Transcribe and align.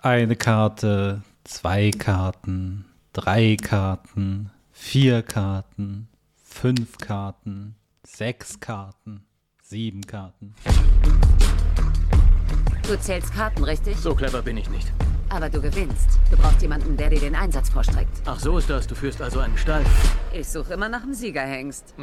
eine 0.00 0.36
Karte, 0.36 1.22
zwei 1.42 1.90
Karten, 1.90 2.84
drei 3.12 3.56
Karten, 3.60 4.50
vier 4.70 5.22
Karten, 5.22 6.08
fünf 6.36 6.98
Karten, 6.98 7.74
sechs 8.04 8.60
Karten, 8.60 9.24
sieben 9.60 10.02
Karten. 10.02 10.54
Du 12.86 12.98
zählst 13.00 13.32
Karten, 13.34 13.64
richtig? 13.64 13.96
So 13.96 14.14
clever 14.14 14.40
bin 14.40 14.56
ich 14.56 14.70
nicht. 14.70 14.92
Aber 15.30 15.50
du 15.50 15.60
gewinnst. 15.60 16.18
Du 16.30 16.36
brauchst 16.36 16.62
jemanden, 16.62 16.96
der 16.96 17.10
dir 17.10 17.20
den 17.20 17.34
Einsatz 17.34 17.68
vorstreckt. 17.68 18.22
Ach, 18.24 18.38
so 18.38 18.56
ist 18.56 18.70
das. 18.70 18.86
Du 18.86 18.94
führst 18.94 19.20
also 19.20 19.40
einen 19.40 19.58
Stall. 19.58 19.84
Ich 20.32 20.48
suche 20.48 20.74
immer 20.74 20.88
nach 20.88 21.02
einem 21.02 21.12
Siegerhengst. 21.12 21.94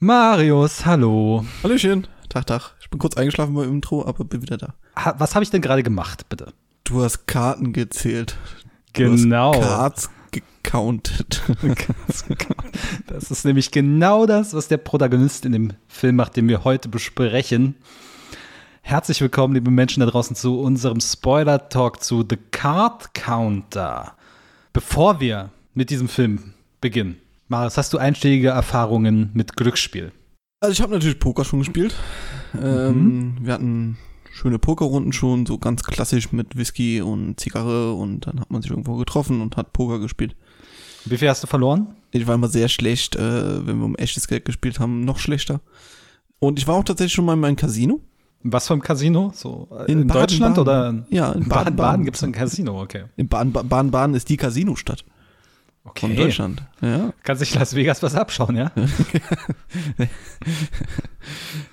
Marius, 0.00 0.86
hallo. 0.86 1.44
Hallöchen. 1.62 2.08
Tag, 2.30 2.46
Tag. 2.46 2.74
Ich 2.80 2.88
bin 2.88 2.98
kurz 2.98 3.16
eingeschlafen 3.16 3.54
beim 3.54 3.68
Intro, 3.68 4.04
aber 4.04 4.24
bin 4.24 4.40
wieder 4.42 4.56
da. 4.56 4.74
Ha, 4.96 5.14
was 5.18 5.34
habe 5.34 5.44
ich 5.44 5.50
denn 5.50 5.60
gerade 5.60 5.82
gemacht, 5.82 6.28
bitte? 6.30 6.52
Du 6.92 7.02
hast 7.02 7.26
Karten 7.26 7.72
gezählt. 7.72 8.36
Du 8.92 9.02
Genau. 9.04 9.54
hast 9.54 9.62
Cards 9.62 10.10
gecountet. 10.30 11.40
Das 13.06 13.30
ist 13.30 13.46
nämlich 13.46 13.70
genau 13.70 14.26
das, 14.26 14.52
was 14.52 14.68
der 14.68 14.76
Protagonist 14.76 15.46
in 15.46 15.52
dem 15.52 15.72
Film 15.88 16.16
macht, 16.16 16.36
den 16.36 16.48
wir 16.48 16.64
heute 16.64 16.90
besprechen. 16.90 17.76
Herzlich 18.82 19.22
willkommen, 19.22 19.54
liebe 19.54 19.70
Menschen 19.70 20.00
da 20.00 20.06
draußen, 20.06 20.36
zu 20.36 20.60
unserem 20.60 21.00
Spoiler-Talk 21.00 22.02
zu 22.02 22.26
The 22.28 22.36
Card 22.50 23.14
Counter. 23.14 24.12
Bevor 24.74 25.18
wir 25.18 25.48
mit 25.72 25.88
diesem 25.88 26.08
Film 26.08 26.52
beginnen, 26.82 27.16
Marius, 27.48 27.78
hast 27.78 27.94
du 27.94 27.98
einschlägige 27.98 28.48
Erfahrungen 28.48 29.30
mit 29.32 29.56
Glücksspiel? 29.56 30.12
Also 30.60 30.72
ich 30.72 30.82
habe 30.82 30.92
natürlich 30.92 31.18
Poker 31.18 31.44
schon 31.46 31.60
gespielt. 31.60 31.94
Ähm, 32.62 33.38
Wir 33.40 33.54
hatten 33.54 33.96
schöne 34.32 34.58
Pokerrunden 34.58 35.12
schon, 35.12 35.46
so 35.46 35.58
ganz 35.58 35.82
klassisch 35.82 36.32
mit 36.32 36.56
Whisky 36.56 37.00
und 37.02 37.38
Zigarre 37.38 37.92
und 37.92 38.26
dann 38.26 38.40
hat 38.40 38.50
man 38.50 38.62
sich 38.62 38.70
irgendwo 38.70 38.96
getroffen 38.96 39.40
und 39.40 39.56
hat 39.56 39.72
Poker 39.72 39.98
gespielt. 39.98 40.34
Wie 41.04 41.18
viel 41.18 41.28
hast 41.28 41.42
du 41.42 41.46
verloren? 41.46 41.88
Ich 42.12 42.26
war 42.26 42.34
immer 42.34 42.48
sehr 42.48 42.68
schlecht, 42.68 43.16
äh, 43.16 43.66
wenn 43.66 43.78
wir 43.78 43.84
um 43.84 43.96
echtes 43.96 44.28
Geld 44.28 44.44
gespielt 44.44 44.78
haben, 44.80 45.04
noch 45.04 45.18
schlechter. 45.18 45.60
Und 46.38 46.58
ich 46.58 46.66
war 46.66 46.76
auch 46.76 46.84
tatsächlich 46.84 47.12
schon 47.12 47.24
mal 47.24 47.34
in 47.34 47.40
meinem 47.40 47.56
Casino. 47.56 48.00
Was 48.44 48.66
für 48.66 48.74
ein 48.74 48.80
Casino? 48.82 49.30
So 49.34 49.68
äh, 49.70 49.90
in, 49.92 50.02
In 50.02 50.08
Deutschland 50.08 50.56
Baden-Baden. 50.56 51.00
oder? 51.00 51.06
Ja, 51.16 51.32
in 51.32 51.48
Baden-Baden. 51.48 52.04
Gibt 52.04 52.16
es 52.16 52.24
ein 52.24 52.32
Casino, 52.32 52.80
okay. 52.80 53.04
In 53.16 53.28
Baden- 53.28 53.52
Baden-Baden 53.52 54.14
ist 54.16 54.28
die 54.28 54.36
Casinostadt 54.36 55.04
Okay. 55.84 56.06
von 56.06 56.16
Deutschland. 56.16 56.62
Ja. 56.80 57.12
Kannst 57.24 57.40
sich 57.40 57.54
Las 57.54 57.74
Vegas 57.74 58.02
was 58.02 58.14
abschauen, 58.14 58.56
ja? 58.56 58.72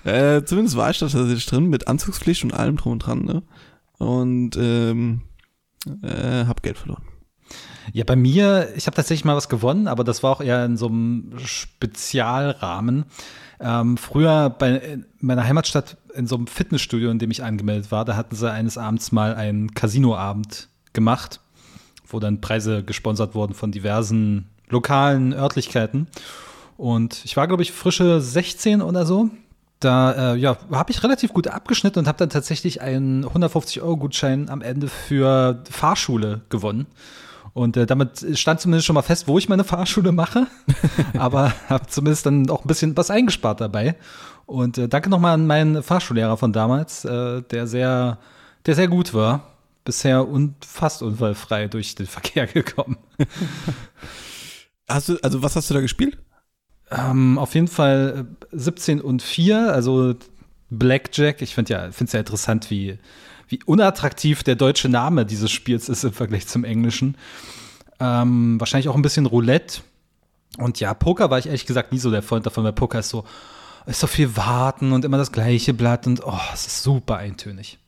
Äh, 0.04 0.44
zumindest 0.44 0.76
war 0.76 0.90
ich 0.90 0.98
da 0.98 1.08
tatsächlich 1.08 1.44
drin 1.46 1.66
mit 1.66 1.88
Anzugspflicht 1.88 2.44
und 2.44 2.54
allem 2.54 2.76
drum 2.76 2.92
und 2.92 3.00
dran, 3.00 3.24
ne? 3.24 3.42
Und 3.98 4.56
ähm, 4.56 5.22
äh, 6.02 6.44
hab 6.46 6.62
Geld 6.62 6.78
verloren. 6.78 7.02
Ja, 7.92 8.04
bei 8.04 8.16
mir, 8.16 8.68
ich 8.76 8.86
habe 8.86 8.94
tatsächlich 8.94 9.24
mal 9.24 9.36
was 9.36 9.48
gewonnen, 9.48 9.88
aber 9.88 10.04
das 10.04 10.22
war 10.22 10.30
auch 10.30 10.40
eher 10.40 10.64
in 10.64 10.76
so 10.76 10.86
einem 10.86 11.32
Spezialrahmen. 11.44 13.04
Ähm, 13.58 13.96
früher 13.96 14.50
bei 14.50 14.76
in 14.76 15.06
meiner 15.18 15.44
Heimatstadt 15.44 15.96
in 16.14 16.26
so 16.26 16.36
einem 16.36 16.46
Fitnessstudio, 16.46 17.10
in 17.10 17.18
dem 17.18 17.30
ich 17.30 17.42
angemeldet 17.42 17.90
war, 17.90 18.04
da 18.04 18.16
hatten 18.16 18.36
sie 18.36 18.50
eines 18.50 18.78
Abends 18.78 19.12
mal 19.12 19.34
einen 19.34 19.74
Casinoabend 19.74 20.68
gemacht, 20.92 21.40
wo 22.12 22.20
dann 22.20 22.40
Preise 22.40 22.82
gesponsert 22.84 23.34
wurden 23.34 23.54
von 23.54 23.72
diversen 23.72 24.46
lokalen 24.68 25.32
Örtlichkeiten. 25.32 26.06
Und 26.76 27.24
ich 27.24 27.36
war, 27.36 27.46
glaube 27.46 27.62
ich, 27.62 27.72
frische 27.72 28.20
16 28.20 28.80
oder 28.80 29.04
so. 29.04 29.30
Da 29.80 30.34
äh, 30.34 30.36
ja, 30.36 30.56
habe 30.70 30.92
ich 30.92 31.02
relativ 31.02 31.32
gut 31.32 31.48
abgeschnitten 31.48 31.98
und 31.98 32.06
habe 32.06 32.18
dann 32.18 32.30
tatsächlich 32.30 32.82
einen 32.82 33.24
150-Euro-Gutschein 33.24 34.48
am 34.48 34.62
Ende 34.62 34.88
für 34.88 35.62
Fahrschule 35.70 36.42
gewonnen. 36.50 36.86
Und 37.52 37.76
äh, 37.76 37.86
damit 37.86 38.24
stand 38.38 38.60
zumindest 38.60 38.86
schon 38.86 38.94
mal 38.94 39.02
fest, 39.02 39.26
wo 39.26 39.38
ich 39.38 39.48
meine 39.48 39.64
Fahrschule 39.64 40.12
mache. 40.12 40.46
Aber 41.18 41.52
habe 41.68 41.86
zumindest 41.86 42.26
dann 42.26 42.48
auch 42.50 42.64
ein 42.64 42.68
bisschen 42.68 42.96
was 42.96 43.10
eingespart 43.10 43.60
dabei. 43.60 43.96
Und 44.46 44.78
äh, 44.78 44.88
danke 44.88 45.10
nochmal 45.10 45.34
an 45.34 45.46
meinen 45.46 45.82
Fahrschullehrer 45.82 46.36
von 46.36 46.52
damals, 46.52 47.04
äh, 47.04 47.42
der 47.42 47.66
sehr, 47.66 48.18
der 48.66 48.74
sehr 48.74 48.88
gut 48.88 49.14
war. 49.14 49.49
Bisher 49.84 50.28
und 50.28 50.64
fast 50.64 51.02
unfallfrei 51.02 51.68
durch 51.68 51.94
den 51.94 52.06
Verkehr 52.08 52.46
gekommen. 52.46 52.98
Hast 54.88 55.08
du, 55.08 55.18
also 55.22 55.42
was 55.42 55.56
hast 55.56 55.70
du 55.70 55.74
da 55.74 55.80
gespielt? 55.80 56.18
Ähm, 56.90 57.38
auf 57.38 57.54
jeden 57.54 57.68
Fall 57.68 58.26
äh, 58.52 58.56
17 58.56 59.00
und 59.00 59.22
4, 59.22 59.72
also 59.72 60.14
Blackjack. 60.70 61.42
Ich 61.42 61.54
finde 61.54 61.72
ja, 61.72 61.80
finde 61.92 62.06
es 62.06 62.12
ja 62.12 62.20
interessant, 62.20 62.70
wie, 62.70 62.98
wie 63.48 63.60
unattraktiv 63.64 64.42
der 64.42 64.56
deutsche 64.56 64.88
Name 64.88 65.24
dieses 65.24 65.50
Spiels 65.50 65.88
ist 65.88 66.04
im 66.04 66.12
Vergleich 66.12 66.46
zum 66.48 66.64
Englischen. 66.64 67.16
Ähm, 68.00 68.58
wahrscheinlich 68.58 68.88
auch 68.88 68.96
ein 68.96 69.02
bisschen 69.02 69.26
Roulette. 69.26 69.82
Und 70.58 70.80
ja, 70.80 70.94
Poker 70.94 71.30
war 71.30 71.38
ich 71.38 71.46
ehrlich 71.46 71.66
gesagt 71.66 71.92
nie 71.92 71.98
so 71.98 72.10
der 72.10 72.22
Freund 72.22 72.44
davon, 72.46 72.64
weil 72.64 72.72
Poker 72.72 72.98
ist 72.98 73.10
so, 73.10 73.24
ist 73.86 74.00
so 74.00 74.08
viel 74.08 74.36
warten 74.36 74.92
und 74.92 75.04
immer 75.04 75.18
das 75.18 75.30
gleiche 75.30 75.74
Blatt 75.74 76.06
und 76.06 76.24
oh, 76.24 76.40
es 76.52 76.66
ist 76.66 76.82
super 76.82 77.16
eintönig. 77.16 77.78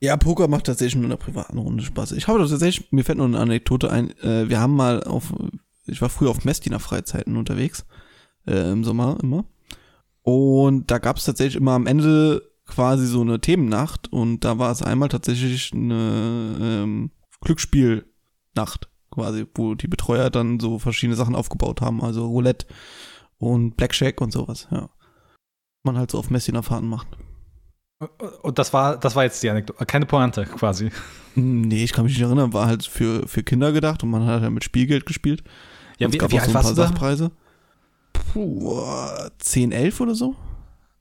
Ja, 0.00 0.16
Poker 0.16 0.48
macht 0.48 0.66
tatsächlich 0.66 0.96
nur 0.96 1.04
in 1.04 1.12
einer 1.12 1.16
privaten 1.16 1.58
Runde 1.58 1.82
Spaß. 1.82 2.12
Ich 2.12 2.28
habe 2.28 2.46
tatsächlich, 2.46 2.92
mir 2.92 3.04
fällt 3.04 3.18
noch 3.18 3.24
eine 3.24 3.38
Anekdote 3.38 3.90
ein, 3.90 4.10
äh, 4.20 4.48
wir 4.48 4.60
haben 4.60 4.76
mal 4.76 5.02
auf, 5.02 5.32
ich 5.86 6.02
war 6.02 6.10
früher 6.10 6.30
auf 6.30 6.44
Messdiener 6.44 6.80
Freizeiten 6.80 7.36
unterwegs, 7.36 7.86
äh, 8.46 8.70
im 8.70 8.84
Sommer 8.84 9.18
immer. 9.22 9.46
Und 10.22 10.90
da 10.90 10.98
gab 10.98 11.16
es 11.16 11.24
tatsächlich 11.24 11.56
immer 11.56 11.72
am 11.72 11.86
Ende 11.86 12.42
quasi 12.66 13.06
so 13.06 13.20
eine 13.20 13.40
Themennacht 13.40 14.12
und 14.12 14.44
da 14.44 14.58
war 14.58 14.70
es 14.70 14.82
einmal 14.82 15.08
tatsächlich 15.08 15.72
eine 15.72 16.56
ähm, 16.60 17.10
Glücksspielnacht 17.40 18.90
quasi, 19.10 19.46
wo 19.54 19.74
die 19.74 19.88
Betreuer 19.88 20.30
dann 20.30 20.60
so 20.60 20.78
verschiedene 20.78 21.16
Sachen 21.16 21.34
aufgebaut 21.34 21.80
haben, 21.80 22.02
also 22.02 22.26
Roulette 22.26 22.66
und 23.38 23.76
Blackjack 23.76 24.20
und 24.20 24.32
sowas, 24.32 24.68
ja. 24.70 24.90
Man 25.84 25.96
halt 25.96 26.10
so 26.10 26.18
auf 26.18 26.30
Messdiener 26.30 26.64
Fahrten 26.64 26.88
macht. 26.88 27.06
Und 28.42 28.58
das 28.58 28.72
war, 28.74 28.98
das 28.98 29.16
war 29.16 29.24
jetzt 29.24 29.42
die 29.42 29.48
Anekdote, 29.48 29.86
keine 29.86 30.04
Pointe 30.04 30.44
quasi. 30.44 30.90
Nee, 31.34 31.84
ich 31.84 31.92
kann 31.92 32.04
mich 32.04 32.14
nicht 32.14 32.22
erinnern, 32.22 32.52
war 32.52 32.66
halt 32.66 32.84
für, 32.84 33.26
für 33.26 33.42
Kinder 33.42 33.72
gedacht 33.72 34.02
und 34.02 34.10
man 34.10 34.26
hat 34.26 34.42
halt 34.42 34.52
mit 34.52 34.64
Spielgeld 34.64 35.06
gespielt. 35.06 35.42
Ja, 35.98 36.06
Und 36.06 36.12
wie, 36.12 36.16
es 36.18 36.20
gab 36.20 36.30
wie 36.30 36.36
auch 36.36 36.42
alt 36.42 36.50
so 36.50 36.58
ein 36.58 36.62
paar? 36.62 36.74
Sachpreise. 36.74 37.30
Puh, 38.12 38.82
10, 39.38 39.72
11 39.72 40.00
oder 40.00 40.14
so. 40.14 40.34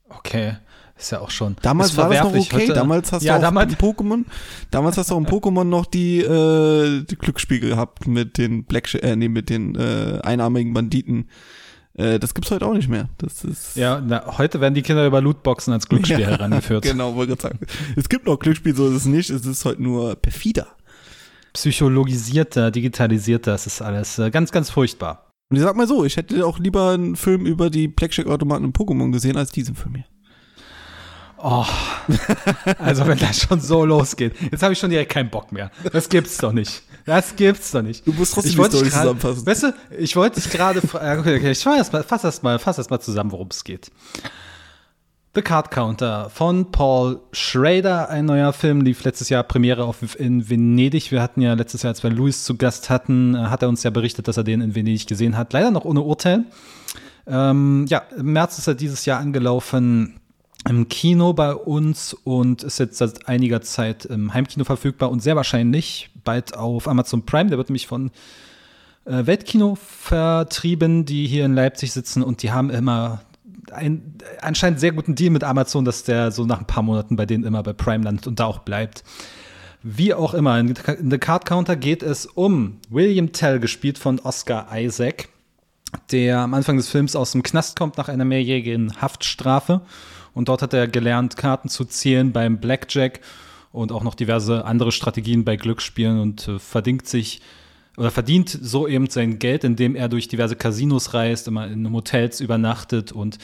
Okay, 0.08 0.56
ist 0.98 1.12
ja 1.12 1.20
auch 1.20 1.32
schon. 1.32 1.58
Damals 1.62 1.98
war 1.98 2.10
das 2.10 2.24
noch 2.24 2.34
okay. 2.34 2.64
Heute- 2.64 2.74
damals 2.74 3.12
hast 3.12 3.24
ja, 3.24 3.34
du 3.34 3.40
auch 3.40 3.42
damals, 3.44 3.74
Pokémon, 3.74 4.24
damals 4.72 4.98
hast 4.98 5.12
du 5.12 5.16
auch 5.16 5.20
im 5.20 5.26
Pokémon 5.26 5.66
noch 5.66 5.86
die, 5.86 6.20
äh, 6.20 7.04
die 7.04 7.16
Glücksspiel 7.18 7.60
gehabt 7.60 8.08
mit 8.08 8.38
den 8.38 8.64
Black, 8.64 8.94
äh, 8.94 9.16
nee, 9.18 9.28
mit 9.28 9.50
den 9.50 9.76
äh, 9.76 10.20
einarmigen 10.24 10.74
Banditen. 10.74 11.30
Äh, 11.98 12.20
das 12.20 12.34
gibt's 12.34 12.52
heute 12.52 12.66
auch 12.66 12.74
nicht 12.74 12.90
mehr. 12.90 13.10
Das 13.18 13.44
ist 13.44 13.76
Ja, 13.78 14.02
na, 14.06 14.38
heute 14.38 14.60
werden 14.62 14.74
die 14.74 14.82
Kinder 14.82 15.06
über 15.08 15.22
Lootboxen 15.22 15.74
als 15.74 15.88
Glücksspiel 15.88 16.20
Ja, 16.22 16.28
herangeführt. 16.30 16.84
Genau, 16.84 17.16
wollte 17.16 17.36
gerade 17.36 17.56
sagen. 17.56 17.60
Es 17.96 18.10
gibt 18.10 18.26
noch 18.26 18.38
Glücksspiel, 18.38 18.76
so 18.76 18.88
ist 18.90 18.96
es 18.96 19.06
nicht. 19.06 19.30
Es 19.30 19.46
ist 19.46 19.64
heute 19.66 19.82
nur 19.82 20.16
perfider. 20.16 20.68
Psychologisierter, 21.54 22.70
digitalisierter, 22.70 23.52
das 23.52 23.66
ist 23.66 23.82
alles 23.82 24.20
äh, 24.20 24.30
ganz, 24.30 24.52
ganz 24.52 24.70
furchtbar. 24.70 25.32
Und 25.50 25.58
ich 25.58 25.64
sag 25.64 25.76
mal 25.76 25.88
so, 25.88 26.04
ich 26.04 26.18
hätte 26.18 26.46
auch 26.46 26.60
lieber 26.60 26.92
einen 26.92 27.16
Film 27.16 27.46
über 27.46 27.70
die 27.70 27.88
Blackjack-Automaten 27.88 28.66
in 28.66 28.74
Pokémon 28.74 29.12
gesehen, 29.12 29.38
als 29.38 29.52
diesen 29.52 29.76
Film 29.76 29.96
hier. 29.96 30.06
Oh, 31.38 31.66
also 32.80 33.06
wenn 33.06 33.20
das 33.20 33.42
schon 33.42 33.60
so 33.60 33.86
losgeht, 33.86 34.34
jetzt 34.52 34.64
habe 34.64 34.74
ich 34.74 34.80
schon 34.80 34.90
direkt 34.90 35.12
keinen 35.12 35.30
Bock 35.30 35.52
mehr. 35.52 35.70
Das 35.94 36.10
gibt's 36.10 36.38
doch 36.38 36.52
nicht. 36.52 36.82
Das 37.06 37.36
gibt's 37.36 37.72
doch 37.72 37.84
nicht. 37.84 38.06
Du 38.06 38.14
musst 38.14 38.34
trotzdem 38.34 38.50
ich 38.50 38.56
die 38.56 38.62
wollte 38.62 38.78
Story 38.78 38.90
zusammenfassen. 38.90 39.46
Weißt 39.46 39.64
du, 39.64 39.74
ich 39.98 40.16
wollte 40.16 40.42
dich 40.42 40.50
gerade 40.50 40.82
fragen, 40.82 41.22
okay, 41.22 41.38
okay, 41.38 41.52
ich 41.52 41.60
fasse 41.60 41.78
erst 41.78 41.94
mal, 41.94 42.04
fass 42.04 42.24
erst 42.24 42.44
mal, 42.44 42.58
fass 42.58 42.80
erst 42.80 42.90
mal 42.90 43.00
zusammen, 43.00 43.32
worum 43.32 43.50
es 43.52 43.64
geht. 43.64 43.92
The 45.36 45.42
Card 45.42 45.70
Counter 45.70 46.30
von 46.30 46.72
Paul 46.72 47.20
Schrader, 47.32 48.10
ein 48.10 48.26
neuer 48.26 48.54
Film, 48.54 48.82
lief 48.82 49.04
letztes 49.04 49.30
Jahr 49.30 49.44
Premiere 49.44 49.84
auf, 49.84 50.20
in 50.20 50.50
Venedig. 50.50 51.12
Wir 51.12 51.22
hatten 51.22 51.42
ja 51.42 51.54
letztes 51.54 51.84
Jahr, 51.84 51.92
als 51.92 52.02
wir 52.02 52.10
Louis 52.10 52.44
zu 52.44 52.56
Gast 52.58 52.90
hatten, 52.90 53.36
äh, 53.36 53.40
hat 53.40 53.62
er 53.62 53.70
uns 53.70 53.84
ja 53.84 53.92
berichtet, 53.92 54.28
dass 54.28 54.38
er 54.38 54.44
den 54.44 54.62
in 54.62 54.74
Venedig 54.74 55.06
gesehen 55.06 55.38
hat. 55.38 55.54
Leider 55.54 55.72
noch 55.72 55.86
ohne 55.86 56.02
Urteil. 56.02 56.46
Ähm, 57.28 57.86
ja, 57.88 58.04
im 58.18 58.34
März 58.34 58.58
ist 58.58 58.68
er 58.68 58.76
dieses 58.76 59.06
Jahr 59.06 59.20
angelaufen 59.20 60.20
im 60.68 60.90
Kino 60.90 61.34
bei 61.34 61.54
uns 61.54 62.14
und 62.14 62.64
ist 62.64 62.80
jetzt 62.80 62.98
seit 62.98 63.28
einiger 63.28 63.62
Zeit 63.62 64.06
im 64.06 64.34
Heimkino 64.34 64.66
verfügbar 64.66 65.12
und 65.12 65.22
sehr 65.22 65.36
wahrscheinlich 65.36 66.10
bald 66.24 66.58
auf 66.58 66.88
Amazon 66.88 67.26
Prime. 67.26 67.50
Der 67.50 67.58
wird 67.58 67.70
nämlich 67.70 67.88
von 67.88 68.12
äh, 69.06 69.26
Weltkino 69.26 69.76
vertrieben, 69.76 71.06
die 71.06 71.28
hier 71.28 71.46
in 71.46 71.54
Leipzig 71.54 71.94
sitzen 71.94 72.24
und 72.24 72.42
die 72.42 72.52
haben 72.52 72.70
immer 72.70 73.22
einen 73.72 74.18
anscheinend 74.42 74.80
sehr 74.80 74.92
guten 74.92 75.16
Deal 75.16 75.32
mit 75.32 75.44
Amazon, 75.44 75.86
dass 75.86 76.04
der 76.04 76.32
so 76.32 76.46
nach 76.46 76.60
ein 76.60 76.68
paar 76.68 76.84
Monaten 76.84 77.16
bei 77.16 77.26
denen 77.26 77.44
immer 77.44 77.64
bei 77.64 77.74
Prime 77.74 78.04
landet 78.04 78.28
und 78.28 78.40
da 78.40 78.46
auch 78.46 78.60
bleibt. 78.60 79.04
Wie 79.84 80.14
auch 80.14 80.34
immer, 80.34 80.60
in 80.60 80.74
The 80.76 81.18
Card 81.20 81.46
Counter 81.46 81.76
geht 81.76 82.02
es 82.02 82.26
um 82.26 82.80
William 82.90 83.32
Tell, 83.34 83.60
gespielt 83.60 84.00
von 84.00 84.20
Oscar 84.20 84.68
Isaac, 84.74 85.30
der 86.12 86.40
am 86.40 86.56
Anfang 86.56 86.78
des 86.78 86.90
Films 86.90 87.16
aus 87.16 87.34
dem 87.34 87.44
Knast 87.44 87.78
kommt 87.78 87.98
nach 87.98 88.10
einer 88.10 88.26
mehrjährigen 88.26 89.00
Haftstrafe. 89.00 89.82
Und 90.36 90.50
dort 90.50 90.62
hat 90.62 90.74
er 90.74 90.88
gelernt, 90.88 91.38
Karten 91.38 91.70
zu 91.70 91.86
zielen 91.86 92.32
beim 92.32 92.60
Blackjack 92.60 93.22
und 93.72 93.92
auch 93.92 94.04
noch 94.04 94.14
diverse 94.14 94.66
andere 94.66 94.92
Strategien 94.92 95.44
bei 95.44 95.56
Glücksspielen 95.56 96.20
und 96.20 96.48
äh, 96.48 96.60
verdingt 96.60 97.08
sich 97.08 97.42
oder 97.98 98.12
verdient 98.12 98.50
so 98.50 98.88
eben 98.88 99.10
sein 99.10 99.40
Geld, 99.40 99.64
indem 99.64 99.96
er 99.96 100.10
durch 100.10 100.28
diverse 100.28 100.58
Casinos 100.58 101.14
reist, 101.14 101.48
immer 101.48 101.66
in 101.68 101.92
Hotels 101.94 102.42
übernachtet 102.42 103.14
und 103.14 103.38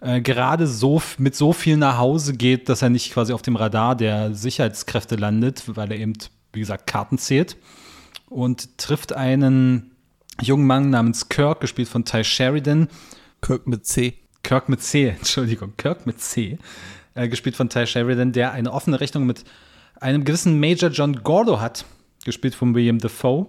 äh, 0.00 0.20
gerade 0.20 0.66
so 0.66 1.00
mit 1.18 1.36
so 1.36 1.52
viel 1.52 1.76
nach 1.76 1.98
Hause 1.98 2.34
geht, 2.34 2.68
dass 2.68 2.82
er 2.82 2.90
nicht 2.90 3.12
quasi 3.12 3.32
auf 3.32 3.42
dem 3.42 3.56
Radar 3.56 3.96
der 3.96 4.34
Sicherheitskräfte 4.34 5.16
landet, 5.16 5.64
weil 5.66 5.92
er 5.92 5.98
eben, 5.98 6.14
wie 6.52 6.60
gesagt, 6.60 6.86
Karten 6.88 7.18
zählt 7.18 7.56
und 8.28 8.78
trifft 8.78 9.12
einen 9.12 9.92
jungen 10.40 10.66
Mann 10.66 10.90
namens 10.90 11.28
Kirk, 11.28 11.60
gespielt 11.60 11.88
von 11.88 12.04
Ty 12.04 12.24
Sheridan. 12.24 12.88
Kirk 13.40 13.66
mit 13.68 13.86
C. 13.86 14.14
Kirk 14.48 14.70
mit 14.70 14.82
C, 14.82 15.08
Entschuldigung, 15.18 15.74
Kirk 15.76 16.06
mit 16.06 16.22
C, 16.22 16.58
äh, 17.14 17.28
gespielt 17.28 17.54
von 17.54 17.68
Ty 17.68 17.86
Sheridan, 17.86 18.32
der 18.32 18.52
eine 18.52 18.72
offene 18.72 18.98
Rechnung 18.98 19.26
mit 19.26 19.44
einem 20.00 20.24
gewissen 20.24 20.58
Major 20.58 20.88
John 20.88 21.22
Gordo 21.22 21.60
hat, 21.60 21.84
gespielt 22.24 22.54
von 22.54 22.74
William 22.74 22.98
Defoe. 22.98 23.48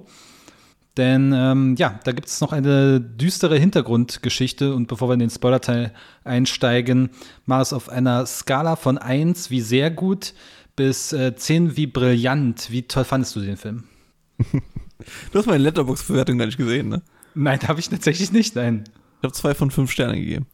Denn 0.97 1.31
ähm, 1.33 1.75
ja, 1.77 2.01
da 2.03 2.11
gibt 2.11 2.27
es 2.27 2.41
noch 2.41 2.51
eine 2.51 2.99
düstere 2.99 3.57
Hintergrundgeschichte 3.57 4.75
und 4.75 4.87
bevor 4.87 5.07
wir 5.07 5.13
in 5.13 5.21
den 5.21 5.29
Spoiler-Teil 5.29 5.93
einsteigen, 6.25 7.11
mal 7.45 7.61
es 7.61 7.71
auf 7.71 7.87
einer 7.87 8.25
Skala 8.25 8.75
von 8.75 8.97
1 8.97 9.51
wie 9.51 9.61
sehr 9.61 9.91
gut 9.91 10.33
bis 10.75 11.13
äh, 11.13 11.33
10 11.33 11.77
wie 11.77 11.87
brillant. 11.87 12.71
Wie 12.71 12.81
toll 12.81 13.05
fandest 13.05 13.37
du 13.37 13.39
den 13.39 13.55
Film? 13.55 13.85
Du 15.31 15.39
hast 15.39 15.45
meine 15.45 15.63
Letterbox-Bewertung 15.63 16.37
gar 16.37 16.45
nicht 16.45 16.57
gesehen, 16.57 16.89
ne? 16.89 17.01
Nein, 17.35 17.59
habe 17.69 17.79
ich 17.79 17.87
tatsächlich 17.87 18.33
nicht, 18.33 18.57
nein. 18.57 18.83
Ich 19.19 19.23
habe 19.23 19.33
zwei 19.33 19.53
von 19.53 19.71
fünf 19.71 19.91
Sternen 19.91 20.15
gegeben. 20.15 20.47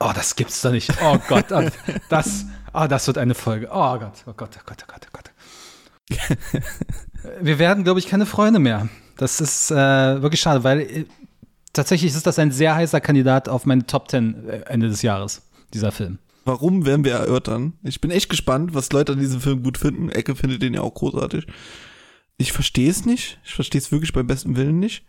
Oh, 0.00 0.12
das 0.14 0.36
gibt's 0.36 0.60
doch 0.62 0.72
nicht. 0.72 0.90
Oh 1.02 1.18
Gott, 1.28 1.46
oh, 1.50 1.62
das, 2.08 2.46
oh, 2.74 2.86
das 2.88 3.06
wird 3.06 3.18
eine 3.18 3.34
Folge. 3.34 3.68
Oh 3.70 3.98
Gott, 3.98 4.24
oh 4.26 4.32
Gott, 4.36 4.50
oh 4.58 4.62
Gott, 4.66 4.84
oh 4.84 4.92
Gott, 4.92 5.06
oh 5.06 5.10
Gott. 5.12 5.30
Wir 7.40 7.58
werden, 7.58 7.84
glaube 7.84 7.98
ich, 7.98 8.06
keine 8.06 8.26
Freunde 8.26 8.58
mehr. 8.58 8.88
Das 9.16 9.40
ist 9.40 9.70
äh, 9.70 9.74
wirklich 10.22 10.40
schade, 10.40 10.62
weil 10.64 10.80
äh, 10.80 11.04
tatsächlich 11.72 12.14
ist 12.14 12.26
das 12.26 12.38
ein 12.38 12.52
sehr 12.52 12.74
heißer 12.74 13.00
Kandidat 13.00 13.48
auf 13.48 13.66
meine 13.66 13.86
Top 13.86 14.10
10 14.10 14.48
äh, 14.48 14.60
Ende 14.66 14.88
des 14.88 15.02
Jahres, 15.02 15.42
dieser 15.72 15.92
Film. 15.92 16.18
Warum 16.44 16.86
werden 16.86 17.04
wir 17.04 17.14
erörtern? 17.14 17.72
Ich 17.82 18.00
bin 18.00 18.10
echt 18.10 18.28
gespannt, 18.28 18.74
was 18.74 18.92
Leute 18.92 19.12
an 19.12 19.18
diesem 19.18 19.40
Film 19.40 19.62
gut 19.62 19.78
finden. 19.78 20.10
Ecke 20.10 20.36
findet 20.36 20.62
den 20.62 20.74
ja 20.74 20.82
auch 20.82 20.94
großartig. 20.94 21.46
Ich 22.36 22.52
verstehe 22.52 22.90
es 22.90 23.04
nicht. 23.04 23.40
Ich 23.44 23.54
verstehe 23.54 23.80
es 23.80 23.90
wirklich 23.90 24.12
beim 24.12 24.26
besten 24.26 24.54
Willen 24.56 24.78
nicht. 24.78 25.04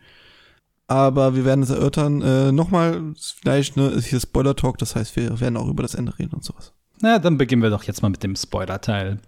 Aber 0.87 1.35
wir 1.35 1.43
werden 1.43 1.63
es 1.63 1.69
erörtern. 1.69 2.21
Äh, 2.21 2.51
Nochmal, 2.51 3.13
vielleicht, 3.39 3.75
ne, 3.75 3.87
ist 3.87 4.05
hier 4.05 4.19
Spoiler-Talk, 4.19 4.77
das 4.77 4.95
heißt, 4.95 5.15
wir 5.15 5.39
werden 5.39 5.57
auch 5.57 5.67
über 5.67 5.83
das 5.83 5.95
Ende 5.95 6.17
reden 6.17 6.35
und 6.35 6.43
sowas. 6.43 6.73
Na, 7.01 7.19
dann 7.19 7.37
beginnen 7.37 7.61
wir 7.61 7.69
doch 7.69 7.83
jetzt 7.83 8.01
mal 8.01 8.09
mit 8.09 8.23
dem 8.23 8.35
Spoiler-Teil. 8.35 9.19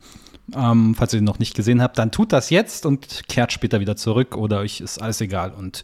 Ähm, 0.55 0.95
falls 0.95 1.13
ihr 1.13 1.19
den 1.19 1.25
noch 1.25 1.39
nicht 1.39 1.55
gesehen 1.55 1.81
habt, 1.81 1.97
dann 1.99 2.11
tut 2.11 2.31
das 2.33 2.49
jetzt 2.49 2.85
und 2.85 3.27
kehrt 3.27 3.51
später 3.51 3.79
wieder 3.79 3.95
zurück 3.95 4.35
oder 4.35 4.59
euch 4.59 4.81
ist 4.81 4.99
alles 4.99 5.21
egal 5.21 5.51
und 5.51 5.83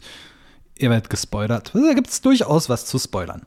ihr 0.78 0.90
werdet 0.90 1.10
gespoilert. 1.10 1.72
Da 1.74 1.92
gibt 1.92 2.08
es 2.08 2.20
durchaus 2.20 2.68
was 2.68 2.86
zu 2.86 2.98
spoilern. 2.98 3.42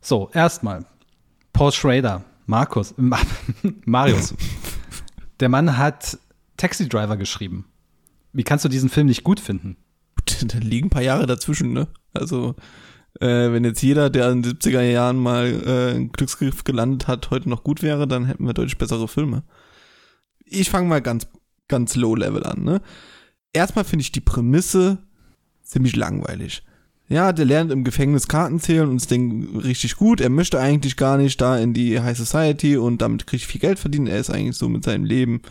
So, 0.00 0.30
erstmal. 0.34 0.84
Paul 1.52 1.72
Schrader, 1.72 2.24
Markus, 2.46 2.94
Marius. 3.84 4.34
Der 5.40 5.48
Mann 5.48 5.78
hat 5.78 6.18
Taxi 6.56 6.88
Driver 6.88 7.16
geschrieben. 7.16 7.64
Wie 8.32 8.44
kannst 8.44 8.64
du 8.64 8.68
diesen 8.68 8.90
Film 8.90 9.06
nicht 9.06 9.24
gut 9.24 9.40
finden? 9.40 9.76
Da 10.48 10.58
liegen 10.58 10.86
ein 10.86 10.90
paar 10.90 11.02
Jahre 11.02 11.26
dazwischen, 11.26 11.72
ne? 11.72 11.88
Also, 12.12 12.54
äh, 13.20 13.52
wenn 13.52 13.64
jetzt 13.64 13.82
jeder, 13.82 14.10
der 14.10 14.30
in 14.30 14.42
den 14.42 14.52
70er 14.52 14.82
Jahren 14.82 15.16
mal 15.16 15.62
äh, 15.64 15.94
einen 15.94 16.12
Glücksgriff 16.12 16.64
gelandet 16.64 17.08
hat, 17.08 17.30
heute 17.30 17.48
noch 17.48 17.64
gut 17.64 17.82
wäre, 17.82 18.06
dann 18.06 18.26
hätten 18.26 18.46
wir 18.46 18.54
deutlich 18.54 18.78
bessere 18.78 19.08
Filme. 19.08 19.42
Ich 20.44 20.70
fange 20.70 20.88
mal 20.88 21.02
ganz, 21.02 21.26
ganz 21.68 21.96
low 21.96 22.14
level 22.14 22.44
an, 22.44 22.64
ne? 22.64 22.80
Erstmal 23.52 23.84
finde 23.84 24.02
ich 24.02 24.12
die 24.12 24.20
Prämisse 24.20 24.98
ziemlich 25.62 25.96
langweilig. 25.96 26.62
Ja, 27.08 27.32
der 27.32 27.44
lernt 27.44 27.72
im 27.72 27.82
Gefängnis 27.82 28.28
Karten 28.28 28.60
zählen 28.60 28.88
und 28.88 28.96
ist 28.96 29.10
Ding 29.10 29.58
richtig 29.58 29.96
gut. 29.96 30.20
Er 30.20 30.30
möchte 30.30 30.60
eigentlich 30.60 30.96
gar 30.96 31.18
nicht 31.18 31.40
da 31.40 31.58
in 31.58 31.74
die 31.74 32.00
High 32.00 32.16
Society 32.16 32.76
und 32.76 33.02
damit 33.02 33.26
kriegt 33.26 33.44
viel 33.44 33.60
Geld 33.60 33.80
verdienen. 33.80 34.06
Er 34.06 34.20
ist 34.20 34.30
eigentlich 34.30 34.56
so 34.56 34.68
mit 34.68 34.84
seinem 34.84 35.04
Leben, 35.04 35.42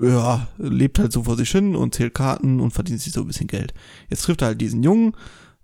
ja, 0.00 0.48
lebt 0.58 0.98
halt 0.98 1.12
so 1.12 1.24
vor 1.24 1.36
sich 1.36 1.50
hin 1.50 1.76
und 1.76 1.94
zählt 1.94 2.14
Karten 2.14 2.60
und 2.60 2.72
verdient 2.72 3.00
sich 3.00 3.12
so 3.12 3.20
ein 3.20 3.26
bisschen 3.26 3.46
Geld. 3.46 3.74
Jetzt 4.10 4.22
trifft 4.22 4.42
er 4.42 4.48
halt 4.48 4.60
diesen 4.60 4.82
Jungen 4.82 5.12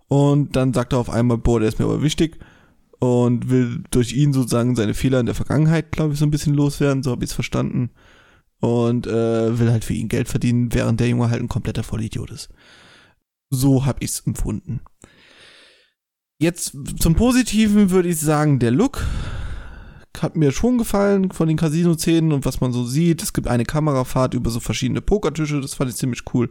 und 0.09 0.57
dann 0.57 0.73
sagt 0.73 0.93
er 0.93 0.99
auf 0.99 1.11
einmal, 1.11 1.39
boah, 1.39 1.61
der 1.61 1.69
ist 1.69 1.79
mir 1.79 1.87
aber 1.87 2.03
wichtig 2.03 2.39
und 3.01 3.51
will 3.51 3.83
durch 3.91 4.13
ihn 4.13 4.33
sozusagen 4.33 4.77
seine 4.77 4.95
Fehler 4.95 5.21
in 5.21 5.27
der 5.27 5.35
Vergangenheit, 5.35 5.91
glaube 5.91 6.13
ich, 6.13 6.19
so 6.19 6.27
ein 6.27 6.31
bisschen 6.31 6.55
loswerden, 6.55 7.03
so 7.03 7.11
habe 7.11 7.25
ich 7.25 7.31
es 7.31 7.35
verstanden. 7.35 7.91
Und 8.61 9.07
äh, 9.07 9.59
will 9.59 9.71
halt 9.71 9.87
für 9.87 9.95
ihn 9.95 10.09
Geld 10.09 10.29
verdienen, 10.29 10.75
während 10.75 11.01
der 11.01 11.09
Junge 11.09 11.31
halt 11.31 11.41
ein 11.41 11.49
kompletter 11.49 11.83
Vollidiot 11.83 12.31
ist. 12.31 12.51
So 13.49 13.87
habe 13.87 14.05
ich 14.05 14.11
es 14.11 14.21
empfunden. 14.21 14.83
Jetzt 16.39 16.77
zum 16.99 17.15
Positiven 17.15 17.91
würde 17.91 18.11
ich 18.11 18.21
sagen, 18.21 18.59
der 18.59 18.71
Look 18.71 19.03
hat 20.23 20.37
mir 20.37 20.53
schon 20.53 20.79
gefallen 20.79 21.31
von 21.31 21.49
den 21.49 21.57
Casino-Szenen 21.57 22.33
und 22.33 22.45
was 22.45 22.61
man 22.61 22.73
so 22.73 22.85
sieht. 22.85 23.23
Es 23.23 23.33
gibt 23.33 23.49
eine 23.49 23.65
Kamerafahrt 23.65 24.35
über 24.35 24.51
so 24.51 24.61
verschiedene 24.61 25.01
Pokertische, 25.01 25.61
das 25.61 25.75
fand 25.75 25.91
ich 25.91 25.97
ziemlich 25.97 26.23
cool. 26.35 26.51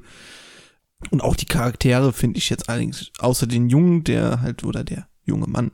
Und 1.11 1.21
auch 1.21 1.35
die 1.35 1.45
Charaktere 1.45 2.11
finde 2.11 2.37
ich 2.37 2.49
jetzt 2.49 2.69
allerdings, 2.69 3.11
außer 3.19 3.47
den 3.47 3.69
Jungen, 3.69 4.03
der 4.03 4.41
halt, 4.41 4.63
oder 4.63 4.83
der 4.83 5.07
junge 5.23 5.47
Mann, 5.47 5.71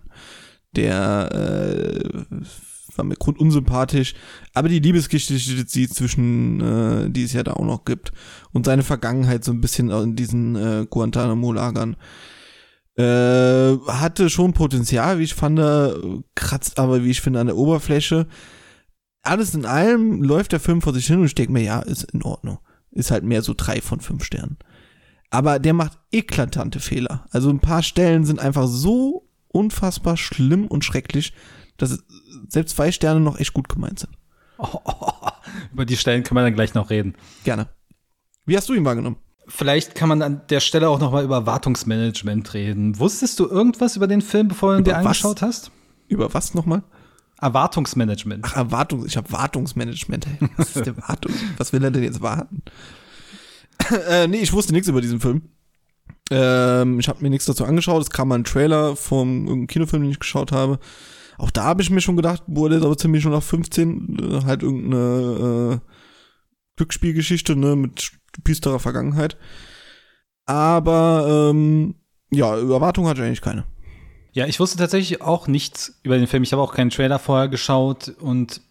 der 0.75 1.31
äh, 1.31 2.25
war 2.95 3.05
mir 3.05 3.15
grundunsympathisch. 3.15 4.13
Aber 4.53 4.69
die 4.69 4.79
Liebesgeschichte, 4.79 5.65
die 5.65 5.89
zwischen, 5.89 6.61
äh, 6.61 7.09
die 7.09 7.23
es 7.23 7.33
ja 7.33 7.43
da 7.43 7.53
auch 7.53 7.65
noch 7.65 7.85
gibt, 7.85 8.11
und 8.53 8.65
seine 8.65 8.83
Vergangenheit 8.83 9.43
so 9.43 9.51
ein 9.51 9.61
bisschen 9.61 9.89
in 9.89 10.15
diesen 10.15 10.55
äh, 10.55 10.85
Guantanamo-Lagern, 10.89 11.95
äh, 12.97 13.77
hatte 13.87 14.29
schon 14.29 14.53
Potenzial, 14.53 15.19
wie 15.19 15.23
ich 15.23 15.33
fand, 15.33 15.59
kratzt 16.35 16.79
aber, 16.79 17.03
wie 17.03 17.11
ich 17.11 17.21
finde, 17.21 17.39
an 17.39 17.47
der 17.47 17.57
Oberfläche. 17.57 18.27
Alles 19.21 19.53
in 19.55 19.65
allem 19.65 20.21
läuft 20.21 20.51
der 20.51 20.59
Film 20.59 20.81
vor 20.81 20.93
sich 20.93 21.07
hin 21.07 21.19
und 21.19 21.25
ich 21.25 21.35
denke 21.35 21.51
mir, 21.51 21.63
ja, 21.63 21.79
ist 21.79 22.03
in 22.03 22.23
Ordnung. 22.23 22.59
Ist 22.91 23.11
halt 23.11 23.23
mehr 23.23 23.41
so 23.41 23.53
drei 23.55 23.81
von 23.81 23.99
fünf 23.99 24.23
Sternen. 24.23 24.57
Aber 25.29 25.59
der 25.59 25.73
macht 25.73 25.97
eklatante 26.11 26.79
Fehler. 26.79 27.25
Also 27.31 27.49
ein 27.49 27.59
paar 27.59 27.83
Stellen 27.83 28.23
sind 28.23 28.39
einfach 28.39 28.67
so 28.67 29.27
unfassbar 29.49 30.15
schlimm 30.15 30.67
und 30.67 30.85
schrecklich, 30.85 31.33
dass 31.77 32.03
selbst 32.47 32.75
zwei 32.75 32.91
Sterne 32.91 33.19
noch 33.19 33.39
echt 33.39 33.53
gut 33.53 33.67
gemeint 33.67 33.99
sind. 33.99 34.13
Oh, 34.57 34.67
oh, 34.85 34.93
oh. 34.99 35.29
Über 35.73 35.85
die 35.85 35.97
Stellen 35.97 36.23
können 36.23 36.37
wir 36.37 36.43
dann 36.43 36.53
gleich 36.53 36.73
noch 36.73 36.89
reden. 36.89 37.15
Gerne. 37.43 37.67
Wie 38.45 38.55
hast 38.55 38.69
du 38.69 38.73
ihn 38.73 38.85
wahrgenommen? 38.85 39.17
Vielleicht 39.47 39.95
kann 39.95 40.09
man 40.09 40.21
an 40.21 40.41
der 40.49 40.59
Stelle 40.59 40.89
auch 40.89 40.99
noch 40.99 41.11
mal 41.11 41.23
über 41.23 41.45
Wartungsmanagement 41.45 42.53
reden. 42.53 42.97
Wusstest 42.99 43.39
du 43.39 43.47
irgendwas 43.47 43.95
über 43.95 44.07
den 44.07 44.21
Film, 44.21 44.47
bevor 44.47 44.73
du 44.73 44.79
ihn 44.79 44.83
dir 44.83 44.97
angeschaut 44.97 45.41
hast? 45.41 45.71
Über 46.07 46.33
was 46.33 46.53
nochmal? 46.53 46.83
Erwartungsmanagement. 47.41 48.45
Ach, 48.47 48.55
Erwartungs, 48.55 49.05
ich 49.05 49.17
habe 49.17 49.31
Wartungsmanagement. 49.31 50.25
Was 50.57 50.75
ist 50.75 50.85
der 50.85 50.97
Wartung? 50.97 51.33
was 51.57 51.73
will 51.73 51.83
er 51.83 51.91
denn 51.91 52.03
jetzt 52.03 52.21
warten? 52.21 52.63
äh, 54.09 54.27
nee, 54.27 54.37
ich 54.37 54.53
wusste 54.53 54.73
nichts 54.73 54.87
über 54.87 55.01
diesen 55.01 55.19
Film. 55.19 55.43
Ähm, 56.31 56.99
ich 56.99 57.07
habe 57.07 57.21
mir 57.21 57.29
nichts 57.29 57.45
dazu 57.45 57.65
angeschaut. 57.65 58.01
Es 58.01 58.09
kam 58.09 58.29
mal 58.29 58.35
ein 58.35 58.45
Trailer 58.45 58.95
vom 58.95 59.67
Kinofilm, 59.67 60.03
den 60.03 60.11
ich 60.11 60.19
geschaut 60.19 60.51
habe. 60.51 60.79
Auch 61.37 61.51
da 61.51 61.65
habe 61.65 61.81
ich 61.81 61.89
mir 61.89 62.01
schon 62.01 62.15
gedacht, 62.15 62.43
ist 62.47 62.83
aber 62.83 62.97
ziemlich 62.97 63.21
schon 63.21 63.33
nach 63.33 63.43
15, 63.43 64.17
äh, 64.19 64.45
halt 64.45 64.63
irgendeine 64.63 65.81
äh, 65.81 65.94
Glücksspielgeschichte, 66.75 67.55
ne, 67.55 67.75
mit 67.75 68.11
düsterer 68.45 68.79
Vergangenheit. 68.79 69.37
Aber 70.45 71.51
ähm, 71.51 71.95
ja, 72.31 72.55
Erwartung 72.55 73.07
hatte 73.07 73.21
ich 73.21 73.27
eigentlich 73.27 73.41
keine. 73.41 73.65
Ja, 74.33 74.45
ich 74.47 74.59
wusste 74.59 74.77
tatsächlich 74.77 75.21
auch 75.21 75.47
nichts 75.47 75.99
über 76.03 76.17
den 76.17 76.27
Film. 76.27 76.43
Ich 76.43 76.51
habe 76.51 76.61
auch 76.61 76.73
keinen 76.73 76.89
Trailer 76.89 77.19
vorher 77.19 77.47
geschaut 77.47 78.09
und 78.19 78.61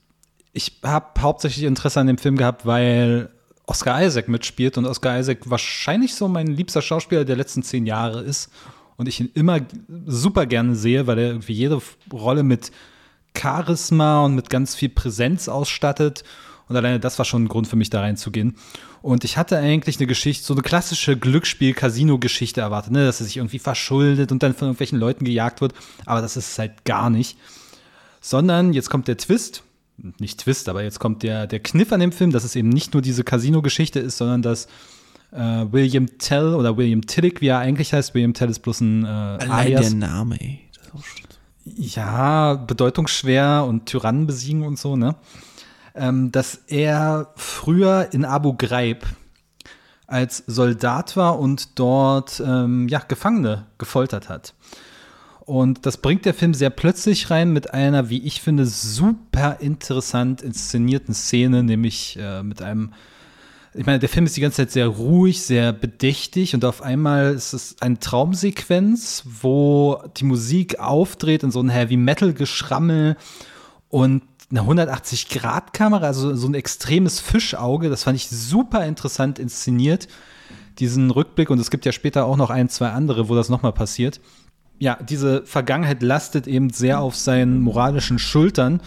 ich 0.52 0.80
habe 0.84 1.20
hauptsächlich 1.20 1.64
Interesse 1.64 2.00
an 2.00 2.06
dem 2.06 2.18
Film 2.18 2.36
gehabt, 2.36 2.66
weil 2.66 3.30
Oscar 3.66 4.02
Isaac 4.02 4.28
mitspielt 4.28 4.76
und 4.76 4.84
Oscar 4.84 5.18
Isaac 5.18 5.48
wahrscheinlich 5.48 6.14
so 6.14 6.28
mein 6.28 6.48
liebster 6.48 6.82
Schauspieler 6.82 7.24
der 7.24 7.36
letzten 7.36 7.62
zehn 7.62 7.86
Jahre 7.86 8.20
ist 8.20 8.50
und 8.96 9.08
ich 9.08 9.20
ihn 9.20 9.30
immer 9.34 9.60
super 10.04 10.46
gerne 10.46 10.76
sehe, 10.76 11.06
weil 11.06 11.18
er 11.18 11.28
irgendwie 11.28 11.54
jede 11.54 11.80
Rolle 12.12 12.42
mit 12.42 12.70
Charisma 13.36 14.24
und 14.24 14.34
mit 14.34 14.50
ganz 14.50 14.74
viel 14.74 14.90
Präsenz 14.90 15.48
ausstattet 15.48 16.24
und 16.68 16.76
alleine 16.76 17.00
das 17.00 17.18
war 17.18 17.24
schon 17.24 17.44
ein 17.44 17.48
Grund 17.48 17.68
für 17.68 17.76
mich, 17.76 17.90
da 17.90 18.00
reinzugehen. 18.00 18.56
Und 19.02 19.24
ich 19.24 19.36
hatte 19.36 19.58
eigentlich 19.58 19.98
eine 19.98 20.06
Geschichte, 20.06 20.44
so 20.44 20.54
eine 20.54 20.62
klassische 20.62 21.16
Glücksspiel-Casino-Geschichte 21.16 22.62
erwartet, 22.62 22.92
ne? 22.92 23.04
dass 23.04 23.20
er 23.20 23.26
sich 23.26 23.36
irgendwie 23.36 23.58
verschuldet 23.58 24.32
und 24.32 24.42
dann 24.42 24.54
von 24.54 24.68
irgendwelchen 24.68 24.98
Leuten 24.98 25.24
gejagt 25.24 25.60
wird. 25.60 25.74
Aber 26.06 26.22
das 26.22 26.36
ist 26.36 26.52
es 26.52 26.58
halt 26.58 26.84
gar 26.84 27.10
nicht. 27.10 27.36
Sondern 28.20 28.72
jetzt 28.72 28.88
kommt 28.88 29.08
der 29.08 29.18
Twist. 29.18 29.62
Nicht 30.18 30.40
Twist, 30.40 30.68
aber 30.68 30.82
jetzt 30.82 30.98
kommt 30.98 31.22
der, 31.22 31.46
der 31.46 31.60
Kniff 31.60 31.92
an 31.92 32.00
dem 32.00 32.12
Film, 32.12 32.32
dass 32.32 32.44
es 32.44 32.56
eben 32.56 32.70
nicht 32.70 32.94
nur 32.94 33.02
diese 33.02 33.24
Casino-Geschichte 33.24 34.00
ist, 34.00 34.16
sondern 34.16 34.42
dass 34.42 34.66
äh, 35.32 35.66
William 35.70 36.18
Tell 36.18 36.54
oder 36.54 36.76
William 36.76 37.06
Tillich, 37.06 37.40
wie 37.40 37.48
er 37.48 37.58
eigentlich 37.58 37.92
heißt, 37.92 38.14
William 38.14 38.34
Tell 38.34 38.48
ist 38.48 38.60
bloß 38.60 38.80
ein 38.80 39.04
äh, 39.04 39.08
Allein 39.08 39.70
der 39.70 39.90
Name, 39.90 40.40
ey. 40.40 40.60
Ja, 41.64 42.54
bedeutungsschwer 42.54 43.64
und 43.66 43.86
Tyrannen 43.86 44.26
besiegen 44.26 44.62
und 44.62 44.78
so, 44.78 44.96
ne? 44.96 45.16
Ähm, 45.94 46.32
dass 46.32 46.56
er 46.66 47.32
früher 47.36 48.08
in 48.12 48.24
Abu 48.24 48.54
Ghraib 48.54 49.06
als 50.06 50.44
Soldat 50.46 51.16
war 51.16 51.38
und 51.38 51.78
dort 51.78 52.42
ähm, 52.44 52.88
ja, 52.88 52.98
Gefangene 52.98 53.66
gefoltert 53.78 54.28
hat. 54.28 54.54
Und 55.40 55.84
das 55.86 55.98
bringt 55.98 56.24
der 56.24 56.34
Film 56.34 56.54
sehr 56.54 56.70
plötzlich 56.70 57.30
rein 57.30 57.52
mit 57.52 57.74
einer, 57.74 58.08
wie 58.08 58.22
ich 58.22 58.40
finde, 58.40 58.64
super 58.64 59.58
interessant 59.60 60.40
inszenierten 60.42 61.14
Szene, 61.14 61.62
nämlich 61.62 62.18
äh, 62.18 62.42
mit 62.42 62.62
einem 62.62 62.92
ich 63.76 63.86
meine, 63.86 63.98
der 63.98 64.08
Film 64.08 64.24
ist 64.24 64.36
die 64.36 64.40
ganze 64.40 64.58
Zeit 64.58 64.70
sehr 64.70 64.86
ruhig, 64.86 65.42
sehr 65.42 65.72
bedächtig 65.72 66.54
und 66.54 66.64
auf 66.64 66.80
einmal 66.80 67.34
ist 67.34 67.52
es 67.52 67.76
eine 67.80 67.98
Traumsequenz, 67.98 69.24
wo 69.40 70.00
die 70.16 70.24
Musik 70.24 70.78
aufdreht 70.78 71.42
in 71.42 71.50
so 71.50 71.60
ein 71.60 71.70
Heavy 71.70 71.96
Metal 71.96 72.32
Geschrammel 72.32 73.16
und 73.88 74.22
eine 74.56 74.68
180-Grad-Kamera, 74.68 76.06
also 76.06 76.34
so 76.34 76.46
ein 76.46 76.54
extremes 76.54 77.20
Fischauge. 77.20 77.90
Das 77.90 78.04
fand 78.04 78.16
ich 78.16 78.28
super 78.28 78.86
interessant 78.86 79.38
inszeniert, 79.38 80.08
diesen 80.78 81.10
Rückblick. 81.10 81.50
Und 81.50 81.58
es 81.58 81.70
gibt 81.70 81.84
ja 81.84 81.92
später 81.92 82.26
auch 82.26 82.36
noch 82.36 82.50
ein, 82.50 82.68
zwei 82.68 82.90
andere, 82.90 83.28
wo 83.28 83.34
das 83.34 83.48
nochmal 83.48 83.72
passiert. 83.72 84.20
Ja, 84.78 84.98
diese 85.02 85.44
Vergangenheit 85.44 86.02
lastet 86.02 86.46
eben 86.46 86.70
sehr 86.70 87.00
auf 87.00 87.16
seinen 87.16 87.60
moralischen 87.60 88.18
Schultern. 88.18 88.80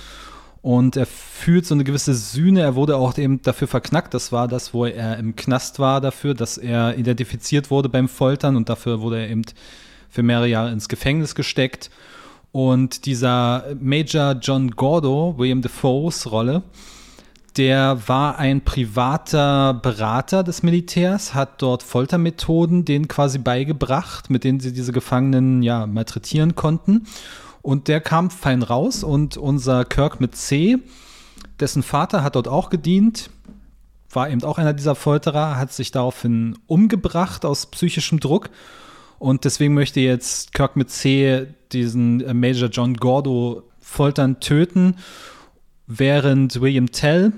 Und 0.61 0.97
er 0.97 1.05
fühlt 1.05 1.65
so 1.65 1.75
eine 1.75 1.83
gewisse 1.83 2.13
Sühne. 2.13 2.61
Er 2.61 2.75
wurde 2.75 2.97
auch 2.97 3.17
eben 3.17 3.41
dafür 3.41 3.67
verknackt. 3.67 4.13
Das 4.13 4.31
war 4.31 4.47
das, 4.47 4.73
wo 4.73 4.85
er 4.85 5.17
im 5.17 5.35
Knast 5.35 5.79
war 5.79 6.01
dafür, 6.01 6.33
dass 6.33 6.57
er 6.57 6.97
identifiziert 6.97 7.71
wurde 7.71 7.89
beim 7.89 8.09
Foltern 8.09 8.55
und 8.55 8.67
dafür 8.67 9.01
wurde 9.01 9.19
er 9.19 9.29
eben 9.29 9.43
für 10.09 10.23
mehrere 10.23 10.47
Jahre 10.47 10.71
ins 10.71 10.89
Gefängnis 10.89 11.35
gesteckt. 11.35 11.89
Und 12.51 13.05
dieser 13.05 13.75
Major 13.79 14.33
John 14.33 14.71
Gordo, 14.71 15.35
William 15.37 15.61
Defoes 15.61 16.31
Rolle, 16.31 16.63
der 17.57 18.07
war 18.07 18.37
ein 18.37 18.61
privater 18.61 19.73
Berater 19.73 20.43
des 20.43 20.61
Militärs, 20.61 21.33
hat 21.33 21.61
dort 21.61 21.81
Foltermethoden 21.81 22.85
denen 22.85 23.07
quasi 23.07 23.39
beigebracht, 23.39 24.29
mit 24.29 24.43
denen 24.43 24.59
sie 24.59 24.73
diese 24.73 24.91
Gefangenen 24.91 25.63
ja 25.63 25.87
malträtieren 25.87 26.55
konnten. 26.55 27.07
Und 27.63 27.87
der 27.87 27.99
kam 27.99 28.29
fein 28.29 28.61
raus 28.61 29.03
und 29.03 29.37
unser 29.37 29.85
Kirk 29.85 30.21
mit 30.21 30.35
C, 30.35 30.77
dessen 31.59 31.81
Vater 31.81 32.23
hat 32.23 32.35
dort 32.35 32.47
auch 32.47 32.69
gedient, 32.69 33.31
war 34.11 34.29
eben 34.29 34.43
auch 34.43 34.57
einer 34.57 34.73
dieser 34.73 34.95
Folterer, 34.95 35.57
hat 35.57 35.73
sich 35.73 35.91
daraufhin 35.91 36.57
umgebracht 36.67 37.43
aus 37.43 37.65
psychischem 37.65 38.19
Druck 38.19 38.51
und 39.19 39.45
deswegen 39.45 39.73
möchte 39.73 39.99
jetzt 39.99 40.53
Kirk 40.53 40.75
mit 40.75 40.89
C 40.89 41.47
diesen 41.71 42.21
äh, 42.21 42.33
Major 42.33 42.69
John 42.69 42.95
Gordo 42.95 43.63
foltern, 43.79 44.39
töten, 44.39 44.95
während 45.87 46.59
William 46.61 46.91
Tell 46.91 47.33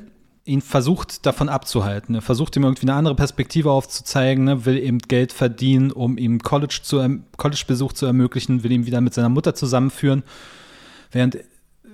ihn 0.46 0.62
versucht 0.62 1.26
davon 1.26 1.48
abzuhalten. 1.48 2.16
Er 2.16 2.22
versucht 2.22 2.56
ihm 2.56 2.64
irgendwie 2.64 2.84
eine 2.84 2.96
andere 2.96 3.16
Perspektive 3.16 3.72
aufzuzeigen, 3.72 4.46
ne? 4.46 4.66
will 4.66 4.78
eben 4.78 4.98
Geld 4.98 5.32
verdienen, 5.32 5.92
um 5.92 6.18
ihm 6.18 6.40
College 6.40 6.80
zu, 6.82 7.22
College-Besuch 7.38 7.94
zu 7.94 8.08
ermöglichen, 8.08 8.64
will 8.64 8.72
ihn 8.72 8.88
wieder 8.88 9.00
mit 9.00 9.14
seiner 9.14 9.30
Mutter 9.30 9.54
zusammenführen, 9.54 10.24
während 11.12 11.36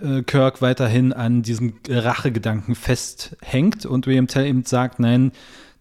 äh, 0.02 0.24
Kirk 0.26 0.62
weiterhin 0.62 1.12
an 1.12 1.42
diesem 1.42 1.74
Rachegedanken 1.90 2.76
festhängt 2.76 3.86
und 3.86 4.08
William 4.08 4.28
Tell 4.28 4.46
eben 4.46 4.64
sagt, 4.64 5.00
nein, 5.00 5.34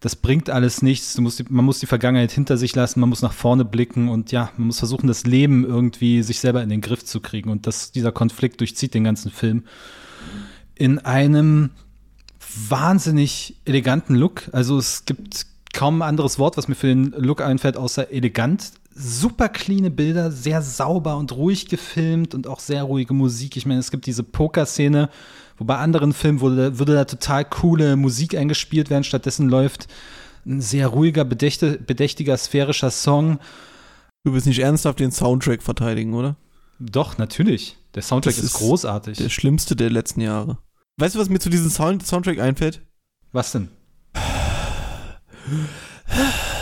das 0.05 0.15
bringt 0.15 0.51
alles 0.51 0.83
nichts. 0.83 1.17
Musst 1.17 1.49
man 1.49 1.65
muss 1.65 1.79
die 1.79 1.87
Vergangenheit 1.87 2.31
hinter 2.31 2.57
sich 2.57 2.75
lassen, 2.75 2.99
man 2.99 3.09
muss 3.09 3.23
nach 3.23 3.33
vorne 3.33 3.65
blicken 3.65 4.07
und 4.07 4.31
ja, 4.31 4.51
man 4.55 4.67
muss 4.67 4.77
versuchen, 4.77 5.07
das 5.07 5.25
Leben 5.25 5.65
irgendwie 5.65 6.21
sich 6.21 6.39
selber 6.39 6.61
in 6.61 6.69
den 6.69 6.81
Griff 6.81 7.03
zu 7.03 7.21
kriegen. 7.21 7.49
Und 7.49 7.65
das, 7.65 7.91
dieser 7.91 8.11
Konflikt 8.11 8.59
durchzieht 8.59 8.93
den 8.93 9.03
ganzen 9.03 9.31
Film 9.31 9.63
in 10.75 10.99
einem 10.99 11.71
wahnsinnig 12.69 13.55
eleganten 13.65 14.13
Look. 14.13 14.43
Also 14.51 14.77
es 14.77 15.05
gibt 15.05 15.47
kaum 15.73 16.03
ein 16.03 16.09
anderes 16.09 16.37
Wort, 16.37 16.55
was 16.55 16.67
mir 16.67 16.75
für 16.75 16.85
den 16.85 17.05
Look 17.05 17.41
einfällt, 17.41 17.75
außer 17.75 18.11
elegant. 18.11 18.73
Super 18.97 19.49
cleane 19.49 19.91
Bilder, 19.91 20.31
sehr 20.31 20.61
sauber 20.61 21.17
und 21.17 21.33
ruhig 21.33 21.67
gefilmt 21.67 22.33
und 22.33 22.47
auch 22.47 22.61
sehr 22.61 22.83
ruhige 22.83 23.13
Musik. 23.13 23.57
Ich 23.57 23.65
meine, 23.65 23.81
es 23.81 23.91
gibt 23.91 24.05
diese 24.05 24.23
Poker-Szene, 24.23 25.09
wo 25.57 25.65
bei 25.65 25.75
anderen 25.75 26.13
Filmen 26.13 26.39
würde, 26.39 26.79
würde 26.79 26.93
da 26.93 27.03
total 27.03 27.43
coole 27.43 27.97
Musik 27.97 28.37
eingespielt 28.37 28.89
werden. 28.89 29.03
Stattdessen 29.03 29.49
läuft 29.49 29.89
ein 30.45 30.61
sehr 30.61 30.87
ruhiger, 30.87 31.25
bedächte, 31.25 31.77
bedächtiger, 31.77 32.37
sphärischer 32.37 32.89
Song. 32.89 33.39
Du 34.23 34.31
willst 34.31 34.47
nicht 34.47 34.59
ernsthaft 34.59 35.01
den 35.01 35.11
Soundtrack 35.11 35.61
verteidigen, 35.61 36.13
oder? 36.13 36.37
Doch, 36.79 37.17
natürlich. 37.17 37.75
Der 37.95 38.01
Soundtrack 38.01 38.37
ist, 38.37 38.43
ist, 38.43 38.53
großartig. 38.53 39.17
Der 39.17 39.27
schlimmste 39.27 39.75
der 39.75 39.89
letzten 39.89 40.21
Jahre. 40.21 40.57
Weißt 40.97 41.15
du, 41.15 41.19
was 41.19 41.27
mir 41.27 41.39
zu 41.39 41.49
diesem 41.49 41.69
Sound 41.69 42.05
Soundtrack 42.05 42.39
einfällt? 42.39 42.81
Was 43.33 43.51
denn? 43.51 43.67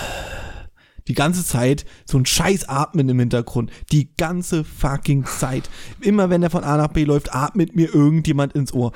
Die 1.08 1.14
ganze 1.14 1.46
Zeit 1.46 1.86
so 2.06 2.18
ein 2.18 2.26
scheiß 2.26 2.70
Atmen 2.70 3.10
im 3.10 3.20
Hintergrund. 3.20 3.72
Die 3.92 4.16
ganze 4.16 4.64
fucking 4.64 5.26
Zeit. 5.26 5.70
Immer 6.00 6.30
wenn 6.30 6.44
er 6.44 6.50
von 6.50 6.64
A 6.64 6.78
nach 6.78 6.88
B 6.88 7.04
läuft, 7.04 7.36
atmet 7.36 7.76
mir 7.76 7.94
irgendjemand 7.94 8.54
ins 8.54 8.74
Ohr. 8.74 8.94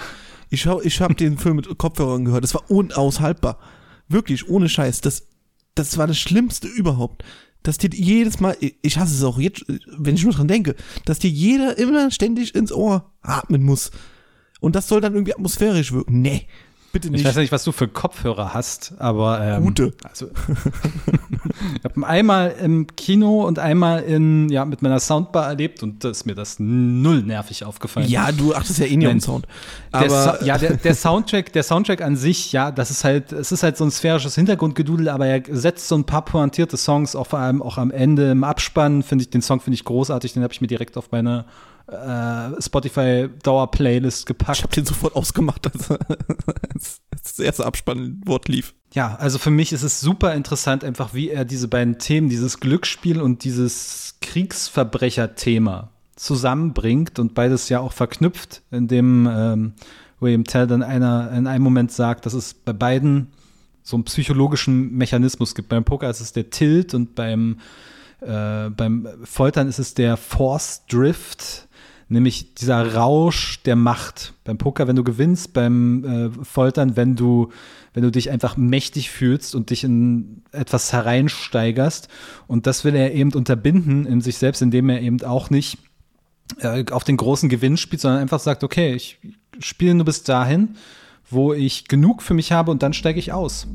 Ich, 0.50 0.62
schau, 0.62 0.82
ich 0.82 1.02
habe 1.02 1.16
den 1.16 1.38
Film 1.38 1.58
mit 1.58 1.78
Kopfhörern 1.78 2.26
gehört. 2.26 2.44
Das 2.44 2.54
war 2.54 2.70
unaushaltbar. 2.72 3.60
Wirklich, 4.08 4.48
ohne 4.48 4.70
Scheiß. 4.70 5.02
Das, 5.02 5.28
das 5.76 5.98
war 5.98 6.08
das 6.08 6.18
Schlimmste 6.18 6.68
überhaupt. 6.68 7.24
Dass 7.64 7.78
dir 7.78 7.90
jedes 7.94 8.40
Mal, 8.40 8.56
ich 8.60 8.98
hasse 8.98 9.14
es 9.14 9.24
auch 9.24 9.40
jetzt, 9.40 9.66
wenn 9.98 10.16
ich 10.16 10.24
nur 10.24 10.34
dran 10.34 10.48
denke, 10.48 10.76
dass 11.04 11.20
dir 11.20 11.30
jeder 11.30 11.78
immer 11.78 12.12
ständig 12.12 12.56
ins 12.56 12.72
Ohr 12.72 13.12
atmen 13.22 13.64
muss. 13.64 13.92
Und 14.62 14.76
das 14.76 14.88
soll 14.88 15.02
dann 15.02 15.14
irgendwie 15.14 15.34
atmosphärisch 15.34 15.92
wirken. 15.92 16.22
Nee, 16.22 16.48
Bitte 16.98 17.12
nicht. 17.12 17.22
Ich 17.22 17.28
weiß 17.28 17.36
nicht, 17.36 17.52
was 17.52 17.64
du 17.64 17.72
für 17.72 17.88
Kopfhörer 17.88 18.56
hast, 18.56 18.96
aber 18.98 19.40
ähm, 19.40 19.64
gute. 19.66 19.94
Also, 20.02 20.32
ich 21.78 21.84
habe 21.84 22.08
einmal 22.08 22.56
im 22.60 22.88
Kino 22.96 23.46
und 23.46 23.60
einmal 23.60 24.02
in 24.02 24.50
ja 24.50 24.66
mit 24.66 24.82
meiner 24.82 25.00
Soundbar 25.00 25.48
erlebt 25.48 25.84
und 25.84 26.04
da 26.04 26.10
ist 26.10 26.26
mir 26.26 26.34
das 26.34 26.56
null 26.58 27.22
nervig 27.22 27.66
aufgefallen. 27.66 28.10
Ja, 28.10 28.32
du 28.32 28.56
achtest 28.56 28.80
ja 28.80 28.88
eh 28.88 28.98
nicht 28.98 29.06
auf 29.06 29.14
den 29.14 29.22
Sound. 29.22 29.48
Aber 29.92 30.08
der 30.08 30.40
so 30.40 30.46
ja, 30.46 30.58
der, 30.58 30.78
der, 30.78 30.96
Soundtrack, 30.96 31.54
der 31.54 31.62
Soundtrack 31.62 32.02
an 32.02 32.16
sich, 32.16 32.52
ja, 32.52 32.72
das 32.72 32.90
ist 32.90 33.04
halt, 33.04 33.32
es 33.32 33.52
ist 33.52 33.62
halt 33.62 33.78
so 33.78 33.84
ein 33.84 33.92
sphärisches 33.92 34.34
Hintergrundgedudel, 34.34 35.10
aber 35.10 35.28
er 35.28 35.44
setzt 35.52 35.90
so 35.90 35.96
ein 35.96 36.04
paar 36.04 36.26
pointierte 36.26 36.78
Songs, 36.78 37.16
auch 37.16 37.28
vor 37.28 37.38
allem 37.38 37.62
auch 37.62 37.78
am 37.78 37.92
Ende 37.92 38.32
im 38.32 38.44
Abspann 38.44 39.04
finde 39.04 39.22
ich 39.22 39.30
den 39.30 39.44
Song 39.44 39.60
finde 39.60 39.76
ich 39.76 39.86
großartig, 39.86 40.34
den 40.34 40.42
habe 40.42 40.54
ich 40.54 40.62
mir 40.62 40.68
direkt 40.68 40.98
auf 40.98 41.12
meine 41.12 41.46
äh, 41.88 42.62
Spotify-Dauer-Playlist 42.62 44.26
gepackt. 44.26 44.58
Ich 44.58 44.64
habe 44.64 44.74
den 44.74 44.86
sofort 44.86 45.16
ausgemacht, 45.16 45.66
als, 45.66 45.90
als 45.90 47.02
das 47.24 47.40
erste 47.40 47.66
Abspannwort 47.66 48.48
lief. 48.48 48.74
Ja, 48.94 49.16
also 49.16 49.38
für 49.38 49.52
mich 49.52 49.74
ist 49.74 49.84
es 49.84 50.00
super 50.00 50.34
interessant, 50.34 50.84
einfach 50.84 51.14
wie 51.14 51.30
er 51.30 51.46
diese 51.46 51.68
beiden 51.68 51.98
Themen, 52.00 52.30
dieses 52.30 52.60
Glücksspiel 52.60 53.22
und 53.22 53.44
dieses 53.44 54.16
Kriegsverbrecher-Thema 54.22 55.92
zusammenbringt 56.16 57.20
und 57.20 57.36
beides 57.36 57.70
ja 57.70 57.80
auch 57.80 57.94
verknüpft, 57.94 58.64
indem 58.72 59.30
ähm, 59.32 59.74
William 60.20 60.44
Tell 60.44 60.68
dann 60.68 60.84
einer, 60.84 61.32
in 61.32 61.48
einem 61.48 61.64
Moment 61.64 61.92
sagt, 61.92 62.26
dass 62.26 62.34
es 62.34 62.54
bei 62.54 62.74
beiden 62.74 63.28
so 63.84 63.96
einen 63.96 64.04
psychologischen 64.04 64.94
Mechanismus 64.94 65.56
gibt. 65.56 65.70
Beim 65.70 65.86
Poker 65.86 66.10
ist 66.10 66.20
es 66.20 66.34
der 66.34 66.50
Tilt 66.50 66.94
und 66.94 67.16
beim, 67.16 67.60
äh, 68.20 68.70
beim 68.70 69.08
Foltern 69.24 69.68
ist 69.70 69.80
es 69.80 69.94
der 69.94 70.18
Force 70.18 70.86
Drift 70.88 71.67
nämlich 72.10 72.56
dieser 72.56 72.96
Rausch 72.96 73.62
der 73.64 73.76
Macht. 73.76 74.34
Beim 74.44 74.58
Poker, 74.58 74.88
wenn 74.88 74.96
du 74.96 75.04
gewinnst, 75.04 75.54
beim 75.54 76.04
äh, 76.06 76.30
Foltern, 76.44 76.96
wenn 76.96 77.16
du, 77.16 77.52
wenn 77.94 78.04
du 78.04 78.12
dich 78.12 78.32
einfach 78.32 78.58
mächtig 78.58 79.10
fühlst 79.10 79.56
und 79.56 79.70
dich 79.70 79.84
in 79.84 80.44
etwas 80.52 80.94
hereinsteigerst. 80.94 82.08
Und 82.48 82.68
das 82.68 82.86
will 82.86 82.96
er 82.96 83.14
eben 83.14 83.34
unterbinden 83.34 84.06
in 84.06 84.22
sich 84.22 84.38
selbst, 84.38 84.62
indem 84.62 84.90
er 84.90 85.02
eben 85.02 85.22
auch 85.24 85.50
nicht 85.50 85.80
äh, 86.60 86.86
auf 86.92 87.04
den 87.04 87.18
großen 87.18 87.50
Gewinn 87.50 87.78
spielt, 87.78 88.02
sondern 88.02 88.22
einfach 88.22 88.40
sagt, 88.40 88.64
okay, 88.64 88.94
ich 88.94 89.20
spiele 89.60 89.96
nur 89.96 90.06
bis 90.06 90.24
dahin, 90.24 90.76
wo 91.30 91.54
ich 91.54 91.88
genug 91.88 92.22
für 92.22 92.34
mich 92.34 92.52
habe 92.52 92.72
und 92.72 92.84
dann 92.84 92.94
steige 92.94 93.20
ich 93.20 93.34
aus. 93.34 93.68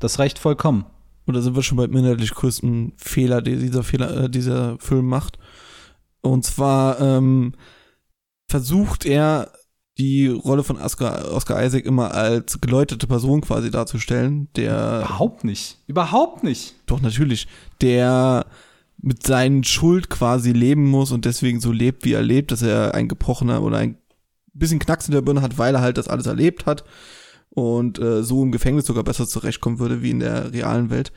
Das 0.00 0.18
reicht 0.18 0.38
vollkommen. 0.38 0.84
Oder 1.26 1.42
sind 1.42 1.56
wir 1.56 1.62
schon 1.62 1.76
beim 1.76 1.94
inhaltlich 1.94 2.34
größten 2.34 2.92
Fehler, 2.96 3.42
den 3.42 3.60
dieser 3.60 3.82
Fehler, 3.82 4.24
äh, 4.24 4.30
dieser 4.30 4.78
Film 4.78 5.06
macht? 5.06 5.38
Und 6.20 6.44
zwar 6.44 7.00
ähm, 7.00 7.54
versucht 8.48 9.04
er 9.04 9.52
die 9.98 10.28
Rolle 10.28 10.62
von 10.62 10.78
Oscar, 10.78 11.32
Oscar 11.32 11.64
Isaac 11.64 11.84
immer 11.84 12.14
als 12.14 12.60
geläuterte 12.60 13.06
Person 13.06 13.40
quasi 13.40 13.70
darzustellen, 13.70 14.48
der 14.54 15.02
überhaupt 15.04 15.44
nicht, 15.44 15.78
überhaupt 15.86 16.44
nicht. 16.44 16.74
Doch 16.86 17.00
natürlich, 17.00 17.48
der 17.80 18.46
mit 19.00 19.24
seinen 19.24 19.64
Schuld 19.64 20.08
quasi 20.08 20.52
leben 20.52 20.88
muss 20.88 21.12
und 21.12 21.24
deswegen 21.24 21.60
so 21.60 21.72
lebt, 21.72 22.04
wie 22.04 22.12
er 22.12 22.22
lebt, 22.22 22.52
dass 22.52 22.62
er 22.62 22.94
ein 22.94 23.08
gebrochener 23.08 23.62
oder 23.62 23.78
ein 23.78 23.98
bisschen 24.54 24.78
Knacks 24.78 25.08
in 25.08 25.14
der 25.14 25.22
Birne 25.22 25.42
hat, 25.42 25.58
weil 25.58 25.74
er 25.74 25.80
halt 25.80 25.98
das 25.98 26.08
alles 26.08 26.26
erlebt 26.26 26.66
hat 26.66 26.84
und 27.50 27.98
äh, 27.98 28.22
so 28.22 28.42
im 28.42 28.52
Gefängnis 28.52 28.86
sogar 28.86 29.04
besser 29.04 29.26
zurechtkommen 29.26 29.78
würde 29.78 30.02
wie 30.02 30.10
in 30.10 30.20
der 30.20 30.52
realen 30.52 30.90
Welt. 30.90 31.12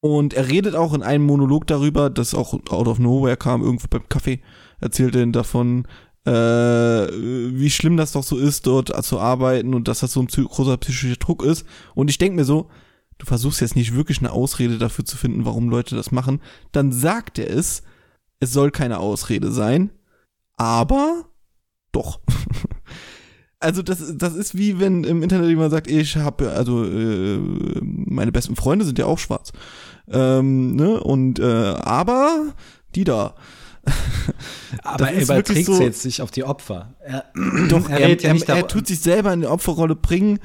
Und 0.00 0.34
er 0.34 0.48
redet 0.48 0.74
auch 0.74 0.92
in 0.92 1.02
einem 1.02 1.24
Monolog 1.24 1.66
darüber, 1.66 2.10
das 2.10 2.34
auch 2.34 2.52
out 2.70 2.88
of 2.88 2.98
nowhere 2.98 3.38
kam, 3.38 3.62
irgendwo 3.62 3.86
beim 3.88 4.06
Kaffee, 4.08 4.42
erzählt 4.84 5.16
er 5.16 5.26
davon, 5.26 5.86
äh, 6.26 6.30
wie 6.30 7.70
schlimm 7.70 7.96
das 7.96 8.12
doch 8.12 8.22
so 8.22 8.38
ist, 8.38 8.66
dort 8.66 9.04
zu 9.04 9.18
arbeiten 9.18 9.74
und 9.74 9.88
dass 9.88 10.00
das 10.00 10.12
so 10.12 10.20
ein 10.20 10.26
großer 10.26 10.76
psychischer 10.76 11.16
Druck 11.16 11.42
ist. 11.44 11.66
Und 11.94 12.08
ich 12.08 12.18
denke 12.18 12.36
mir 12.36 12.44
so, 12.44 12.68
du 13.18 13.26
versuchst 13.26 13.60
jetzt 13.60 13.76
nicht 13.76 13.94
wirklich 13.94 14.18
eine 14.18 14.32
Ausrede 14.32 14.78
dafür 14.78 15.04
zu 15.04 15.16
finden, 15.16 15.44
warum 15.44 15.68
Leute 15.68 15.96
das 15.96 16.12
machen. 16.12 16.40
Dann 16.72 16.92
sagt 16.92 17.38
er 17.38 17.50
es, 17.50 17.82
es 18.40 18.52
soll 18.52 18.70
keine 18.70 19.00
Ausrede 19.00 19.50
sein, 19.50 19.90
aber 20.56 21.26
doch. 21.92 22.20
Also 23.60 23.80
das, 23.80 24.18
das 24.18 24.34
ist 24.34 24.58
wie 24.58 24.78
wenn 24.78 25.04
im 25.04 25.22
Internet 25.22 25.48
jemand 25.48 25.70
sagt, 25.70 25.90
ich 25.90 26.16
habe, 26.16 26.50
also 26.50 26.84
äh, 26.84 27.38
meine 27.80 28.30
besten 28.30 28.56
Freunde 28.56 28.84
sind 28.84 28.98
ja 28.98 29.06
auch 29.06 29.18
schwarz. 29.18 29.52
Ähm, 30.06 30.76
ne? 30.76 31.00
Und 31.00 31.38
äh, 31.38 31.74
aber 31.78 32.52
die 32.94 33.04
da. 33.04 33.34
Aber 34.82 35.06
Das 35.06 35.14
er 35.14 35.22
überträgt 35.22 35.66
so- 35.66 35.80
jetzt 35.80 36.04
nicht 36.04 36.20
auf 36.20 36.30
die 36.30 36.44
Opfer. 36.44 36.94
Er, 37.04 37.24
Doch, 37.68 37.88
er 37.88 38.00
er, 38.00 38.16
ja 38.36 38.54
er, 38.54 38.66
tut 38.68 38.86
sich 38.86 39.00
selber 39.00 39.32
in 39.32 39.40
eine 39.40 39.50
Opferrolle 39.50 39.94
bringen, 39.96 40.38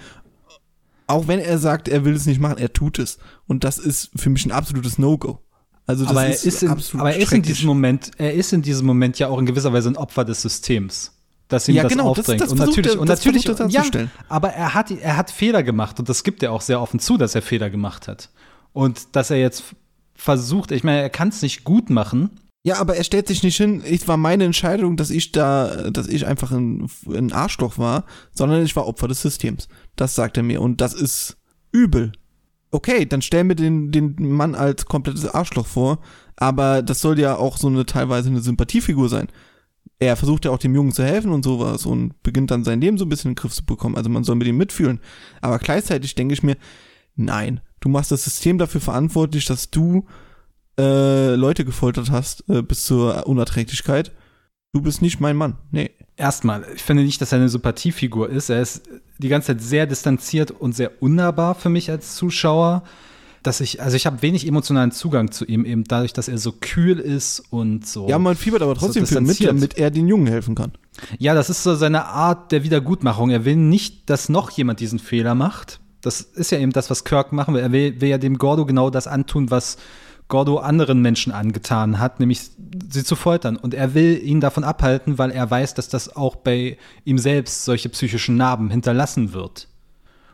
auch 1.08 1.27
wenn 1.27 1.39
er 1.39 1.58
sagt, 1.58 1.88
er 1.88 2.05
will 2.05 2.13
es 2.13 2.25
nicht 2.25 2.39
machen, 2.39 2.58
er 2.60 2.72
tut 2.72 3.00
es. 3.00 3.17
Und 3.48 3.63
das 3.63 3.77
ist 3.79 4.12
für 4.15 4.29
mich 4.29 4.46
ein 4.46 4.51
absolutes 4.51 4.98
No-Go. 5.00 5.39
Also 5.88 6.03
das 6.03 6.12
aber 6.12 6.25
er 6.25 6.34
ist, 6.34 6.46
ist, 6.46 6.62
in, 6.62 6.69
absolut 6.69 7.01
aber 7.01 7.13
er 7.15 7.19
ist 7.19 7.31
in 7.31 7.41
diesem 7.41 7.65
Moment, 7.67 8.12
er 8.17 8.34
ist 8.36 8.53
in 8.53 8.62
diesem 8.62 8.86
Moment 8.86 9.17
ja 9.17 9.27
auch 9.27 9.39
in 9.39 9.48
gewisser 9.48 9.74
Weise 9.74 9.89
ein 9.89 9.98
Opfer 9.98 10.24
des 10.24 10.41
Systems. 10.43 11.15
Dass 11.48 11.67
ihm 11.67 11.74
Ja, 11.75 11.81
das 11.84 11.91
genau, 11.91 12.10
das- 12.13 12.19
aufdrängt. 12.19 12.41
das 12.41 12.51
und 12.51 12.58
versucht 12.58 12.77
natürlich, 12.77 12.96
er- 12.96 13.01
und 13.01 13.10
das 13.10 13.25
natürlich, 13.25 13.46
er 13.48 13.67
ja, 14.03 14.08
aber 14.27 14.50
er 14.50 14.75
hat, 14.75 14.91
er 14.91 15.17
hat 15.17 15.31
Fehler 15.31 15.63
gemacht 15.63 15.98
und 16.00 16.08
das 16.08 16.24
gibt 16.24 16.43
er 16.43 16.51
auch 16.51 16.62
sehr 16.62 16.79
offen 16.79 17.00
zu, 17.00 17.17
dass 17.17 17.34
er 17.34 17.41
Fehler 17.41 17.72
gemacht 17.72 18.08
hat. 18.08 18.29
Und 18.72 19.15
dass 19.15 19.31
er 19.31 19.38
jetzt 19.38 19.63
versucht, 20.13 20.72
ich 20.72 20.84
meine, 20.84 21.01
er 21.01 21.10
kann 21.10 21.29
es 21.29 21.41
nicht 21.41 21.63
gut 21.63 21.89
machen. 21.89 22.29
Ja, 22.63 22.78
aber 22.78 22.98
er 22.98 23.06
stellt 23.06 23.28
sich 23.28 23.42
nicht 23.42 23.56
hin, 23.56 23.82
es 23.86 24.08
war 24.08 24.18
meine 24.18 24.44
Entscheidung, 24.44 24.98
dass 24.98 25.12
ich 25.12 25.32
da, 25.32 25.89
dass 25.92 26.08
ich 26.08 26.25
einfach 26.25 26.51
ein, 26.51 26.89
ein 27.08 27.32
Arschloch 27.32 27.78
war, 27.78 28.06
sondern 28.34 28.63
ich 28.63 28.75
war 28.75 28.86
Opfer 28.86 29.08
des 29.08 29.22
Systems. 29.22 29.70
Das 29.96 30.16
sagt 30.16 30.36
er 30.36 30.44
mir 30.44 30.62
und 30.62 30.82
das 30.82 30.94
ist 30.94 31.38
übel. 31.72 32.12
Okay, 32.72 33.06
dann 33.06 33.22
stell 33.22 33.46
mir 33.46 33.56
den, 33.56 33.92
den 33.92 34.16
Mann 34.18 34.56
als 34.56 34.86
komplettes 34.86 35.25
Arschloch 35.25 35.68
vor, 35.68 36.00
aber 36.36 36.82
das 36.82 37.00
soll 37.00 37.18
ja 37.18 37.38
auch 37.38 37.58
so 37.58 37.68
eine 37.68 37.86
teilweise 37.86 38.30
eine 38.30 38.42
Sympathiefigur 38.42 39.08
sein. 39.08 39.30
Er 39.98 40.18
versucht 40.18 40.46
ja 40.46 40.51
auch 40.51 40.60
dem 40.60 40.75
Jungen 40.75 40.92
zu 40.92 41.04
helfen 41.04 41.32
und 41.32 41.44
sowas 41.44 41.86
und 41.86 42.22
beginnt 42.24 42.51
dann 42.51 42.63
sein 42.63 42.82
Leben 42.82 42.98
so 42.98 43.06
ein 43.06 43.10
bisschen 43.10 43.32
in 43.32 43.36
den 43.36 43.42
Griff 43.42 43.54
zu 43.54 43.66
bekommen. 43.66 43.96
Also 43.96 44.10
man 44.10 44.24
soll 44.24 44.36
mit 44.36 44.48
ihm 44.48 44.58
mitfühlen. 44.58 45.00
Aber 45.42 45.60
gleichzeitig 45.60 46.16
denke 46.16 46.34
ich 46.34 46.44
mir, 46.44 46.56
nein, 47.16 47.60
du 47.82 47.89
machst 47.89 48.12
das 48.12 48.24
System 48.24 48.58
dafür 48.58 48.80
verantwortlich, 48.80 49.46
dass 49.46 49.72
du 49.72 50.06
äh, 50.79 51.36
Leute 51.36 51.65
gefoltert 51.65 52.09
hast 52.09 52.43
äh, 52.50 52.62
bis 52.62 52.83
zur 52.83 53.27
Unerträglichkeit. 53.27 54.12
Du 54.71 54.81
bist 54.81 55.01
nicht 55.01 55.19
mein 55.19 55.36
Mann. 55.36 55.57
Nee. 55.71 55.91
Erstmal, 56.15 56.65
ich 56.75 56.83
finde 56.83 57.03
nicht, 57.03 57.21
dass 57.21 57.31
er 57.31 57.39
eine 57.39 57.50
Sympathiefigur 57.50 58.29
ist. 58.29 58.50
Er 58.50 58.62
ist 58.62 58.83
die 59.17 59.29
ganze 59.29 59.48
Zeit 59.48 59.62
sehr 59.62 59.88
distanziert 59.88 60.51
und 60.51 60.75
sehr 60.75 61.01
unnahbar 61.01 61.55
für 61.55 61.69
mich 61.69 61.89
als 61.89 62.15
Zuschauer. 62.15 62.83
Dass 63.41 63.62
ich, 63.62 63.81
also 63.81 63.95
ich 63.95 64.05
habe 64.05 64.21
wenig 64.21 64.45
emotionalen 64.45 64.91
Zugang 64.91 65.31
zu 65.31 65.45
ihm, 65.45 65.63
eben 65.63 65.86
dadurch, 65.86 66.12
dass 66.12 66.27
er 66.27 66.38
so 66.38 66.51
kühl 66.51 67.00
ist 67.00 67.41
und 67.51 67.88
so. 67.88 68.09
Ja, 68.09 68.19
man 68.19 68.36
fiebert 68.36 68.62
aber 68.62 68.75
so 68.75 68.81
trotzdem 68.81 69.07
für 69.07 69.17
ihn 69.17 69.24
mit, 69.24 69.41
damit 69.41 69.77
er 69.77 69.91
den 69.91 70.09
Jungen 70.09 70.27
helfen 70.27 70.55
kann. 70.55 70.74
Ja, 71.19 71.33
das 71.33 71.50
ist 71.50 71.63
so 71.63 71.74
seine 71.75 72.05
Art 72.05 72.51
der 72.51 72.63
Wiedergutmachung. 72.63 73.29
Er 73.29 73.45
will 73.45 73.55
nicht, 73.55 74.09
dass 74.09 74.27
noch 74.27 74.51
jemand 74.51 74.81
diesen 74.81 75.00
Fehler 75.00 75.36
macht. 75.36 75.79
Das 76.01 76.19
ist 76.19 76.51
ja 76.51 76.59
eben 76.59 76.74
das, 76.74 76.89
was 76.89 77.05
Kirk 77.05 77.31
machen 77.31 77.53
will. 77.53 77.62
Er 77.62 77.71
will, 77.71 78.01
will 78.01 78.09
ja 78.09 78.17
dem 78.17 78.38
Gordo 78.38 78.65
genau 78.65 78.89
das 78.89 79.07
antun, 79.07 79.50
was 79.50 79.77
Gordo 80.29 80.57
anderen 80.57 81.01
Menschen 81.01 81.33
angetan 81.33 82.00
hat, 82.00 82.19
nämlich 82.19 82.39
sie 82.89 83.03
zu 83.03 83.15
foltern. 83.15 83.57
Und 83.57 83.74
er 83.74 83.93
will 83.93 84.21
ihn 84.24 84.39
davon 84.39 84.63
abhalten, 84.63 85.17
weil 85.17 85.31
er 85.31 85.50
weiß, 85.50 85.74
dass 85.74 85.89
das 85.89 86.15
auch 86.15 86.38
bei 86.38 86.77
ihm 87.03 87.17
selbst 87.17 87.65
solche 87.65 87.89
psychischen 87.89 88.38
Narben 88.38 88.69
hinterlassen 88.69 89.33
wird. 89.33 89.67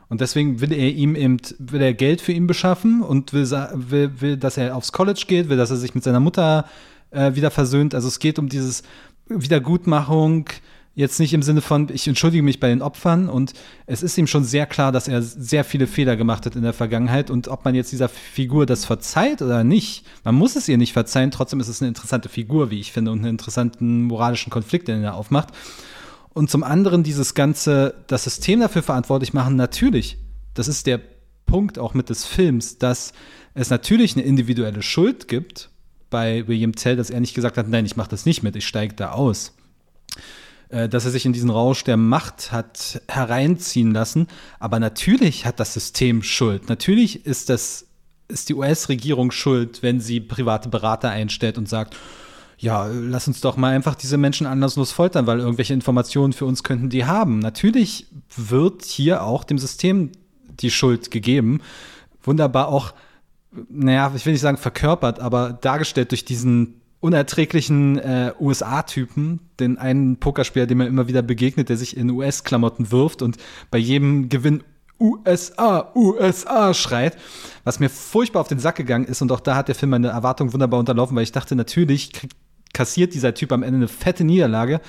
Und 0.07 0.21
deswegen 0.21 0.61
will 0.61 0.71
er 0.71 0.89
ihm 0.89 1.15
eben, 1.15 1.37
will 1.57 1.81
er 1.81 1.93
Geld 1.93 2.21
für 2.21 2.33
ihn 2.33 2.45
beschaffen 2.45 3.01
und 3.01 3.33
will, 3.33 3.49
will, 3.49 4.21
will 4.21 4.37
dass 4.37 4.57
er 4.57 4.75
aufs 4.75 4.91
College 4.91 5.23
geht, 5.27 5.49
will, 5.49 5.57
dass 5.57 5.71
er 5.71 5.77
sich 5.77 5.95
mit 5.95 6.03
seiner 6.03 6.19
Mutter 6.19 6.65
äh, 7.12 7.34
wieder 7.34 7.49
versöhnt. 7.49 7.95
Also 7.95 8.08
es 8.08 8.19
geht 8.19 8.38
um 8.38 8.49
dieses 8.49 8.84
Wiedergutmachung, 9.27 10.49
jetzt 10.95 11.19
nicht 11.19 11.34
im 11.34 11.43
Sinne 11.43 11.62
von, 11.62 11.89
ich 11.93 12.08
entschuldige 12.08 12.41
mich 12.41 12.62
bei 12.62 12.69
den 12.69 12.81
Opfern 12.81 13.29
und 13.29 13.53
es 13.86 14.01
ist 14.01 14.17
ihm 14.17 14.27
schon 14.27 14.45
sehr 14.45 14.65
klar, 14.65 14.93
dass 14.93 15.10
er 15.10 15.21
sehr 15.21 15.65
viele 15.65 15.88
Fehler 15.88 16.15
gemacht 16.15 16.45
hat 16.45 16.55
in 16.55 16.63
der 16.63 16.73
Vergangenheit 16.73 17.29
und 17.29 17.49
ob 17.49 17.65
man 17.65 17.75
jetzt 17.75 17.91
dieser 17.91 18.08
Figur 18.08 18.65
das 18.65 18.86
verzeiht 18.86 19.41
oder 19.41 19.65
nicht, 19.65 20.05
man 20.23 20.36
muss 20.36 20.55
es 20.55 20.69
ihr 20.69 20.77
nicht 20.77 20.93
verzeihen, 20.93 21.31
trotzdem 21.31 21.60
ist 21.60 21.67
es 21.67 21.81
eine 21.81 21.89
interessante 21.89 22.29
Figur, 22.29 22.71
wie 22.71 22.79
ich 22.79 22.93
finde, 22.93 23.12
und 23.12 23.19
einen 23.19 23.29
interessanten 23.29 24.03
moralischen 24.03 24.49
Konflikt, 24.49 24.88
den 24.88 25.03
er 25.03 25.15
aufmacht. 25.15 25.49
Und 26.34 26.49
zum 26.49 26.63
anderen 26.63 27.03
dieses 27.03 27.34
ganze, 27.34 27.95
das 28.08 28.23
System 28.23 28.62
dafür 28.62 28.84
verantwortlich 28.84 29.34
machen, 29.34 29.55
natürlich. 29.55 30.17
Das 30.53 30.67
ist 30.67 30.88
der 30.88 30.99
Punkt 31.45 31.77
auch 31.77 31.93
mit 31.93 32.10
des 32.10 32.25
Films, 32.25 32.77
dass 32.77 33.13
es 33.53 33.69
natürlich 33.69 34.15
eine 34.15 34.25
individuelle 34.25 34.81
Schuld 34.81 35.27
gibt 35.27 35.69
bei 36.10 36.47
William 36.47 36.73
Tell, 36.73 36.95
dass 36.95 37.10
er 37.10 37.19
nicht 37.19 37.36
gesagt 37.36 37.58
hat, 37.58 37.67
nein, 37.67 37.86
ich 37.86 37.95
mache 37.95 38.10
das 38.10 38.25
nicht 38.25 38.43
mit, 38.43 38.55
ich 38.55 38.65
steige 38.65 38.95
da 38.95 39.12
aus. 39.12 39.53
Äh, 40.69 40.89
Dass 40.89 41.06
er 41.06 41.12
sich 41.12 41.25
in 41.25 41.34
diesen 41.34 41.49
Rausch 41.49 41.84
der 41.84 41.97
Macht 41.97 42.51
hat 42.51 43.01
hereinziehen 43.08 43.91
lassen. 43.91 44.28
Aber 44.60 44.80
natürlich 44.80 45.45
hat 45.45 45.60
das 45.60 45.73
System 45.73 46.23
Schuld. 46.23 46.69
Natürlich 46.69 47.25
ist 47.25 47.49
das, 47.49 47.88
ist 48.28 48.49
die 48.49 48.56
US-Regierung 48.56 49.32
schuld, 49.32 49.84
wenn 49.84 49.99
sie 49.99 50.19
private 50.19 50.69
Berater 50.69 51.10
einstellt 51.10 51.58
und 51.58 51.69
sagt, 51.69 51.95
ja, 52.58 52.88
lass 52.88 53.28
uns 53.28 53.41
doch 53.41 53.58
mal 53.58 53.73
einfach 53.73 53.95
diese 53.95 54.17
Menschen 54.17 54.47
anlasslos 54.47 54.91
foltern, 54.91 55.28
weil 55.28 55.39
irgendwelche 55.39 55.73
Informationen 55.73 56.34
für 56.34 56.45
uns 56.45 56.63
könnten 56.63 56.89
die 56.89 57.06
haben. 57.06 57.39
Natürlich 57.39 58.08
wird 58.36 58.86
hier 58.86 59.23
auch 59.23 59.43
dem 59.43 59.58
System 59.58 60.12
die 60.62 60.71
Schuld 60.71 61.12
gegeben. 61.12 61.62
Wunderbar 62.23 62.69
auch, 62.69 62.93
naja, 63.69 64.12
ich 64.15 64.25
will 64.25 64.34
nicht 64.34 64.41
sagen 64.41 64.58
verkörpert, 64.58 65.19
aber 65.19 65.54
dargestellt 65.54 66.12
durch 66.12 66.25
diesen 66.25 66.82
unerträglichen 66.99 67.97
äh, 67.99 68.34
USA-Typen, 68.39 69.39
den 69.60 69.77
einen 69.77 70.17
Pokerspieler, 70.17 70.65
dem 70.65 70.81
er 70.81 70.88
immer 70.88 71.08
wieder 71.08 71.21
begegnet, 71.21 71.69
der 71.69 71.77
sich 71.77 71.97
in 71.97 72.10
US-Klamotten 72.10 72.91
wirft 72.91 73.21
und 73.21 73.38
bei 73.71 73.77
jedem 73.77 74.29
Gewinn 74.29 74.63
USA, 74.99 75.91
USA 75.93 76.73
schreit, 76.73 77.17
was 77.63 77.79
mir 77.79 77.89
furchtbar 77.89 78.41
auf 78.41 78.47
den 78.47 78.60
Sack 78.60 78.77
gegangen 78.77 79.05
ist 79.05 79.21
und 79.21 79.31
auch 79.31 79.41
da 79.41 79.55
hat 79.55 79.67
der 79.67 79.75
Film 79.75 79.89
meine 79.91 80.08
Erwartung 80.08 80.53
wunderbar 80.53 80.79
unterlaufen, 80.79 81.15
weil 81.15 81.23
ich 81.23 81.34
dachte, 81.34 81.55
natürlich 81.55 82.12
kassiert 82.73 83.13
dieser 83.13 83.34
Typ 83.34 83.51
am 83.51 83.63
Ende 83.63 83.77
eine 83.77 83.88
fette 83.88 84.23
Niederlage, 84.23 84.81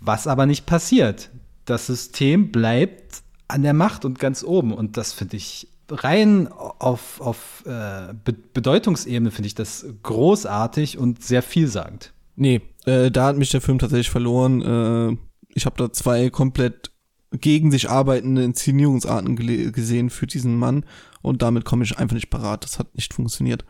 was 0.00 0.26
aber 0.26 0.46
nicht 0.46 0.66
passiert. 0.66 1.30
Das 1.64 1.86
System 1.86 2.52
bleibt 2.52 3.22
an 3.48 3.62
der 3.62 3.74
Macht 3.74 4.04
und 4.04 4.18
ganz 4.18 4.44
oben 4.44 4.72
und 4.72 4.96
das 4.96 5.12
finde 5.12 5.36
ich 5.36 5.68
rein 5.92 6.48
auf, 6.48 7.20
auf 7.20 7.64
äh, 7.66 8.14
Be 8.24 8.32
Bedeutungsebene 8.32 9.30
finde 9.30 9.46
ich 9.46 9.54
das 9.54 9.86
großartig 10.02 10.98
und 10.98 11.22
sehr 11.22 11.42
vielsagend. 11.42 12.12
Nee, 12.36 12.62
äh, 12.84 13.10
da 13.10 13.26
hat 13.26 13.36
mich 13.36 13.50
der 13.50 13.60
Film 13.60 13.78
tatsächlich 13.78 14.10
verloren. 14.10 14.62
Äh, 14.62 15.16
ich 15.54 15.66
habe 15.66 15.76
da 15.76 15.92
zwei 15.92 16.30
komplett 16.30 16.90
gegen 17.32 17.70
sich 17.70 17.88
arbeitende 17.88 18.44
Inszenierungsarten 18.44 19.36
gesehen 19.72 20.10
für 20.10 20.26
diesen 20.26 20.56
Mann 20.56 20.84
und 21.22 21.42
damit 21.42 21.64
komme 21.64 21.84
ich 21.84 21.98
einfach 21.98 22.14
nicht 22.14 22.30
parat. 22.30 22.64
Das 22.64 22.78
hat 22.78 22.94
nicht 22.94 23.14
funktioniert. 23.14 23.64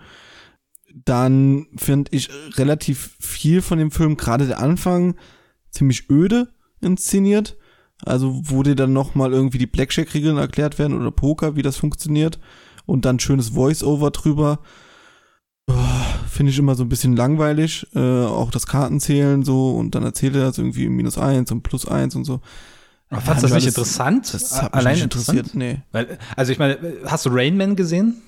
Dann 0.94 1.66
finde 1.76 2.10
ich 2.14 2.28
relativ 2.56 3.16
viel 3.20 3.62
von 3.62 3.78
dem 3.78 3.90
Film, 3.90 4.16
gerade 4.16 4.46
der 4.46 4.60
Anfang, 4.60 5.16
ziemlich 5.70 6.10
öde 6.10 6.48
inszeniert. 6.80 7.56
Also 8.04 8.40
wo 8.44 8.62
dir 8.62 8.74
dann 8.74 8.92
nochmal 8.92 9.32
irgendwie 9.32 9.58
die 9.58 9.66
Blackjack-Regeln 9.66 10.36
erklärt 10.36 10.78
werden 10.78 10.98
oder 11.00 11.10
Poker, 11.10 11.56
wie 11.56 11.62
das 11.62 11.76
funktioniert. 11.76 12.38
Und 12.86 13.04
dann 13.04 13.20
schönes 13.20 13.50
Voice-Over 13.50 14.10
drüber. 14.10 14.58
Finde 16.28 16.50
ich 16.50 16.58
immer 16.58 16.74
so 16.74 16.82
ein 16.82 16.88
bisschen 16.88 17.14
langweilig. 17.14 17.86
Äh, 17.94 18.00
auch 18.24 18.50
das 18.50 18.66
Kartenzählen 18.66 19.44
so 19.44 19.70
und 19.76 19.94
dann 19.94 20.02
erzählt 20.02 20.34
er 20.34 20.42
das 20.46 20.58
irgendwie 20.58 20.88
minus 20.88 21.18
eins 21.18 21.52
und 21.52 21.62
plus 21.62 21.86
eins 21.86 22.14
und 22.16 22.24
so. 22.24 22.40
Fandst 23.10 23.28
du 23.28 23.32
das 23.32 23.42
nicht 23.42 23.52
alles- 23.52 23.66
interessant? 23.66 24.32
Das 24.34 24.62
hat 24.62 24.72
mich 24.74 24.80
Allein 24.80 24.94
nicht 24.94 25.04
interessant? 25.04 25.38
interessiert. 25.38 25.54
Nee. 25.56 25.82
Weil, 25.92 26.18
also 26.34 26.50
ich 26.52 26.58
meine, 26.58 26.78
hast 27.04 27.26
du 27.26 27.30
Rain 27.30 27.56
Man 27.56 27.76
gesehen? 27.76 28.22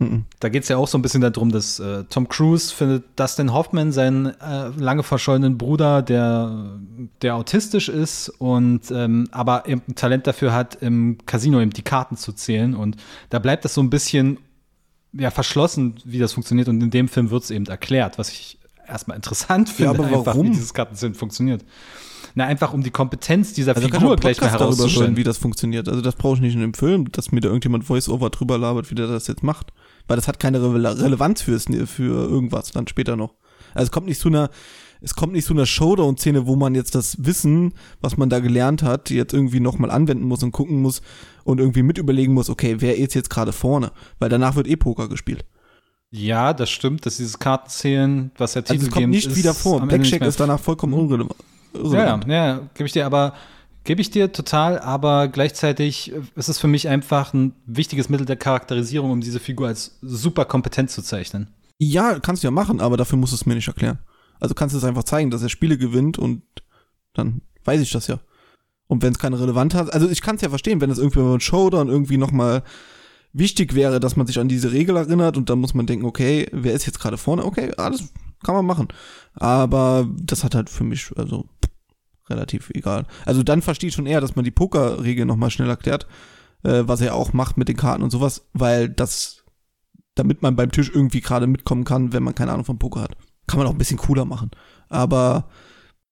Mhm. 0.00 0.24
Da 0.40 0.48
geht 0.48 0.62
es 0.62 0.70
ja 0.70 0.78
auch 0.78 0.88
so 0.88 0.96
ein 0.96 1.02
bisschen 1.02 1.20
darum, 1.20 1.52
dass 1.52 1.78
äh, 1.78 2.04
Tom 2.04 2.26
Cruise 2.26 2.74
findet 2.74 3.04
Dustin 3.16 3.52
Hoffman, 3.52 3.92
seinen 3.92 4.26
äh, 4.26 4.68
lange 4.76 5.02
verschollenen 5.02 5.58
Bruder, 5.58 6.00
der, 6.00 6.80
der 7.20 7.36
autistisch 7.36 7.90
ist 7.90 8.30
und 8.30 8.90
ähm, 8.90 9.28
aber 9.30 9.68
eben 9.68 9.82
ein 9.86 9.94
Talent 9.94 10.26
dafür 10.26 10.54
hat, 10.54 10.76
im 10.76 11.18
Casino 11.26 11.60
eben 11.60 11.72
die 11.72 11.82
Karten 11.82 12.16
zu 12.16 12.32
zählen. 12.32 12.74
Und 12.74 12.96
da 13.28 13.38
bleibt 13.38 13.66
das 13.66 13.74
so 13.74 13.82
ein 13.82 13.90
bisschen 13.90 14.38
ja, 15.12 15.30
verschlossen, 15.30 15.96
wie 16.04 16.18
das 16.18 16.32
funktioniert. 16.32 16.68
Und 16.68 16.82
in 16.82 16.90
dem 16.90 17.06
Film 17.06 17.30
wird 17.30 17.42
es 17.44 17.50
eben 17.50 17.66
erklärt, 17.66 18.18
was 18.18 18.30
ich 18.30 18.58
erstmal 18.88 19.16
interessant 19.16 19.68
finde, 19.68 19.90
aber 19.90 20.04
einfach, 20.06 20.26
warum? 20.26 20.46
wie 20.46 20.50
dieses 20.50 20.72
Kartenzählen 20.72 21.14
funktioniert. 21.14 21.62
Na, 22.34 22.46
einfach 22.46 22.72
um 22.72 22.82
die 22.82 22.90
Kompetenz 22.90 23.52
dieser 23.52 23.74
Also 23.76 23.88
Figur 23.88 24.16
gleich 24.16 24.40
mal 24.40 24.50
herauszustellen. 24.50 25.16
wie 25.16 25.24
das 25.24 25.38
funktioniert. 25.38 25.88
Also 25.88 26.00
das 26.00 26.14
brauche 26.14 26.36
ich 26.36 26.40
nicht 26.40 26.54
in 26.54 26.60
dem 26.60 26.74
Film, 26.74 27.10
dass 27.12 27.32
mir 27.32 27.40
da 27.40 27.48
irgendjemand 27.48 27.84
Voice-Over 27.84 28.30
drüber 28.30 28.56
labert, 28.56 28.90
wie 28.90 28.94
der 28.94 29.08
das 29.08 29.26
jetzt 29.26 29.42
macht. 29.42 29.72
Weil 30.10 30.16
das 30.16 30.26
hat 30.26 30.40
keine 30.40 30.60
Rele 30.60 31.00
Relevanz 31.00 31.40
fürs, 31.40 31.66
für 31.86 32.28
irgendwas 32.28 32.72
dann 32.72 32.88
später 32.88 33.14
noch. 33.14 33.36
Also 33.74 33.84
es 33.84 33.90
kommt 33.92 34.08
nicht 34.08 34.18
zu 34.18 34.26
einer 34.26 34.50
es 35.00 35.14
kommt 35.14 35.34
nicht 35.34 35.46
zu 35.46 35.54
einer 35.54 35.66
Showdown-Szene, 35.66 36.48
wo 36.48 36.56
man 36.56 36.74
jetzt 36.74 36.96
das 36.96 37.24
Wissen, 37.24 37.74
was 38.00 38.16
man 38.16 38.28
da 38.28 38.40
gelernt 38.40 38.82
hat, 38.82 39.10
jetzt 39.10 39.32
irgendwie 39.32 39.60
nochmal 39.60 39.88
anwenden 39.88 40.24
muss 40.24 40.42
und 40.42 40.50
gucken 40.50 40.82
muss 40.82 41.00
und 41.44 41.60
irgendwie 41.60 41.84
mit 41.84 41.96
überlegen 41.96 42.34
muss, 42.34 42.50
okay, 42.50 42.78
wer 42.80 42.98
ist 42.98 43.14
jetzt 43.14 43.30
gerade 43.30 43.52
vorne? 43.52 43.92
Weil 44.18 44.28
danach 44.30 44.56
wird 44.56 44.66
eh 44.66 44.74
Poker 44.74 45.08
gespielt. 45.08 45.44
Ja, 46.10 46.54
das 46.54 46.70
stimmt, 46.70 47.06
dass 47.06 47.18
dieses 47.18 47.38
Kartenzählen, 47.38 48.32
was 48.36 48.54
der 48.54 48.62
Also 48.62 48.74
Titel 48.74 48.86
es 48.86 48.90
kommt 48.90 49.10
nicht 49.10 49.36
wieder 49.36 49.54
vor. 49.54 49.80
Blackjack 49.80 50.22
ist 50.22 50.40
danach 50.40 50.58
vollkommen 50.58 50.92
unrelevant. 50.94 51.36
Ja, 51.84 52.18
ja, 52.18 52.20
ja, 52.26 52.56
gebe 52.74 52.88
ich 52.88 52.92
dir 52.92 53.06
aber 53.06 53.34
gebe 53.84 54.00
ich 54.00 54.10
dir 54.10 54.32
total, 54.32 54.78
aber 54.78 55.28
gleichzeitig 55.28 56.12
ist 56.34 56.48
es 56.48 56.58
für 56.58 56.68
mich 56.68 56.88
einfach 56.88 57.32
ein 57.32 57.54
wichtiges 57.66 58.08
Mittel 58.08 58.26
der 58.26 58.36
Charakterisierung, 58.36 59.10
um 59.10 59.20
diese 59.20 59.40
Figur 59.40 59.68
als 59.68 59.98
super 60.02 60.44
kompetent 60.44 60.90
zu 60.90 61.02
zeichnen. 61.02 61.48
Ja, 61.78 62.18
kannst 62.20 62.42
du 62.42 62.46
ja 62.46 62.50
machen, 62.50 62.80
aber 62.80 62.96
dafür 62.96 63.18
musst 63.18 63.32
du 63.32 63.36
es 63.36 63.46
mir 63.46 63.54
nicht 63.54 63.68
erklären. 63.68 63.98
Also 64.38 64.54
kannst 64.54 64.74
du 64.74 64.78
es 64.78 64.84
einfach 64.84 65.04
zeigen, 65.04 65.30
dass 65.30 65.42
er 65.42 65.48
Spiele 65.48 65.78
gewinnt 65.78 66.18
und 66.18 66.42
dann 67.14 67.42
weiß 67.64 67.80
ich 67.80 67.90
das 67.90 68.06
ja. 68.06 68.20
Und 68.86 69.02
wenn 69.02 69.12
es 69.12 69.18
keine 69.18 69.38
Relevanz 69.38 69.74
hat, 69.74 69.92
also 69.92 70.08
ich 70.08 70.20
kann 70.20 70.36
es 70.36 70.42
ja 70.42 70.48
verstehen, 70.48 70.80
wenn 70.80 70.90
es 70.90 70.98
irgendwie 70.98 71.20
beim 71.20 71.40
Showdown 71.40 71.88
irgendwie 71.88 72.16
nochmal 72.16 72.62
wichtig 73.32 73.74
wäre, 73.74 74.00
dass 74.00 74.16
man 74.16 74.26
sich 74.26 74.38
an 74.38 74.48
diese 74.48 74.72
Regel 74.72 74.96
erinnert 74.96 75.36
und 75.36 75.48
dann 75.48 75.60
muss 75.60 75.74
man 75.74 75.86
denken, 75.86 76.04
okay, 76.04 76.48
wer 76.52 76.74
ist 76.74 76.86
jetzt 76.86 76.98
gerade 76.98 77.16
vorne? 77.16 77.44
Okay, 77.44 77.72
alles 77.76 78.12
kann 78.42 78.54
man 78.54 78.66
machen. 78.66 78.88
Aber 79.34 80.08
das 80.20 80.42
hat 80.42 80.54
halt 80.54 80.68
für 80.68 80.84
mich, 80.84 81.12
also 81.16 81.46
relativ 82.30 82.70
egal. 82.70 83.06
Also 83.26 83.42
dann 83.42 83.62
verstehe 83.62 83.88
ich 83.88 83.94
schon 83.94 84.06
eher, 84.06 84.20
dass 84.20 84.36
man 84.36 84.44
die 84.44 84.50
Pokerregel 84.50 85.26
nochmal 85.26 85.50
schnell 85.50 85.68
erklärt, 85.68 86.06
äh, 86.62 86.82
was 86.84 87.00
er 87.00 87.14
auch 87.14 87.32
macht 87.32 87.56
mit 87.56 87.68
den 87.68 87.76
Karten 87.76 88.02
und 88.02 88.10
sowas, 88.10 88.46
weil 88.52 88.88
das, 88.88 89.44
damit 90.14 90.42
man 90.42 90.56
beim 90.56 90.72
Tisch 90.72 90.90
irgendwie 90.92 91.20
gerade 91.20 91.46
mitkommen 91.46 91.84
kann, 91.84 92.12
wenn 92.12 92.22
man 92.22 92.34
keine 92.34 92.52
Ahnung 92.52 92.64
vom 92.64 92.78
Poker 92.78 93.02
hat. 93.02 93.16
Kann 93.46 93.58
man 93.58 93.66
auch 93.66 93.72
ein 93.72 93.78
bisschen 93.78 93.98
cooler 93.98 94.24
machen. 94.24 94.50
Aber 94.88 95.48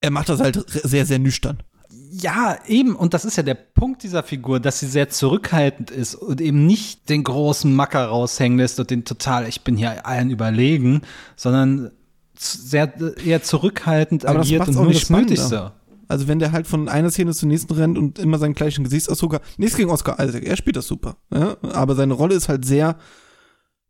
er 0.01 0.11
macht 0.11 0.29
das 0.29 0.41
halt 0.41 0.65
sehr, 0.69 1.07
sehr 1.07 1.19
nüchtern. 1.19 1.63
Ja, 2.11 2.57
eben. 2.67 2.97
Und 2.97 3.15
das 3.15 3.25
ist 3.25 3.37
ja 3.37 3.43
der 3.43 3.55
Punkt 3.55 4.03
dieser 4.03 4.23
Figur, 4.23 4.61
dass 4.61 4.81
sie 4.81 4.87
sehr 4.87 5.09
zurückhaltend 5.09 5.91
ist 5.91 6.15
und 6.15 6.41
eben 6.41 6.67
nicht 6.67 7.09
den 7.09 7.23
großen 7.23 7.75
Macker 7.75 8.07
raushängen 8.07 8.59
lässt 8.59 8.81
und 8.81 8.91
den 8.91 9.05
total, 9.05 9.47
ich 9.47 9.63
bin 9.63 9.77
hier 9.77 10.07
allen 10.07 10.31
überlegen, 10.31 11.03
sondern 11.37 11.91
sehr 12.39 12.93
eher 13.25 13.43
zurückhaltend 13.43 14.27
Aber 14.27 14.41
agiert 14.41 14.69
und 14.69 14.77
auch 14.77 14.83
nur 14.83 14.89
nicht 14.89 15.03
das. 15.03 15.11
Nötigste. 15.11 15.73
Also 16.09 16.27
wenn 16.27 16.39
der 16.39 16.53
halt 16.53 16.67
von 16.67 16.89
einer 16.89 17.11
Szene 17.11 17.35
zur 17.35 17.49
nächsten 17.49 17.73
rennt 17.75 17.99
und 17.99 18.19
immer 18.19 18.39
seinen 18.39 18.55
gleichen 18.55 18.85
Gesichtsausdruck 18.85 19.35
hat. 19.35 19.43
Nichts 19.59 19.77
gegen 19.77 19.91
Oscar 19.91 20.19
Isaac, 20.19 20.45
er 20.45 20.57
spielt 20.57 20.77
das 20.77 20.87
super. 20.87 21.19
Ja? 21.33 21.57
Aber 21.63 21.95
seine 21.95 22.15
Rolle 22.15 22.35
ist 22.35 22.49
halt 22.49 22.65
sehr 22.65 22.97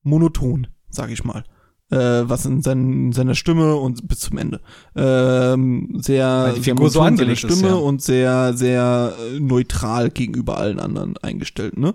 monoton, 0.02 0.66
sag 0.90 1.10
ich 1.10 1.24
mal. 1.24 1.44
Äh, 1.90 2.28
was 2.28 2.44
in, 2.44 2.60
seinen, 2.60 3.06
in 3.06 3.12
seiner 3.12 3.34
Stimme 3.34 3.76
und 3.76 4.08
bis 4.08 4.20
zum 4.20 4.36
Ende. 4.36 4.60
Ähm, 4.94 5.96
sehr, 6.02 6.54
sehr 6.60 6.76
so 6.90 7.00
angelegt 7.00 7.40
seiner 7.40 7.52
ist, 7.52 7.58
Stimme 7.58 7.74
ja. 7.74 7.74
und 7.76 8.02
sehr, 8.02 8.54
sehr 8.54 9.14
äh, 9.18 9.40
neutral 9.40 10.10
gegenüber 10.10 10.58
allen 10.58 10.80
anderen 10.80 11.16
eingestellt, 11.18 11.78
ne? 11.78 11.94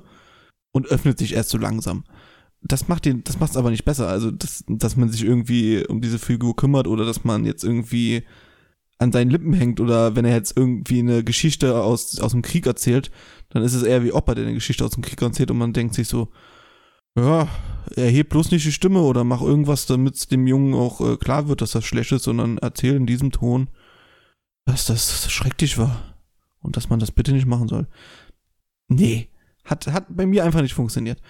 Und 0.71 0.87
öffnet 0.87 1.19
sich 1.19 1.35
erst 1.35 1.49
so 1.49 1.59
langsam. 1.59 2.05
Das 2.63 2.87
macht 2.87 3.05
den, 3.05 3.23
das 3.23 3.39
macht 3.39 3.51
es 3.51 3.57
aber 3.57 3.69
nicht 3.69 3.85
besser. 3.85 4.07
Also, 4.07 4.31
dass, 4.31 4.63
dass 4.67 4.97
man 4.97 5.09
sich 5.09 5.23
irgendwie 5.23 5.85
um 5.85 6.01
diese 6.01 6.17
Figur 6.17 6.55
kümmert 6.55 6.87
oder 6.87 7.05
dass 7.05 7.23
man 7.23 7.45
jetzt 7.45 7.63
irgendwie 7.63 8.23
an 8.99 9.11
seinen 9.11 9.31
Lippen 9.31 9.53
hängt 9.53 9.79
oder 9.79 10.15
wenn 10.15 10.25
er 10.25 10.35
jetzt 10.35 10.55
irgendwie 10.55 10.99
eine 10.99 11.23
Geschichte 11.23 11.81
aus, 11.81 12.19
aus 12.19 12.31
dem 12.31 12.41
Krieg 12.41 12.65
erzählt, 12.65 13.11
dann 13.49 13.63
ist 13.63 13.73
es 13.73 13.83
eher 13.83 14.03
wie 14.03 14.11
Opa, 14.11 14.35
der 14.35 14.45
eine 14.45 14.53
Geschichte 14.53 14.85
aus 14.85 14.91
dem 14.91 15.03
Krieg 15.03 15.21
erzählt 15.21 15.51
und 15.51 15.57
man 15.57 15.73
denkt 15.73 15.95
sich 15.95 16.07
so, 16.07 16.29
ja, 17.15 17.47
erheb 17.95 18.29
bloß 18.29 18.51
nicht 18.51 18.65
die 18.65 18.71
Stimme 18.71 19.01
oder 19.01 19.23
mach 19.23 19.41
irgendwas, 19.41 19.85
damit 19.85 20.15
es 20.15 20.27
dem 20.27 20.47
Jungen 20.47 20.73
auch 20.73 21.01
äh, 21.01 21.17
klar 21.17 21.47
wird, 21.47 21.61
dass 21.61 21.71
das 21.71 21.85
schlecht 21.85 22.11
ist, 22.11 22.23
sondern 22.23 22.57
erzähl 22.57 22.95
in 22.95 23.05
diesem 23.05 23.31
Ton, 23.31 23.69
dass 24.65 24.85
das 24.85 25.31
schrecklich 25.31 25.77
war 25.77 26.15
und 26.61 26.77
dass 26.77 26.89
man 26.89 26.99
das 26.99 27.11
bitte 27.11 27.33
nicht 27.33 27.45
machen 27.45 27.67
soll. 27.67 27.87
Nee, 28.87 29.29
hat, 29.65 29.87
hat 29.87 30.05
bei 30.09 30.25
mir 30.25 30.43
einfach 30.43 30.61
nicht 30.61 30.73
funktioniert. 30.73 31.21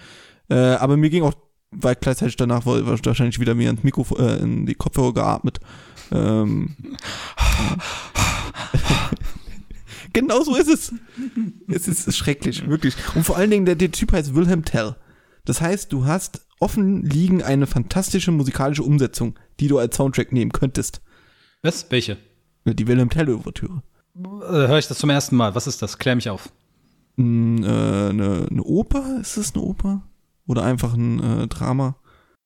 Äh, 0.48 0.54
aber 0.54 0.96
mir 0.96 1.10
ging 1.10 1.22
auch, 1.22 1.34
weil 1.70 1.96
gleichzeitig 1.96 2.36
danach 2.36 2.66
war, 2.66 2.86
war 2.86 3.04
wahrscheinlich 3.04 3.40
wieder 3.40 3.54
mir 3.54 3.70
ins 3.70 3.82
Mikrofon, 3.82 4.18
äh, 4.20 4.36
in 4.36 4.66
die 4.66 4.74
Kopfhörer 4.74 5.14
geatmet. 5.14 5.60
Ähm, 6.12 6.76
genau 10.12 10.42
so 10.42 10.56
ist 10.56 10.68
es. 10.68 10.94
Es 11.68 11.88
ist 11.88 12.16
schrecklich, 12.16 12.66
wirklich. 12.68 12.94
Und 13.14 13.24
vor 13.24 13.36
allen 13.36 13.50
Dingen, 13.50 13.66
der, 13.66 13.74
der 13.74 13.90
Typ 13.90 14.12
heißt 14.12 14.34
Wilhelm 14.34 14.64
Tell. 14.64 14.96
Das 15.44 15.60
heißt, 15.60 15.92
du 15.92 16.06
hast 16.06 16.46
offen 16.60 17.02
liegen 17.02 17.42
eine 17.42 17.66
fantastische 17.66 18.30
musikalische 18.30 18.82
Umsetzung, 18.82 19.38
die 19.60 19.68
du 19.68 19.78
als 19.78 19.96
Soundtrack 19.96 20.32
nehmen 20.32 20.52
könntest. 20.52 21.02
Was? 21.62 21.90
Welche? 21.90 22.16
Die 22.64 22.86
Wilhelm 22.86 23.10
Tell-Ouvertüre. 23.10 23.82
Äh, 24.16 24.22
Höre 24.48 24.78
ich 24.78 24.88
das 24.88 24.98
zum 24.98 25.10
ersten 25.10 25.36
Mal. 25.36 25.54
Was 25.54 25.66
ist 25.66 25.82
das? 25.82 25.98
Klär 25.98 26.14
mich 26.14 26.30
auf. 26.30 26.50
Ein, 27.18 27.62
äh, 27.62 27.66
eine, 27.66 28.46
eine 28.50 28.62
Oper? 28.62 29.18
Ist 29.20 29.36
das 29.36 29.54
eine 29.54 29.62
Oper? 29.62 30.02
Oder 30.46 30.64
einfach 30.64 30.94
ein 30.94 31.20
äh, 31.22 31.46
Drama? 31.48 31.96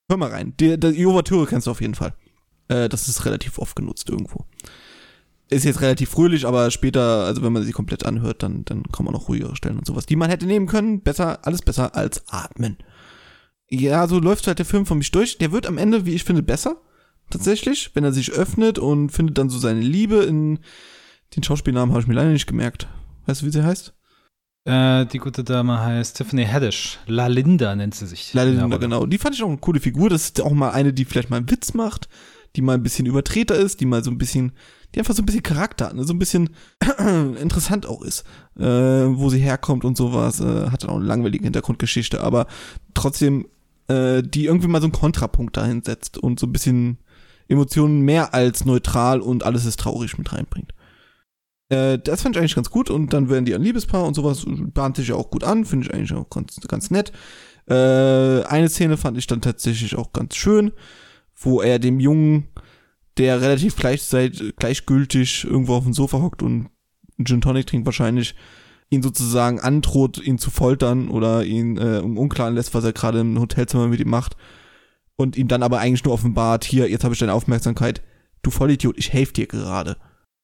Hör 0.08 0.16
mal 0.16 0.30
rein. 0.30 0.54
Die, 0.58 0.78
die 0.78 1.06
Ouvertüre 1.06 1.46
kennst 1.46 1.66
du 1.66 1.70
auf 1.70 1.80
jeden 1.80 1.94
Fall. 1.94 2.14
Äh, 2.68 2.88
das 2.88 3.08
ist 3.08 3.24
relativ 3.24 3.58
oft 3.58 3.76
genutzt 3.76 4.08
irgendwo. 4.08 4.44
Ist 5.50 5.64
jetzt 5.64 5.80
relativ 5.80 6.10
fröhlich, 6.10 6.46
aber 6.46 6.70
später, 6.70 7.24
also 7.24 7.42
wenn 7.42 7.52
man 7.54 7.62
sie 7.64 7.72
komplett 7.72 8.04
anhört, 8.04 8.42
dann, 8.42 8.64
dann 8.66 8.82
kann 8.92 9.06
man 9.06 9.14
auch 9.14 9.28
ruhigere 9.28 9.56
Stellen 9.56 9.78
und 9.78 9.86
sowas, 9.86 10.04
die 10.04 10.16
man 10.16 10.28
hätte 10.28 10.44
nehmen 10.46 10.66
können. 10.66 11.00
Besser, 11.00 11.38
alles 11.46 11.62
besser 11.62 11.94
als 11.96 12.22
atmen. 12.28 12.76
Ja, 13.70 14.06
so 14.08 14.18
läuft 14.18 14.46
halt 14.46 14.58
der 14.58 14.66
Film 14.66 14.84
von 14.84 14.98
mich 14.98 15.10
durch. 15.10 15.38
Der 15.38 15.52
wird 15.52 15.66
am 15.66 15.78
Ende, 15.78 16.04
wie 16.04 16.14
ich 16.14 16.24
finde, 16.24 16.42
besser. 16.42 16.76
Tatsächlich, 17.30 17.90
wenn 17.94 18.04
er 18.04 18.12
sich 18.12 18.32
öffnet 18.32 18.78
und 18.78 19.10
findet 19.10 19.38
dann 19.38 19.50
so 19.50 19.58
seine 19.58 19.80
Liebe 19.80 20.16
in 20.24 20.60
den 21.36 21.42
Schauspielnamen 21.42 21.92
habe 21.92 22.00
ich 22.02 22.08
mir 22.08 22.14
leider 22.14 22.30
nicht 22.30 22.46
gemerkt. 22.46 22.86
Weißt 23.26 23.42
du, 23.42 23.46
wie 23.46 23.50
sie 23.50 23.64
heißt? 23.64 23.94
Äh, 24.64 25.06
die 25.06 25.18
gute 25.18 25.44
Dame 25.44 25.80
heißt 25.80 26.16
Tiffany 26.16 26.44
Haddish. 26.46 26.98
La 27.06 27.26
Linda 27.26 27.74
nennt 27.76 27.94
sie 27.94 28.06
sich. 28.06 28.32
Leider 28.34 28.50
Ja, 28.52 28.60
Linda, 28.60 28.76
aber- 28.76 28.78
genau. 28.82 29.06
Die 29.06 29.18
fand 29.18 29.34
ich 29.34 29.42
auch 29.42 29.48
eine 29.48 29.58
coole 29.58 29.80
Figur. 29.80 30.10
Das 30.10 30.24
ist 30.24 30.40
auch 30.42 30.52
mal 30.52 30.70
eine, 30.70 30.92
die 30.92 31.04
vielleicht 31.04 31.30
mal 31.30 31.36
einen 31.38 31.50
Witz 31.50 31.74
macht, 31.74 32.08
die 32.56 32.62
mal 32.62 32.74
ein 32.74 32.82
bisschen 32.82 33.06
übertreter 33.06 33.54
ist, 33.56 33.80
die 33.80 33.86
mal 33.86 34.02
so 34.04 34.10
ein 34.10 34.18
bisschen, 34.18 34.52
die 34.94 35.00
einfach 35.00 35.14
so 35.14 35.22
ein 35.22 35.26
bisschen 35.26 35.42
Charakter 35.42 35.86
hat, 35.86 35.94
ne? 35.94 36.04
so 36.04 36.14
ein 36.14 36.18
bisschen 36.18 36.50
interessant 37.40 37.86
auch 37.86 38.02
ist, 38.02 38.24
äh, 38.58 38.64
wo 38.64 39.28
sie 39.28 39.38
herkommt 39.38 39.84
und 39.84 39.96
sowas. 39.96 40.40
Äh, 40.40 40.70
hat 40.70 40.82
dann 40.82 40.90
auch 40.90 40.96
eine 40.96 41.04
langweilige 41.04 41.44
Hintergrundgeschichte, 41.44 42.20
aber 42.22 42.46
trotzdem, 42.94 43.46
äh, 43.88 44.22
die 44.22 44.46
irgendwie 44.46 44.68
mal 44.68 44.80
so 44.80 44.86
einen 44.86 44.92
Kontrapunkt 44.92 45.56
dahin 45.56 45.82
setzt 45.82 46.18
und 46.18 46.40
so 46.40 46.46
ein 46.46 46.52
bisschen 46.52 46.98
Emotionen 47.48 48.00
mehr 48.00 48.34
als 48.34 48.64
neutral 48.64 49.20
und 49.20 49.44
alles 49.44 49.64
ist 49.64 49.80
traurig 49.80 50.16
mit 50.18 50.32
reinbringt. 50.32 50.72
Äh, 51.68 51.98
das 51.98 52.22
fand 52.22 52.36
ich 52.36 52.40
eigentlich 52.40 52.54
ganz 52.54 52.70
gut 52.70 52.90
und 52.90 53.12
dann 53.12 53.28
werden 53.28 53.44
die 53.44 53.54
ein 53.54 53.62
Liebespaar 53.62 54.04
und 54.04 54.14
sowas, 54.14 54.44
bahnt 54.46 54.96
sich 54.96 55.08
ja 55.08 55.14
auch 55.14 55.30
gut 55.30 55.44
an, 55.44 55.64
finde 55.64 55.86
ich 55.86 55.94
eigentlich 55.94 56.14
auch 56.14 56.30
ganz, 56.30 56.56
ganz 56.66 56.90
nett. 56.90 57.12
Äh, 57.68 58.44
eine 58.44 58.68
Szene 58.68 58.96
fand 58.96 59.18
ich 59.18 59.26
dann 59.26 59.42
tatsächlich 59.42 59.96
auch 59.96 60.12
ganz 60.12 60.36
schön, 60.36 60.72
wo 61.36 61.60
er 61.60 61.78
dem 61.78 62.00
Jungen, 62.00 62.48
der 63.18 63.40
relativ 63.40 63.76
gleichgültig 63.76 65.44
irgendwo 65.44 65.74
auf 65.74 65.84
dem 65.84 65.92
Sofa 65.92 66.20
hockt 66.20 66.42
und 66.42 66.68
Gin 67.22 67.40
Tonic 67.40 67.66
trinkt 67.66 67.86
wahrscheinlich, 67.86 68.34
ihn 68.90 69.02
sozusagen 69.02 69.60
androht, 69.60 70.18
ihn 70.18 70.38
zu 70.38 70.50
foltern 70.50 71.08
oder 71.08 71.44
ihn 71.44 71.76
äh, 71.76 71.98
im 71.98 72.16
Unklaren 72.16 72.54
lässt, 72.54 72.74
was 72.74 72.84
er 72.84 72.92
gerade 72.92 73.20
im 73.20 73.38
Hotelzimmer 73.38 73.88
mit 73.88 74.00
ihm 74.00 74.08
macht. 74.08 74.36
Und 75.16 75.36
ihm 75.36 75.48
dann 75.48 75.64
aber 75.64 75.80
eigentlich 75.80 76.04
nur 76.04 76.14
offenbart, 76.14 76.64
hier, 76.64 76.88
jetzt 76.88 77.02
habe 77.02 77.12
ich 77.12 77.20
deine 77.20 77.34
Aufmerksamkeit, 77.34 78.02
du 78.42 78.50
Vollidiot, 78.50 78.96
ich 78.96 79.12
helfe 79.12 79.32
dir 79.32 79.46
gerade. 79.46 79.96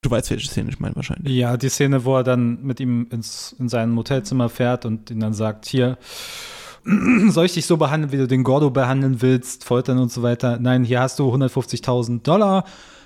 Du 0.03 0.11
weißt, 0.11 0.31
welche 0.31 0.49
Szene 0.49 0.69
ich 0.69 0.81
meine 0.81 0.97
wahrscheinlich. 0.97 1.33
Ja, 1.33 1.57
die 1.57 1.71
Szene, 1.71 2.05
wo 2.05 2.17
er 2.17 2.25
dann 2.25 2.63
mit 2.63 2.81
ihm 2.81 3.07
ins, 3.11 3.55
in 3.59 3.69
sein 3.69 3.97
Hotelzimmer 3.97 4.49
fährt 4.49 4.85
und 4.85 5.11
ihn 5.11 5.21
dann 5.21 5.33
sagt, 5.33 5.65
hier, 5.65 5.97
soll 7.29 7.47
ich 7.47 7.55
dich 7.55 7.66
so 7.66 7.77
behandeln, 7.77 8.12
wie 8.12 8.16
du 8.16 8.27
den 8.27 8.44
Gordo 8.44 8.70
behandeln 8.70 9.23
willst, 9.23 9.64
foltern 9.64 9.99
und 9.99 10.12
so 10.12 10.23
weiter? 10.23 10.59
Nein, 10.61 10.85
hier 10.85 11.01
hast 11.01 11.18
du 11.18 11.33
150.000 11.33 12.23
Dollar. 12.23 12.64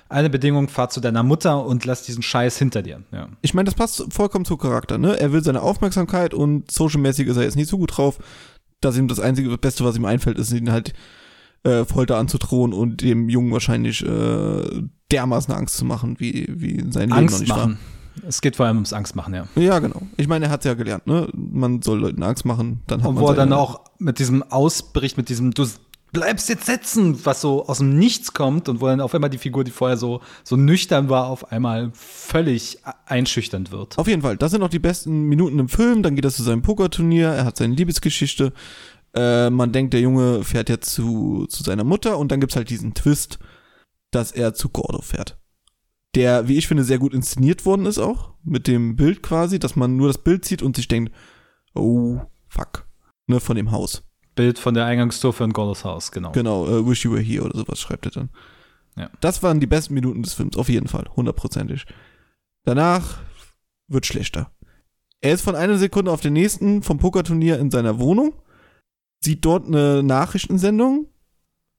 Eine 0.09 0.29
Bedingung, 0.29 0.69
fahr 0.69 0.89
zu 0.89 1.01
deiner 1.01 1.21
Mutter 1.21 1.63
und 1.63 1.85
lass 1.85 2.01
diesen 2.01 2.23
Scheiß 2.23 2.57
hinter 2.57 2.81
dir. 2.81 3.03
Ja. 3.11 3.29
ich 3.41 3.53
meine, 3.53 3.65
das 3.65 3.75
passt 3.75 4.03
vollkommen 4.11 4.43
zu 4.43 4.57
Charakter, 4.57 4.97
ne? 4.97 5.19
Er 5.19 5.31
will 5.31 5.43
seine 5.43 5.61
Aufmerksamkeit 5.61 6.33
und 6.33 6.71
socialmäßig 6.71 7.27
ist 7.27 7.37
er 7.37 7.43
jetzt 7.43 7.55
nicht 7.55 7.69
so 7.69 7.77
gut 7.77 7.95
drauf, 7.95 8.17
dass 8.81 8.97
ihm 8.97 9.07
das 9.07 9.19
einzige, 9.19 9.49
das 9.49 9.59
Beste, 9.59 9.85
was 9.85 9.97
ihm 9.97 10.05
einfällt, 10.05 10.39
ist, 10.39 10.51
ihn 10.51 10.71
halt 10.71 10.93
äh, 11.63 11.85
Folter 11.85 12.17
anzudrohen 12.17 12.73
und 12.73 13.01
dem 13.01 13.29
Jungen 13.29 13.51
wahrscheinlich 13.51 14.03
äh, 14.03 14.81
dermaßen 15.11 15.53
Angst 15.53 15.77
zu 15.77 15.85
machen, 15.85 16.15
wie, 16.19 16.47
wie 16.49 16.85
sein 16.91 17.09
Leben 17.09 17.09
noch 17.09 17.17
Angst 17.17 17.39
nicht 17.41 17.49
machen. 17.49 17.77
Es 18.27 18.41
geht 18.41 18.55
vor 18.55 18.65
allem 18.65 18.77
ums 18.77 18.93
Angst 18.93 19.15
machen, 19.15 19.33
ja. 19.33 19.47
Ja, 19.55 19.79
genau. 19.79 20.01
Ich 20.17 20.27
meine, 20.27 20.45
er 20.45 20.51
hat 20.51 20.65
ja 20.65 20.73
gelernt, 20.73 21.07
ne? 21.07 21.29
Man 21.33 21.81
soll 21.81 21.99
Leuten 21.99 22.23
Angst 22.23 22.45
machen, 22.45 22.81
dann 22.87 23.01
hat 23.01 23.09
Und 23.09 23.15
man 23.15 23.23
wo 23.23 23.27
er 23.29 23.35
dann 23.35 23.53
auch 23.53 23.81
mit 23.97 24.19
diesem 24.19 24.43
ausbricht, 24.43 25.17
mit 25.17 25.29
diesem, 25.29 25.51
du 25.51 25.65
bleibst 26.11 26.49
jetzt 26.49 26.65
sitzen, 26.65 27.25
was 27.25 27.41
so 27.41 27.67
aus 27.67 27.79
dem 27.79 27.97
Nichts 27.97 28.33
kommt 28.33 28.69
und 28.69 28.81
wo 28.81 28.87
dann 28.87 29.01
auf 29.01 29.13
einmal 29.13 29.29
die 29.29 29.37
Figur, 29.37 29.63
die 29.63 29.71
vorher 29.71 29.97
so, 29.97 30.21
so 30.43 30.55
nüchtern 30.55 31.09
war, 31.09 31.27
auf 31.27 31.51
einmal 31.51 31.91
völlig 31.93 32.79
einschüchternd 33.05 33.71
wird. 33.71 33.97
Auf 33.97 34.07
jeden 34.07 34.21
Fall, 34.21 34.37
das 34.37 34.51
sind 34.51 34.63
auch 34.63 34.69
die 34.69 34.79
besten 34.79 35.23
Minuten 35.23 35.59
im 35.59 35.69
Film. 35.69 36.03
Dann 36.03 36.15
geht 36.15 36.25
er 36.25 36.31
zu 36.31 36.43
seinem 36.43 36.61
Pokerturnier, 36.61 37.29
er 37.29 37.45
hat 37.45 37.57
seine 37.57 37.75
Liebesgeschichte. 37.75 38.53
Äh, 39.13 39.49
man 39.49 39.71
denkt, 39.71 39.93
der 39.93 40.01
Junge 40.01 40.43
fährt 40.43 40.69
jetzt 40.69 40.93
zu, 40.93 41.45
zu 41.49 41.63
seiner 41.63 41.83
Mutter 41.83 42.17
und 42.17 42.31
dann 42.31 42.39
gibt's 42.39 42.55
halt 42.55 42.69
diesen 42.69 42.93
Twist, 42.93 43.39
dass 44.11 44.31
er 44.31 44.53
zu 44.53 44.69
Gordo 44.69 45.01
fährt. 45.01 45.38
Der, 46.19 46.49
wie 46.49 46.57
ich 46.57 46.67
finde, 46.67 46.83
sehr 46.83 46.99
gut 46.99 47.13
inszeniert 47.13 47.65
worden 47.65 47.85
ist 47.85 47.97
auch, 47.97 48.33
mit 48.43 48.67
dem 48.67 48.97
Bild 48.97 49.23
quasi, 49.23 49.57
dass 49.57 49.77
man 49.77 49.95
nur 49.95 50.07
das 50.07 50.17
Bild 50.17 50.43
sieht 50.43 50.61
und 50.61 50.75
sich 50.75 50.89
denkt, 50.89 51.15
oh, 51.73 52.19
fuck, 52.49 52.89
ne, 53.27 53.39
von 53.39 53.55
dem 53.55 53.71
Haus. 53.71 54.03
Bild 54.35 54.59
von 54.59 54.73
der 54.73 54.83
Eingangstür 54.83 55.31
für 55.31 55.45
ein 55.45 55.53
Gordos 55.53 55.85
Haus, 55.85 56.11
genau. 56.11 56.33
Genau, 56.33 56.67
äh, 56.67 56.85
Wish 56.85 57.05
You 57.05 57.13
Were 57.13 57.21
Here 57.21 57.45
oder 57.45 57.57
sowas 57.57 57.79
schreibt 57.79 58.05
er 58.05 58.11
dann. 58.11 58.29
Ja. 58.97 59.09
Das 59.21 59.43
waren 59.43 59.61
die 59.61 59.67
besten 59.67 59.93
Minuten 59.93 60.21
des 60.21 60.33
Films, 60.33 60.57
auf 60.57 60.67
jeden 60.67 60.89
Fall, 60.89 61.05
hundertprozentig. 61.15 61.85
Danach 62.65 63.19
wird 63.87 64.05
schlechter. 64.05 64.51
Er 65.21 65.33
ist 65.33 65.41
von 65.41 65.55
einer 65.55 65.77
Sekunde 65.77 66.11
auf 66.11 66.19
den 66.19 66.33
nächsten 66.33 66.83
vom 66.83 66.97
Pokerturnier 66.97 67.59
in 67.59 67.71
seiner 67.71 67.97
Wohnung, 67.97 68.33
sieht 69.23 69.45
dort 69.45 69.67
eine 69.67 70.03
Nachrichtensendung, 70.03 71.07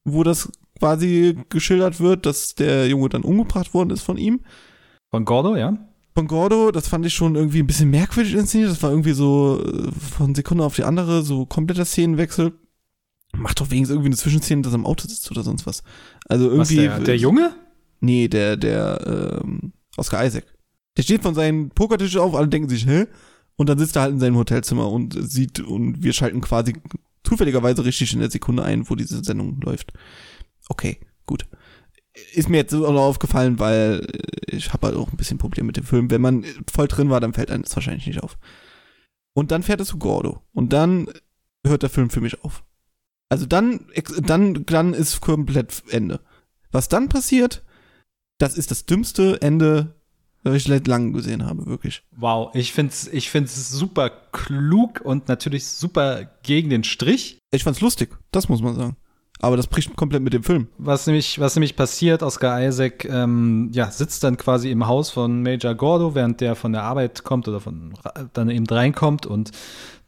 wo 0.05 0.23
das 0.23 0.51
quasi 0.81 1.37
geschildert 1.51 2.01
wird, 2.01 2.27
dass 2.27 2.57
der 2.57 2.89
Junge 2.89 3.09
dann 3.11 3.23
umgebracht 3.23 3.73
worden 3.75 3.91
ist 3.91 4.03
von 4.03 4.17
ihm. 4.17 4.41
Von 5.11 5.25
Gordo, 5.25 5.55
ja? 5.55 5.77
Von 6.15 6.27
Gordo, 6.27 6.73
das 6.73 6.89
fand 6.89 7.07
ich 7.07 7.15
schon 7.15 7.37
irgendwie 7.37 7.61
ein 7.61 7.67
bisschen 7.67 7.91
merkwürdig 7.91 8.35
inszeniert. 8.35 8.71
Das 8.71 8.83
war 8.83 8.91
irgendwie 8.91 9.13
so 9.13 9.63
äh, 9.65 9.93
von 9.93 10.35
Sekunde 10.35 10.65
auf 10.65 10.75
die 10.75 10.85
andere, 10.85 11.23
so 11.23 11.47
kompletter 11.47 11.85
Szenenwechsel. 11.85 12.53
Macht 13.37 13.61
doch 13.61 13.71
wenigstens 13.71 13.95
irgendwie 13.95 14.09
eine 14.09 14.17
Zwischenszene, 14.17 14.63
dass 14.63 14.73
er 14.73 14.79
im 14.79 14.87
Auto 14.87 15.07
sitzt 15.07 15.31
oder 15.31 15.45
sonst 15.45 15.67
was. 15.67 15.85
Also 16.29 16.47
Was, 16.59 16.71
irgendwie. 16.71 16.89
der, 16.89 16.99
der 16.99 17.17
Junge? 17.17 17.55
Nee, 18.01 18.27
der, 18.27 18.57
der, 18.57 19.41
ähm, 19.45 19.73
Oscar 19.97 20.25
Isaac. 20.25 20.45
Der 20.97 21.03
steht 21.03 21.23
von 21.23 21.35
seinem 21.35 21.71
Pokertisch 21.71 22.17
auf, 22.17 22.35
alle 22.35 22.49
denken 22.49 22.69
sich, 22.69 22.87
hä? 22.87 23.07
Und 23.57 23.69
dann 23.69 23.79
sitzt 23.79 23.97
er 23.97 24.03
halt 24.03 24.13
in 24.13 24.21
seinem 24.21 24.37
Hotelzimmer 24.37 24.91
und 24.91 25.17
sieht, 25.31 25.61
und 25.61 26.03
wir 26.03 26.13
schalten 26.13 26.41
quasi 26.41 26.75
zufälligerweise 27.23 27.85
richtig 27.85 28.13
in 28.15 28.21
der 28.21 28.31
Sekunde 28.31 28.63
ein, 28.65 28.89
wo 28.89 28.95
diese 28.95 29.23
Sendung 29.23 29.61
läuft. 29.61 29.93
Okay, 30.71 31.01
gut. 31.27 31.47
Ist 32.33 32.49
mir 32.49 32.59
jetzt 32.59 32.73
auch 32.73 32.93
noch 32.93 33.03
aufgefallen, 33.03 33.59
weil 33.59 34.07
ich 34.47 34.73
habe 34.73 34.87
halt 34.87 34.97
auch 34.97 35.11
ein 35.11 35.17
bisschen 35.17 35.39
Problem 35.39 35.67
mit 35.67 35.77
dem 35.77 35.85
Film. 35.85 36.11
Wenn 36.11 36.21
man 36.21 36.45
voll 36.71 36.87
drin 36.87 37.11
war, 37.11 37.21
dann 37.21 37.35
fällt 37.35 37.51
einem 37.51 37.65
das 37.65 37.75
wahrscheinlich 37.75 38.07
nicht 38.07 38.23
auf. 38.23 38.39
Und 39.35 39.51
dann 39.51 39.65
fährt 39.65 39.81
es 39.81 39.89
zu 39.89 39.99
Gordo. 39.99 40.43
Und 40.53 40.73
dann 40.73 41.09
hört 41.67 41.83
der 41.83 41.91
Film 41.91 42.09
für 42.09 42.21
mich 42.21 42.43
auf. 42.45 42.65
Also 43.29 43.47
dann, 43.47 43.87
dann, 44.23 44.65
dann 44.67 44.95
ist 44.95 45.21
komplett 45.21 45.83
Ende. 45.91 46.21
Was 46.71 46.89
dann 46.89 47.09
passiert, 47.09 47.65
das 48.39 48.57
ist 48.57 48.71
das 48.71 48.87
dümmste 48.87 49.43
Ende, 49.43 49.95
das 50.45 50.55
ich 50.55 50.65
seit 50.65 50.87
langem 50.87 51.13
gesehen 51.13 51.45
habe, 51.45 51.67
wirklich. 51.67 52.05
Wow, 52.13 52.55
ich 52.55 52.73
find's, 52.73 53.09
ich 53.09 53.29
find's 53.29 53.71
super 53.71 54.11
klug 54.11 55.01
und 55.01 55.29
natürlich 55.29 55.67
super 55.67 56.25
gegen 56.43 56.71
den 56.71 56.85
Strich. 56.85 57.39
Ich 57.51 57.65
fand's 57.65 57.81
lustig, 57.81 58.17
das 58.31 58.49
muss 58.49 58.63
man 58.63 58.77
sagen. 58.77 58.97
Aber 59.43 59.57
das 59.57 59.67
bricht 59.67 59.97
komplett 59.97 60.23
mit 60.23 60.35
dem 60.35 60.43
Film. 60.43 60.69
Was 60.77 61.07
nämlich, 61.07 61.41
was 61.41 61.57
nämlich 61.57 61.75
passiert, 61.75 62.23
Oscar 62.23 62.63
Isaac 62.63 63.07
ähm, 63.07 63.71
ja, 63.73 63.91
sitzt 63.91 64.23
dann 64.23 64.37
quasi 64.37 64.71
im 64.71 64.87
Haus 64.87 65.11
von 65.11 65.43
Major 65.43 65.75
Gordo, 65.75 66.15
während 66.15 66.43
der 66.43 66.55
von 66.57 66.73
der 66.73 66.83
Arbeit 66.83 67.25
kommt 67.25 67.49
oder 67.49 67.61
von 67.61 67.95
dann 68.35 68.51
eben 68.51 68.67
reinkommt 68.67 69.25
und 69.25 69.51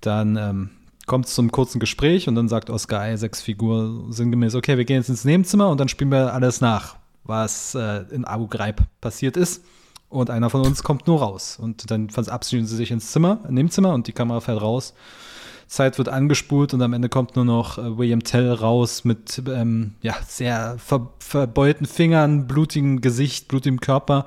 dann 0.03 0.37
ähm, 0.37 0.71
kommt 1.07 1.27
es 1.27 1.35
zum 1.35 1.51
kurzen 1.51 1.81
Gespräch 1.81 2.29
und 2.29 2.35
dann 2.35 2.49
sagt 2.49 2.69
Oscar 2.69 3.11
Isaacs 3.11 3.41
Figur 3.41 4.05
sinngemäß, 4.11 4.55
okay, 4.55 4.77
wir 4.77 4.85
gehen 4.85 4.97
jetzt 4.97 5.09
ins 5.09 5.25
Nebenzimmer 5.25 5.71
und 5.71 5.81
dann 5.81 5.89
spielen 5.89 6.13
wir 6.13 6.35
alles 6.35 6.61
nach, 6.61 6.97
was 7.25 7.75
äh, 7.75 8.05
in 8.11 8.27
Abu 8.27 8.49
Ghraib 8.49 8.83
passiert 9.01 9.39
ist. 9.39 9.65
Und 10.11 10.29
einer 10.29 10.51
von 10.51 10.61
uns 10.61 10.83
kommt 10.83 11.07
nur 11.07 11.21
raus. 11.21 11.59
Und 11.59 11.91
dann 11.91 12.11
verabschieden 12.11 12.67
sie 12.67 12.77
sich 12.77 12.91
ins 12.91 13.13
Zimmer, 13.13 13.39
in 13.49 13.59
und 13.59 14.07
die 14.07 14.13
Kamera 14.13 14.41
fährt 14.41 14.61
raus. 14.61 14.93
Zeit 15.73 15.97
wird 15.97 16.11
angespult 16.11 16.75
und 16.75 16.83
am 16.83 16.93
Ende 16.93 17.09
kommt 17.09 17.35
nur 17.35 17.47
noch 17.47 17.79
äh, 17.79 17.97
William 17.97 18.23
Tell 18.23 18.53
raus 18.53 19.05
mit 19.05 19.43
ähm, 19.49 19.95
ja, 20.03 20.15
sehr 20.27 20.77
ver 20.79 21.15
verbeulten 21.19 21.87
Fingern, 21.87 22.47
blutigem 22.47 23.01
Gesicht, 23.01 23.49
blutigem 23.49 23.81
Körper, 23.81 24.27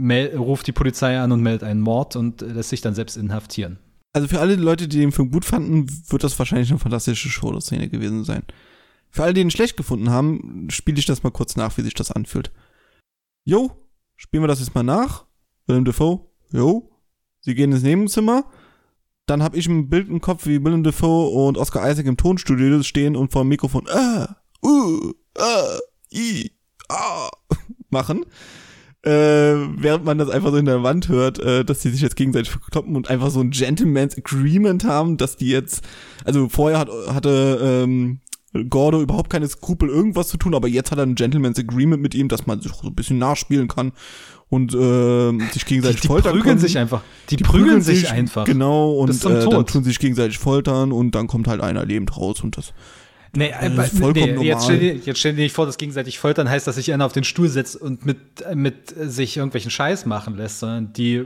ruft 0.00 0.66
die 0.66 0.72
Polizei 0.72 1.20
an 1.20 1.32
und 1.32 1.42
meldet 1.42 1.64
einen 1.64 1.82
Mord 1.82 2.16
und 2.16 2.40
äh, 2.40 2.46
lässt 2.46 2.70
sich 2.70 2.80
dann 2.80 2.94
selbst 2.94 3.18
inhaftieren. 3.18 3.78
Also 4.14 4.26
für 4.26 4.40
alle 4.40 4.56
Leute, 4.56 4.88
die 4.88 4.98
den 4.98 5.12
Film 5.12 5.30
gut 5.30 5.44
fanden, 5.44 5.86
wird 6.08 6.24
das 6.24 6.38
wahrscheinlich 6.38 6.70
eine 6.70 6.78
fantastische 6.78 7.28
Show-Szene 7.28 7.90
gewesen 7.90 8.24
sein. 8.24 8.42
Für 9.10 9.24
alle, 9.24 9.34
die 9.34 9.42
ihn 9.42 9.50
schlecht 9.50 9.76
gefunden 9.76 10.08
haben, 10.08 10.68
spiele 10.70 10.98
ich 10.98 11.04
das 11.04 11.22
mal 11.22 11.30
kurz 11.30 11.56
nach, 11.56 11.76
wie 11.76 11.82
sich 11.82 11.94
das 11.94 12.10
anfühlt. 12.10 12.52
Jo, 13.44 13.70
spielen 14.16 14.42
wir 14.42 14.48
das 14.48 14.60
jetzt 14.60 14.74
mal 14.74 14.82
nach. 14.82 15.26
Willem 15.66 15.84
Dafoe, 15.84 16.20
jo. 16.52 16.90
Sie 17.40 17.54
gehen 17.54 17.70
ins 17.70 17.82
Nebenzimmer. 17.82 18.44
Dann 19.30 19.44
habe 19.44 19.56
ich 19.56 19.68
ein 19.68 19.88
Bild 19.88 20.08
im 20.08 20.20
Kopf, 20.20 20.46
wie 20.46 20.64
Willem 20.64 20.82
Dafoe 20.82 21.46
und 21.46 21.56
Oscar 21.56 21.88
Isaac 21.88 22.04
im 22.06 22.16
Tonstudio 22.16 22.82
stehen 22.82 23.14
und 23.14 23.30
vor 23.30 23.44
dem 23.44 23.48
Mikrofon 23.50 23.86
ah, 23.88 24.34
uh, 24.60 25.12
ah, 25.38 25.78
i, 26.12 26.50
ah, 26.88 27.28
machen. 27.90 28.26
Äh, 29.04 29.12
während 29.12 30.04
man 30.04 30.18
das 30.18 30.30
einfach 30.30 30.50
so 30.50 30.56
in 30.56 30.64
der 30.64 30.82
Wand 30.82 31.08
hört, 31.08 31.38
äh, 31.38 31.64
dass 31.64 31.78
die 31.78 31.90
sich 31.90 32.00
jetzt 32.00 32.16
gegenseitig 32.16 32.50
verkloppen 32.50 32.96
und 32.96 33.08
einfach 33.08 33.30
so 33.30 33.38
ein 33.38 33.52
Gentleman's 33.52 34.18
Agreement 34.18 34.82
haben, 34.82 35.16
dass 35.16 35.36
die 35.36 35.50
jetzt, 35.50 35.84
also 36.24 36.48
vorher 36.48 36.80
hat, 36.80 36.88
hatte 37.06 37.60
ähm, 37.62 38.18
Gordo 38.68 39.00
überhaupt 39.00 39.30
keine 39.30 39.46
Skrupel, 39.46 39.88
irgendwas 39.88 40.28
zu 40.28 40.36
tun, 40.36 40.54
aber 40.54 40.66
jetzt 40.66 40.90
hat 40.90 40.98
er 40.98 41.06
ein 41.06 41.14
Gentleman's 41.14 41.58
Agreement 41.58 42.02
mit 42.02 42.14
ihm, 42.14 42.28
dass 42.28 42.46
man 42.46 42.60
sich 42.60 42.72
so 42.72 42.88
ein 42.88 42.94
bisschen 42.94 43.18
nachspielen 43.18 43.68
kann 43.68 43.92
und 44.48 44.74
äh, 44.74 45.52
sich 45.52 45.64
gegenseitig 45.66 46.00
die, 46.00 46.08
die 46.08 46.08
foltern 46.08 46.32
prügeln 46.32 46.58
sich 46.58 46.76
einfach. 46.76 47.02
Die, 47.28 47.36
die 47.36 47.44
prügeln, 47.44 47.64
prügeln 47.64 47.82
sich, 47.82 48.10
einfach. 48.10 48.44
Genau, 48.44 48.94
und 48.94 49.10
äh, 49.24 49.48
dann 49.48 49.66
tun 49.66 49.84
sich 49.84 50.00
gegenseitig 50.00 50.38
foltern 50.38 50.90
und 50.90 51.14
dann 51.14 51.28
kommt 51.28 51.46
halt 51.46 51.60
einer 51.60 51.84
lebend 51.84 52.16
raus 52.16 52.42
und 52.42 52.56
das 52.56 52.72
Nee, 53.32 53.52
äh, 53.60 53.70
das 53.70 53.92
ist 53.92 54.00
vollkommen 54.00 54.34
nee, 54.38 54.48
jetzt, 54.48 54.64
stell 54.64 54.78
dir, 54.78 54.96
jetzt 54.96 55.18
stell 55.18 55.34
dir 55.34 55.42
nicht 55.42 55.54
vor, 55.54 55.66
dass 55.66 55.78
gegenseitig 55.78 56.18
foltern 56.18 56.50
heißt, 56.50 56.66
dass 56.66 56.74
sich 56.74 56.92
einer 56.92 57.06
auf 57.06 57.12
den 57.12 57.22
Stuhl 57.24 57.48
setzt 57.48 57.76
und 57.76 58.04
mit, 58.04 58.18
mit 58.54 58.92
sich 58.96 59.36
irgendwelchen 59.36 59.70
Scheiß 59.70 60.04
machen 60.06 60.36
lässt, 60.36 60.58
sondern 60.58 60.92
die 60.92 61.24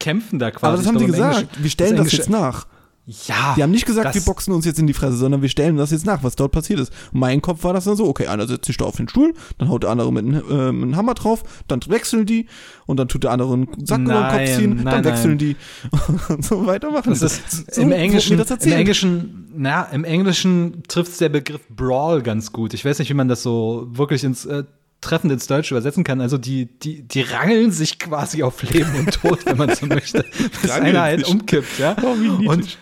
kämpfen 0.00 0.40
da 0.40 0.50
quasi. 0.50 0.66
Aber 0.66 0.76
das 0.78 0.86
haben 0.86 0.98
sie 0.98 1.06
gesagt. 1.06 1.38
Englisch, 1.38 1.62
wir 1.62 1.70
stellen 1.70 1.96
das, 1.96 2.06
das 2.06 2.12
jetzt 2.12 2.30
nach. 2.30 2.66
Ja. 3.06 3.54
Die 3.54 3.62
haben 3.62 3.70
nicht 3.70 3.84
gesagt, 3.84 4.14
wir 4.14 4.22
boxen 4.22 4.54
uns 4.54 4.64
jetzt 4.64 4.78
in 4.78 4.86
die 4.86 4.94
Fresse, 4.94 5.16
sondern 5.18 5.42
wir 5.42 5.50
stellen 5.50 5.76
das 5.76 5.90
jetzt 5.90 6.06
nach, 6.06 6.22
was 6.22 6.36
dort 6.36 6.52
passiert 6.52 6.80
ist. 6.80 6.90
Und 7.12 7.20
mein 7.20 7.42
Kopf 7.42 7.62
war 7.62 7.74
das 7.74 7.84
dann 7.84 7.96
so, 7.96 8.06
okay, 8.06 8.28
einer 8.28 8.46
setzt 8.46 8.64
sich 8.64 8.78
da 8.78 8.86
auf 8.86 8.96
den 8.96 9.08
Stuhl, 9.08 9.34
dann 9.58 9.68
haut 9.68 9.82
der 9.82 9.90
andere 9.90 10.10
mit, 10.10 10.24
äh, 10.24 10.72
mit 10.72 10.82
einem 10.82 10.96
Hammer 10.96 11.12
drauf, 11.12 11.42
dann 11.68 11.80
wechseln 11.88 12.24
die 12.24 12.46
und 12.86 12.98
dann 12.98 13.08
tut 13.08 13.24
der 13.24 13.32
andere 13.32 13.52
einen 13.52 13.68
Sack 13.84 14.00
nein, 14.00 14.06
über 14.06 14.28
den 14.28 14.30
Kopf 14.30 14.56
ziehen, 14.56 14.74
nein, 14.76 14.84
dann 14.84 15.04
wechseln 15.04 15.36
nein. 15.36 15.38
die 15.38 15.56
und 16.32 16.44
so 16.44 16.66
weitermachen. 16.66 17.10
Das 17.10 17.22
ist 17.22 17.74
so, 17.74 17.82
im 17.82 17.92
Englischen, 17.92 18.38
das 18.38 18.50
im 18.50 18.72
Englischen, 18.72 19.52
na, 19.54 19.82
im 19.84 20.04
Englischen 20.04 20.82
trifft 20.88 21.20
der 21.20 21.28
Begriff 21.28 21.60
Brawl 21.68 22.22
ganz 22.22 22.52
gut. 22.52 22.72
Ich 22.72 22.86
weiß 22.86 22.98
nicht, 23.00 23.10
wie 23.10 23.14
man 23.14 23.28
das 23.28 23.42
so 23.42 23.86
wirklich 23.90 24.24
ins 24.24 24.46
äh, 24.46 24.64
treffend 25.02 25.32
ins 25.32 25.46
Deutsche 25.46 25.74
übersetzen 25.74 26.04
kann. 26.04 26.22
Also 26.22 26.38
die, 26.38 26.66
die, 26.66 27.02
die 27.02 27.20
rangeln 27.20 27.70
sich 27.70 27.98
quasi 27.98 28.42
auf 28.42 28.62
Leben 28.62 28.94
und 28.98 29.12
Tod, 29.12 29.44
wenn 29.44 29.58
man 29.58 29.74
so 29.74 29.84
möchte, 29.86 30.24
bis 30.62 30.70
einer 30.70 31.02
halt 31.02 31.28
umkippt, 31.28 31.78
ja. 31.78 31.94
Oh, 32.02 32.48
und 32.48 32.78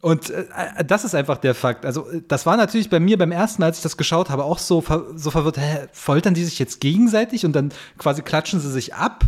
und 0.00 0.30
äh, 0.30 0.84
das 0.86 1.04
ist 1.04 1.14
einfach 1.14 1.38
der 1.38 1.54
Fakt. 1.54 1.84
Also, 1.84 2.06
das 2.28 2.46
war 2.46 2.56
natürlich 2.56 2.90
bei 2.90 3.00
mir 3.00 3.18
beim 3.18 3.32
ersten 3.32 3.62
Mal, 3.62 3.66
als 3.66 3.78
ich 3.78 3.82
das 3.82 3.96
geschaut 3.96 4.30
habe, 4.30 4.44
auch 4.44 4.58
so, 4.58 4.80
ver 4.80 5.04
so 5.14 5.30
verwirrt, 5.30 5.58
hä, 5.58 5.88
foltern 5.92 6.34
die 6.34 6.44
sich 6.44 6.58
jetzt 6.58 6.80
gegenseitig 6.80 7.44
und 7.44 7.52
dann 7.52 7.72
quasi 7.98 8.22
klatschen 8.22 8.60
sie 8.60 8.70
sich 8.70 8.94
ab? 8.94 9.26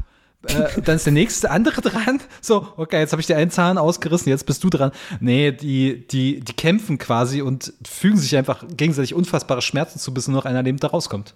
äh, 0.49 0.81
dann 0.85 0.97
ist 0.97 1.07
der 1.07 1.13
nächste 1.13 1.51
andere 1.51 1.81
dran. 1.81 2.21
So, 2.41 2.69
okay, 2.77 3.01
jetzt 3.01 3.13
habe 3.13 3.21
ich 3.21 3.27
dir 3.27 3.37
einen 3.37 3.51
Zahn 3.51 3.79
ausgerissen, 3.79 4.31
jetzt 4.31 4.47
bist 4.47 4.63
du 4.65 4.71
dran. 4.71 4.93
Nee, 5.21 5.53
die, 5.53 6.07
die, 6.07 6.41
die 6.41 6.53
kämpfen 6.53 6.99
quasi 6.99 7.43
und 7.43 7.73
fügen 7.87 8.17
sich 8.17 8.37
einfach 8.37 8.65
gegenseitig 8.69 9.15
unfassbare 9.15 9.63
Schmerzen 9.63 9.99
zu, 9.99 10.13
bis 10.13 10.29
nur 10.29 10.39
noch 10.39 10.45
einer 10.45 10.63
lebend 10.63 10.83
da 10.83 10.89
rauskommt. 10.89 11.35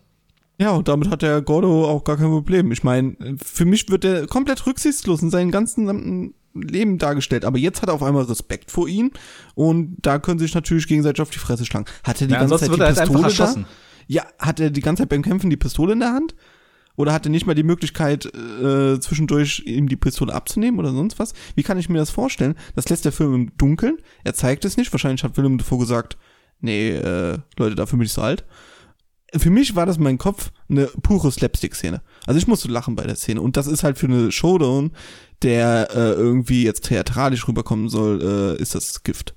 Ja, 0.59 0.73
und 0.73 0.89
damit 0.89 1.11
hat 1.11 1.23
der 1.23 1.41
Gordo 1.41 1.89
auch 1.89 2.05
gar 2.05 2.19
kein 2.19 2.27
Problem. 2.27 2.71
Ich 2.71 2.85
meine, 2.85 3.17
für 3.43 3.65
mich 3.65 3.89
wird 3.89 4.05
er 4.05 4.27
komplett 4.27 4.67
rücksichtslos 4.67 5.23
in 5.23 5.31
seinen 5.31 5.51
ganzen 5.51 6.35
Leben 6.55 6.99
dargestellt. 6.99 7.45
Aber 7.45 7.59
jetzt 7.59 7.83
hat 7.83 7.89
er 7.89 7.95
auf 7.95 8.03
einmal 8.03 8.25
Respekt 8.25 8.71
vor 8.71 8.89
ihm 8.89 9.11
und 9.55 9.97
da 10.03 10.19
können 10.19 10.39
sie 10.39 10.47
sich 10.47 10.55
natürlich 10.55 10.87
gegenseitig 10.87 11.21
auf 11.21 11.31
die 11.31 11.39
Fresse 11.39 11.65
schlagen. 11.65 11.87
Hat 12.05 12.21
er 12.21 12.27
die 12.27 12.35
ja, 12.35 12.41
ganze 12.41 12.59
Zeit 12.59 12.75
die 12.75 12.79
Pistole 12.79 13.33
da? 13.33 13.55
Ja, 14.07 14.27
hat 14.39 14.61
er 14.61 14.71
die 14.71 14.81
ganze 14.81 15.03
Zeit 15.03 15.11
beim 15.11 15.23
Kämpfen 15.23 15.51
die 15.51 15.57
Pistole 15.57 15.93
in 15.93 16.01
der 16.01 16.13
Hand? 16.13 16.35
Oder 16.97 17.13
hat 17.13 17.25
er 17.25 17.31
nicht 17.31 17.47
mal 17.47 17.55
die 17.55 17.63
Möglichkeit, 17.63 18.27
äh, 18.27 18.99
zwischendurch 19.01 19.63
ihm 19.65 19.89
die 19.89 19.97
Pistole 19.97 20.35
abzunehmen 20.35 20.79
oder 20.79 20.93
sonst 20.93 21.19
was? 21.19 21.33
Wie 21.55 21.63
kann 21.63 21.79
ich 21.79 21.89
mir 21.89 21.99
das 21.99 22.11
vorstellen? 22.11 22.57
Das 22.75 22.89
lässt 22.89 23.05
der 23.05 23.13
Film 23.13 23.35
im 23.35 23.57
Dunkeln. 23.57 23.99
Er 24.25 24.35
zeigt 24.35 24.65
es 24.65 24.77
nicht. 24.77 24.93
Wahrscheinlich 24.93 25.25
hat 25.25 25.37
Willem 25.37 25.57
davor 25.57 25.79
gesagt, 25.79 26.19
nee, 26.61 26.91
äh, 26.91 27.39
Leute, 27.57 27.77
dafür 27.77 27.99
bin 27.99 28.07
ich 28.07 28.13
so 28.13 28.21
alt 28.23 28.45
für 29.37 29.51
mich 29.51 29.77
war 29.77 29.87
das 29.87 29.97
in 29.97 30.03
meinem 30.03 30.19
Kopf 30.19 30.51
eine 30.69 30.87
pure 31.03 31.31
Slapstick-Szene. 31.31 32.03
Also 32.27 32.39
ich 32.39 32.47
musste 32.47 32.69
lachen 32.69 32.97
bei 32.97 33.05
der 33.05 33.17
Szene. 33.17 33.41
Und 33.41 33.57
das 33.57 33.67
ist 33.67 33.85
halt 33.85 33.99
für 33.99 34.07
eine 34.07 34.33
Showdown, 34.33 34.93
der 35.43 35.89
äh, 35.95 36.13
irgendwie 36.13 36.65
jetzt 36.65 36.85
theatralisch 36.85 37.47
rüberkommen 37.47 37.89
soll, 37.89 38.57
äh, 38.59 38.63
ist 38.63 38.75
das 38.75 39.03
Gift. 39.03 39.35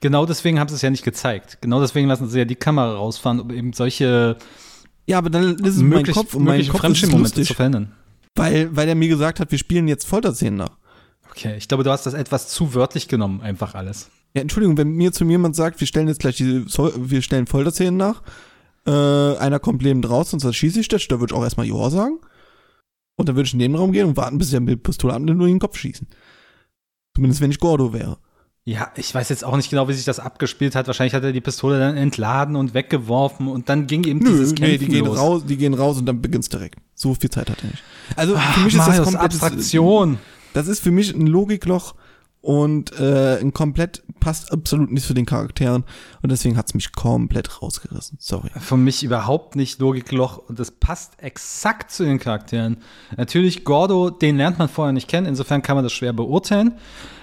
Genau 0.00 0.26
deswegen 0.26 0.58
haben 0.58 0.68
sie 0.68 0.74
es 0.74 0.82
ja 0.82 0.90
nicht 0.90 1.04
gezeigt. 1.04 1.58
Genau 1.60 1.80
deswegen 1.80 2.08
lassen 2.08 2.28
sie 2.28 2.38
ja 2.38 2.44
die 2.44 2.56
Kamera 2.56 2.94
rausfahren, 2.94 3.40
um 3.40 3.50
eben 3.50 3.72
solche 3.72 4.36
ja, 5.06 5.18
aber 5.18 5.30
dann 5.30 5.56
ist 5.56 5.76
es 5.76 5.82
möglich, 5.82 6.14
mein 6.14 6.24
Kopf 6.24 6.34
und 6.34 6.44
mein 6.44 6.68
Kopf 6.68 6.84
ist 6.84 7.12
lustig, 7.12 7.48
zu 7.48 7.54
verhindern. 7.54 7.92
Weil, 8.34 8.74
weil 8.74 8.88
er 8.88 8.94
mir 8.94 9.08
gesagt 9.08 9.40
hat, 9.40 9.50
wir 9.50 9.58
spielen 9.58 9.88
jetzt 9.88 10.06
Folterszenen 10.06 10.56
nach. 10.56 10.76
Okay, 11.30 11.56
ich 11.56 11.68
glaube, 11.68 11.82
du 11.82 11.90
hast 11.90 12.06
das 12.06 12.14
etwas 12.14 12.48
zu 12.48 12.74
wörtlich 12.74 13.08
genommen, 13.08 13.40
einfach 13.40 13.74
alles. 13.74 14.10
Ja, 14.34 14.42
Entschuldigung, 14.42 14.78
wenn 14.78 14.88
mir 14.88 15.12
zu 15.12 15.24
mir 15.24 15.32
jemand 15.32 15.56
sagt, 15.56 15.80
wir 15.80 15.86
stellen 15.86 16.08
jetzt 16.08 16.20
gleich 16.20 16.36
die, 16.36 16.64
wir 16.66 17.22
stellen 17.22 17.46
Folterszenen 17.46 17.96
nach, 17.96 18.22
äh, 18.86 19.36
einer 19.36 19.58
kommt 19.58 19.82
lebend 19.82 20.08
raus 20.08 20.32
und 20.32 20.40
sagt, 20.40 20.54
schieße 20.54 20.80
ich 20.80 20.88
das, 20.88 21.06
da 21.08 21.20
würde 21.20 21.32
ich 21.32 21.38
auch 21.38 21.44
erstmal 21.44 21.66
Joa 21.66 21.90
sagen. 21.90 22.18
Und 23.16 23.28
dann 23.28 23.36
würde 23.36 23.46
ich 23.46 23.52
in 23.52 23.58
den 23.58 23.74
Raum 23.74 23.92
gehen 23.92 24.08
und 24.08 24.16
warten, 24.16 24.38
bis 24.38 24.52
er 24.52 24.60
mit 24.60 24.82
Pistole 24.82 25.14
ab 25.14 25.20
und 25.20 25.26
nur 25.26 25.46
in 25.46 25.54
den 25.54 25.60
Kopf 25.60 25.76
schießen. 25.76 26.08
Zumindest 27.14 27.40
wenn 27.40 27.50
ich 27.50 27.60
Gordo 27.60 27.92
wäre. 27.92 28.18
Ja, 28.64 28.92
ich 28.94 29.12
weiß 29.12 29.28
jetzt 29.28 29.44
auch 29.44 29.56
nicht 29.56 29.70
genau, 29.70 29.88
wie 29.88 29.92
sich 29.92 30.04
das 30.04 30.20
abgespielt 30.20 30.76
hat. 30.76 30.86
Wahrscheinlich 30.86 31.14
hat 31.14 31.24
er 31.24 31.32
die 31.32 31.40
Pistole 31.40 31.80
dann 31.80 31.96
entladen 31.96 32.54
und 32.54 32.74
weggeworfen 32.74 33.48
und 33.48 33.68
dann 33.68 33.88
ging 33.88 34.04
eben 34.04 34.20
Nö, 34.20 34.30
dieses 34.30 34.52
nee, 34.52 34.56
Kämpfen 34.56 34.78
die 34.78 34.86
gehen 34.86 35.04
los. 35.04 35.18
raus, 35.18 35.42
die 35.46 35.56
gehen 35.56 35.74
raus 35.74 35.98
und 35.98 36.06
dann 36.06 36.22
beginnt's 36.22 36.48
direkt. 36.48 36.78
So 36.94 37.14
viel 37.14 37.30
Zeit 37.30 37.50
hat 37.50 37.58
er 37.64 37.70
nicht. 37.70 37.82
Also 38.14 38.36
für 38.36 38.60
mich 38.60 38.74
ist 38.74 38.78
Marius, 38.78 38.96
das 38.96 39.04
komplett 39.04 39.24
Abstraktion. 39.24 40.18
Das 40.54 40.68
ist 40.68 40.80
für 40.80 40.92
mich 40.92 41.12
ein 41.12 41.26
Logikloch 41.26 41.96
und 42.40 42.92
äh, 43.00 43.38
ein 43.40 43.52
komplett 43.52 44.04
passt 44.22 44.52
absolut 44.52 44.92
nicht 44.92 45.04
zu 45.04 45.14
den 45.14 45.26
Charakteren 45.26 45.82
und 46.22 46.30
deswegen 46.30 46.56
hat's 46.56 46.74
mich 46.74 46.92
komplett 46.92 47.60
rausgerissen. 47.60 48.18
Sorry. 48.20 48.50
Für 48.56 48.76
mich 48.76 49.02
überhaupt 49.02 49.56
nicht 49.56 49.80
Logikloch 49.80 50.38
und 50.38 50.60
das 50.60 50.70
passt 50.70 51.20
exakt 51.20 51.90
zu 51.90 52.04
den 52.04 52.20
Charakteren. 52.20 52.76
Natürlich, 53.16 53.64
Gordo, 53.64 54.10
den 54.10 54.36
lernt 54.36 54.60
man 54.60 54.68
vorher 54.68 54.92
nicht 54.92 55.08
kennen, 55.08 55.26
insofern 55.26 55.60
kann 55.62 55.74
man 55.74 55.82
das 55.82 55.92
schwer 55.92 56.12
beurteilen. 56.12 56.74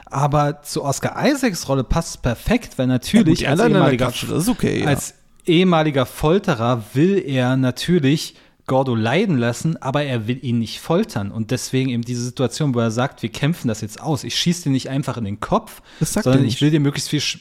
Aber 0.07 0.61
zu 0.61 0.83
Oscar 0.83 1.15
Isaacs 1.25 1.69
Rolle 1.69 1.85
passt 1.85 2.15
es 2.15 2.17
perfekt, 2.17 2.77
weil 2.77 2.87
natürlich 2.87 3.39
die 3.39 3.47
als, 3.47 3.61
anderen 3.61 3.81
ehemaliger, 3.81 4.09
ist 4.09 4.49
okay, 4.49 4.81
ja. 4.81 4.87
als 4.87 5.13
ehemaliger 5.45 6.05
Folterer 6.05 6.83
will 6.93 7.23
er 7.25 7.55
natürlich 7.55 8.35
Gordo 8.69 8.95
leiden 8.95 9.37
lassen, 9.37 9.75
aber 9.81 10.03
er 10.03 10.27
will 10.27 10.39
ihn 10.41 10.59
nicht 10.59 10.79
foltern. 10.79 11.31
Und 11.31 11.51
deswegen 11.51 11.89
eben 11.89 12.03
diese 12.03 12.23
Situation, 12.23 12.73
wo 12.73 12.79
er 12.79 12.91
sagt, 12.91 13.21
wir 13.21 13.29
kämpfen 13.29 13.67
das 13.67 13.81
jetzt 13.81 13.99
aus. 13.99 14.23
Ich 14.23 14.35
schieße 14.35 14.63
dir 14.63 14.69
nicht 14.69 14.87
einfach 14.87 15.17
in 15.17 15.25
den 15.25 15.41
Kopf, 15.41 15.81
Das 15.99 16.13
sagt 16.13 16.23
sondern 16.23 16.43
er 16.43 16.47
ich 16.47 16.61
will 16.61 16.71
dir 16.71 16.79
möglichst 16.79 17.09
viel. 17.09 17.19
Sch 17.19 17.39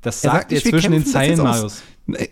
das 0.00 0.22
Er 0.22 0.30
sagt 0.30 0.52
er 0.52 0.62
zwischen 0.62 0.92
den 0.92 1.04
Zeilen. 1.04 1.38
Marius. 1.38 1.82
Nee, 2.06 2.30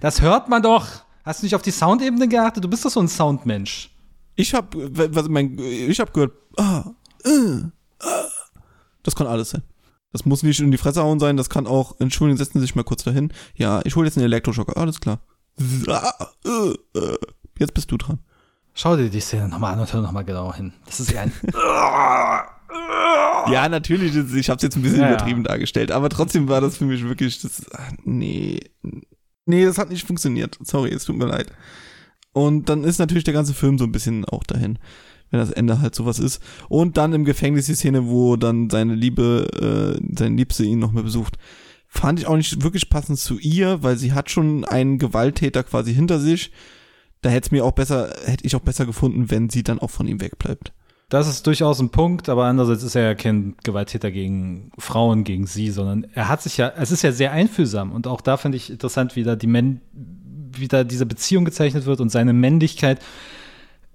Das 0.00 0.20
hört 0.20 0.48
man 0.48 0.62
doch. 0.62 0.86
Hast 1.24 1.42
du 1.42 1.46
nicht 1.46 1.54
auf 1.56 1.62
die 1.62 1.72
Soundebene 1.72 2.28
geachtet? 2.28 2.62
Du 2.62 2.68
bist 2.68 2.84
doch 2.84 2.90
so 2.90 3.00
ein 3.00 3.08
Soundmensch. 3.08 3.90
Ich 4.36 4.54
hab, 4.54 4.74
was 4.76 5.28
mein, 5.28 5.58
ich 5.58 5.98
hab 5.98 6.14
gehört, 6.14 6.32
ah, 6.56 6.84
äh, 7.24 7.62
ah. 7.98 8.24
das 9.02 9.16
kann 9.16 9.26
alles 9.26 9.50
sein. 9.50 9.62
Das 10.12 10.24
muss 10.24 10.42
nicht 10.42 10.60
in 10.60 10.70
die 10.70 10.78
Fresse 10.78 11.02
hauen 11.02 11.20
sein, 11.20 11.36
das 11.36 11.50
kann 11.50 11.66
auch, 11.66 11.96
Entschuldigung, 12.00 12.38
setzen 12.38 12.58
Sie 12.58 12.66
sich 12.66 12.74
mal 12.74 12.84
kurz 12.84 13.04
dahin. 13.04 13.32
Ja, 13.54 13.80
ich 13.84 13.96
hole 13.96 14.06
jetzt 14.06 14.16
einen 14.16 14.24
Elektroschocker, 14.26 14.76
alles 14.76 15.00
klar. 15.00 15.20
Jetzt 17.58 17.74
bist 17.74 17.90
du 17.90 17.96
dran. 17.96 18.18
Schau 18.74 18.96
dir 18.96 19.10
die 19.10 19.20
Szene 19.20 19.48
nochmal 19.48 19.74
an 19.74 19.80
und 19.80 19.92
hör 19.92 20.00
nochmal 20.00 20.24
genau 20.24 20.54
hin. 20.54 20.72
Das 20.86 21.00
ist 21.00 21.14
ein. 21.16 21.32
Ja, 23.50 23.68
natürlich, 23.68 24.14
ich 24.14 24.48
habe 24.48 24.58
es 24.58 24.62
jetzt 24.62 24.76
ein 24.76 24.82
bisschen 24.82 25.00
Ja, 25.00 25.06
ja. 25.06 25.14
übertrieben 25.14 25.42
dargestellt, 25.42 25.90
aber 25.90 26.08
trotzdem 26.08 26.46
war 26.48 26.60
das 26.60 26.76
für 26.76 26.84
mich 26.84 27.02
wirklich, 27.02 27.40
das, 27.40 27.64
nee, 28.04 28.60
nee, 29.46 29.64
das 29.64 29.78
hat 29.78 29.90
nicht 29.90 30.06
funktioniert. 30.06 30.56
Sorry, 30.62 30.90
es 30.92 31.04
tut 31.04 31.16
mir 31.16 31.26
leid. 31.26 31.50
Und 32.32 32.68
dann 32.68 32.84
ist 32.84 32.98
natürlich 32.98 33.24
der 33.24 33.34
ganze 33.34 33.54
Film 33.54 33.76
so 33.78 33.84
ein 33.84 33.92
bisschen 33.92 34.24
auch 34.24 34.44
dahin, 34.44 34.78
wenn 35.30 35.40
das 35.40 35.50
Ende 35.50 35.80
halt 35.80 35.94
sowas 35.96 36.20
ist. 36.20 36.40
Und 36.68 36.96
dann 36.96 37.12
im 37.12 37.24
Gefängnis 37.24 37.66
die 37.66 37.74
Szene, 37.74 38.06
wo 38.06 38.36
dann 38.36 38.70
seine 38.70 38.94
Liebe, 38.94 39.98
äh, 40.00 40.16
seine 40.16 40.36
Liebste 40.36 40.62
ihn 40.62 40.78
noch 40.78 40.92
mal 40.92 41.02
besucht, 41.02 41.36
fand 41.90 42.20
ich 42.20 42.26
auch 42.26 42.36
nicht 42.36 42.62
wirklich 42.62 42.88
passend 42.88 43.18
zu 43.18 43.38
ihr, 43.38 43.82
weil 43.82 43.96
sie 43.98 44.12
hat 44.12 44.30
schon 44.30 44.64
einen 44.64 44.98
Gewalttäter 44.98 45.64
quasi 45.64 45.92
hinter 45.92 46.20
sich. 46.20 46.52
Da 47.20 47.28
hätte 47.28 47.46
es 47.46 47.50
mir 47.50 47.64
auch 47.64 47.72
besser, 47.72 48.14
hätte 48.24 48.46
ich 48.46 48.54
auch 48.56 48.60
besser 48.60 48.86
gefunden, 48.86 49.30
wenn 49.30 49.50
sie 49.50 49.64
dann 49.64 49.80
auch 49.80 49.90
von 49.90 50.06
ihm 50.06 50.20
wegbleibt. 50.20 50.72
Das 51.08 51.26
ist 51.26 51.44
durchaus 51.48 51.80
ein 51.80 51.90
Punkt, 51.90 52.28
aber 52.28 52.44
andererseits 52.44 52.84
ist 52.84 52.94
er 52.94 53.02
ja 53.02 53.14
kein 53.16 53.56
Gewalttäter 53.64 54.12
gegen 54.12 54.70
Frauen, 54.78 55.24
gegen 55.24 55.48
sie, 55.48 55.70
sondern 55.70 56.06
er 56.14 56.28
hat 56.28 56.40
sich 56.40 56.56
ja, 56.56 56.72
es 56.76 56.92
ist 56.92 57.02
ja 57.02 57.10
sehr 57.10 57.32
einfühlsam 57.32 57.90
und 57.90 58.06
auch 58.06 58.20
da 58.20 58.36
finde 58.36 58.56
ich 58.56 58.70
interessant, 58.70 59.16
wie 59.16 59.24
da 59.24 59.34
die 59.34 59.48
Men 59.48 59.80
wie 60.52 60.68
da 60.68 60.84
diese 60.84 61.06
Beziehung 61.06 61.44
gezeichnet 61.44 61.86
wird 61.86 62.00
und 62.00 62.10
seine 62.10 62.32
Männlichkeit. 62.32 63.00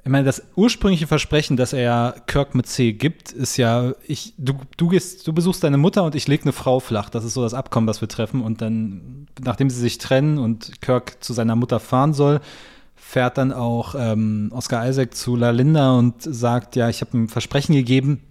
Ich 0.06 0.12
meine, 0.12 0.24
das 0.24 0.44
ursprüngliche 0.56 1.08
Versprechen, 1.08 1.58
das 1.58 1.74
er 1.74 1.82
ja 1.82 2.15
Kirk 2.28 2.54
mit 2.54 2.68
C 2.68 2.94
gibt, 2.94 3.32
ist 3.32 3.58
ja, 3.58 3.94
ich, 4.08 4.36
du, 4.38 4.54
du 4.78 4.88
gehst, 4.89 5.26
du 5.28 5.34
besuchst 5.34 5.63
deine 5.63 5.78
Mutter 5.78 6.04
und 6.04 6.13
ich 6.13 6.28
leg 6.28 6.44
eine 6.44 6.54
Frau 6.54 6.80
flach. 6.80 7.10
Das 7.10 7.26
ist 7.26 7.34
so 7.34 7.41
das 7.41 7.56
Abkommen, 7.56 7.88
das 7.88 8.02
wir 8.02 8.08
treffen. 8.08 8.41
Und 8.41 8.62
dann, 8.62 9.26
nachdem 9.44 9.72
sie 9.72 9.80
sich 9.80 9.98
trennen 9.98 10.38
und 10.38 10.80
Kirk 10.82 11.24
zu 11.24 11.34
seiner 11.34 11.56
Mutter 11.56 11.80
fahren 11.80 12.13
soll, 12.13 12.39
fährt 12.96 13.39
dann 13.39 13.52
auch 13.52 13.96
ähm, 13.98 14.52
Oscar 14.54 14.88
Isaac 14.88 15.15
zu 15.15 15.36
La 15.36 15.50
Linda 15.50 15.98
und 15.98 16.22
sagt, 16.22 16.76
ja, 16.76 16.88
ich 16.88 17.02
habe 17.02 17.18
ein 17.18 17.28
Versprechen 17.28 17.74
gegeben. 17.74 18.22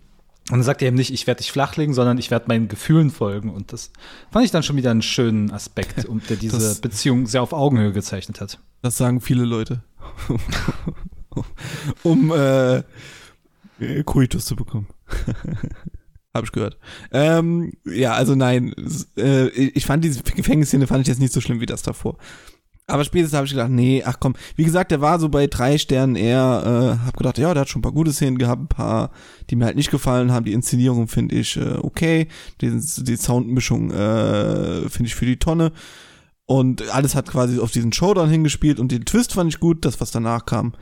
Und 0.50 0.58
dann 0.58 0.62
sagt 0.62 0.80
er 0.80 0.88
eben 0.88 0.96
nicht, 0.96 1.12
ich 1.12 1.26
werde 1.26 1.38
dich 1.38 1.50
flachlegen, 1.50 1.92
sondern 1.92 2.18
ich 2.18 2.30
werde 2.30 2.46
meinen 2.46 2.68
Gefühlen 2.68 3.10
folgen. 3.10 3.50
Und 3.50 3.72
das 3.72 3.90
fand 4.30 4.44
ich 4.44 4.52
dann 4.52 4.62
schon 4.62 4.76
wieder 4.76 4.92
einen 4.92 5.02
schönen 5.02 5.50
Aspekt, 5.50 6.04
um 6.08 6.22
der 6.28 6.36
diese 6.36 6.56
Das- 6.56 6.80
Beziehung 6.80 7.26
sehr 7.26 7.42
auf 7.42 7.52
Augenhöhe 7.52 7.90
gezeichnet 7.92 8.40
hat. 8.40 8.60
Das 8.80 8.96
sagen 8.96 9.20
viele 9.20 9.44
Leute. 9.44 9.82
um 12.02 12.32
äh, 12.32 12.82
Coitus 14.04 14.44
zu 14.46 14.56
bekommen. 14.56 14.88
Hab 16.34 16.44
ich 16.44 16.52
gehört. 16.52 16.78
Ähm, 17.12 17.72
ja, 17.84 18.14
also 18.14 18.34
nein. 18.34 18.74
Äh, 19.16 19.48
ich 19.50 19.86
fand 19.86 20.04
diese 20.04 20.22
Gefängnisszene 20.22 20.88
fand 20.88 21.02
ich 21.02 21.08
jetzt 21.08 21.20
nicht 21.20 21.32
so 21.32 21.40
schlimm 21.40 21.60
wie 21.60 21.66
das 21.66 21.82
davor. 21.82 22.18
Aber 22.86 23.04
spätestens 23.04 23.36
habe 23.36 23.46
ich 23.46 23.52
gedacht, 23.52 23.70
nee, 23.70 24.02
ach 24.04 24.18
komm. 24.20 24.34
Wie 24.56 24.64
gesagt, 24.64 24.90
der 24.90 25.00
war 25.00 25.18
so 25.18 25.28
bei 25.28 25.46
drei 25.46 25.78
Sternen 25.78 26.16
eher. 26.16 26.98
Äh, 27.00 27.06
hab 27.06 27.16
gedacht, 27.16 27.38
ja, 27.38 27.54
der 27.54 27.62
hat 27.62 27.68
schon 27.68 27.80
ein 27.80 27.82
paar 27.82 27.92
gute 27.92 28.12
Szenen 28.12 28.36
gehabt, 28.36 28.62
ein 28.62 28.68
paar, 28.68 29.10
die 29.48 29.56
mir 29.56 29.64
halt 29.64 29.76
nicht 29.76 29.90
gefallen 29.90 30.32
haben. 30.32 30.44
Die 30.44 30.52
Inszenierung 30.52 31.06
finde 31.08 31.36
ich 31.36 31.56
äh, 31.56 31.78
okay. 31.80 32.26
Die, 32.60 32.70
die 32.70 33.16
Soundmischung 33.16 33.90
äh, 33.92 34.88
finde 34.88 35.06
ich 35.06 35.14
für 35.14 35.26
die 35.26 35.38
Tonne. 35.38 35.72
Und 36.46 36.90
alles 36.90 37.14
hat 37.14 37.30
quasi 37.30 37.58
auf 37.58 37.70
diesen 37.70 37.92
Showdown 37.92 38.28
hingespielt 38.28 38.78
und 38.78 38.92
den 38.92 39.06
Twist 39.06 39.32
fand 39.32 39.52
ich 39.52 39.60
gut, 39.60 39.84
das, 39.84 40.00
was 40.00 40.10
danach 40.10 40.44
kam, 40.44 40.74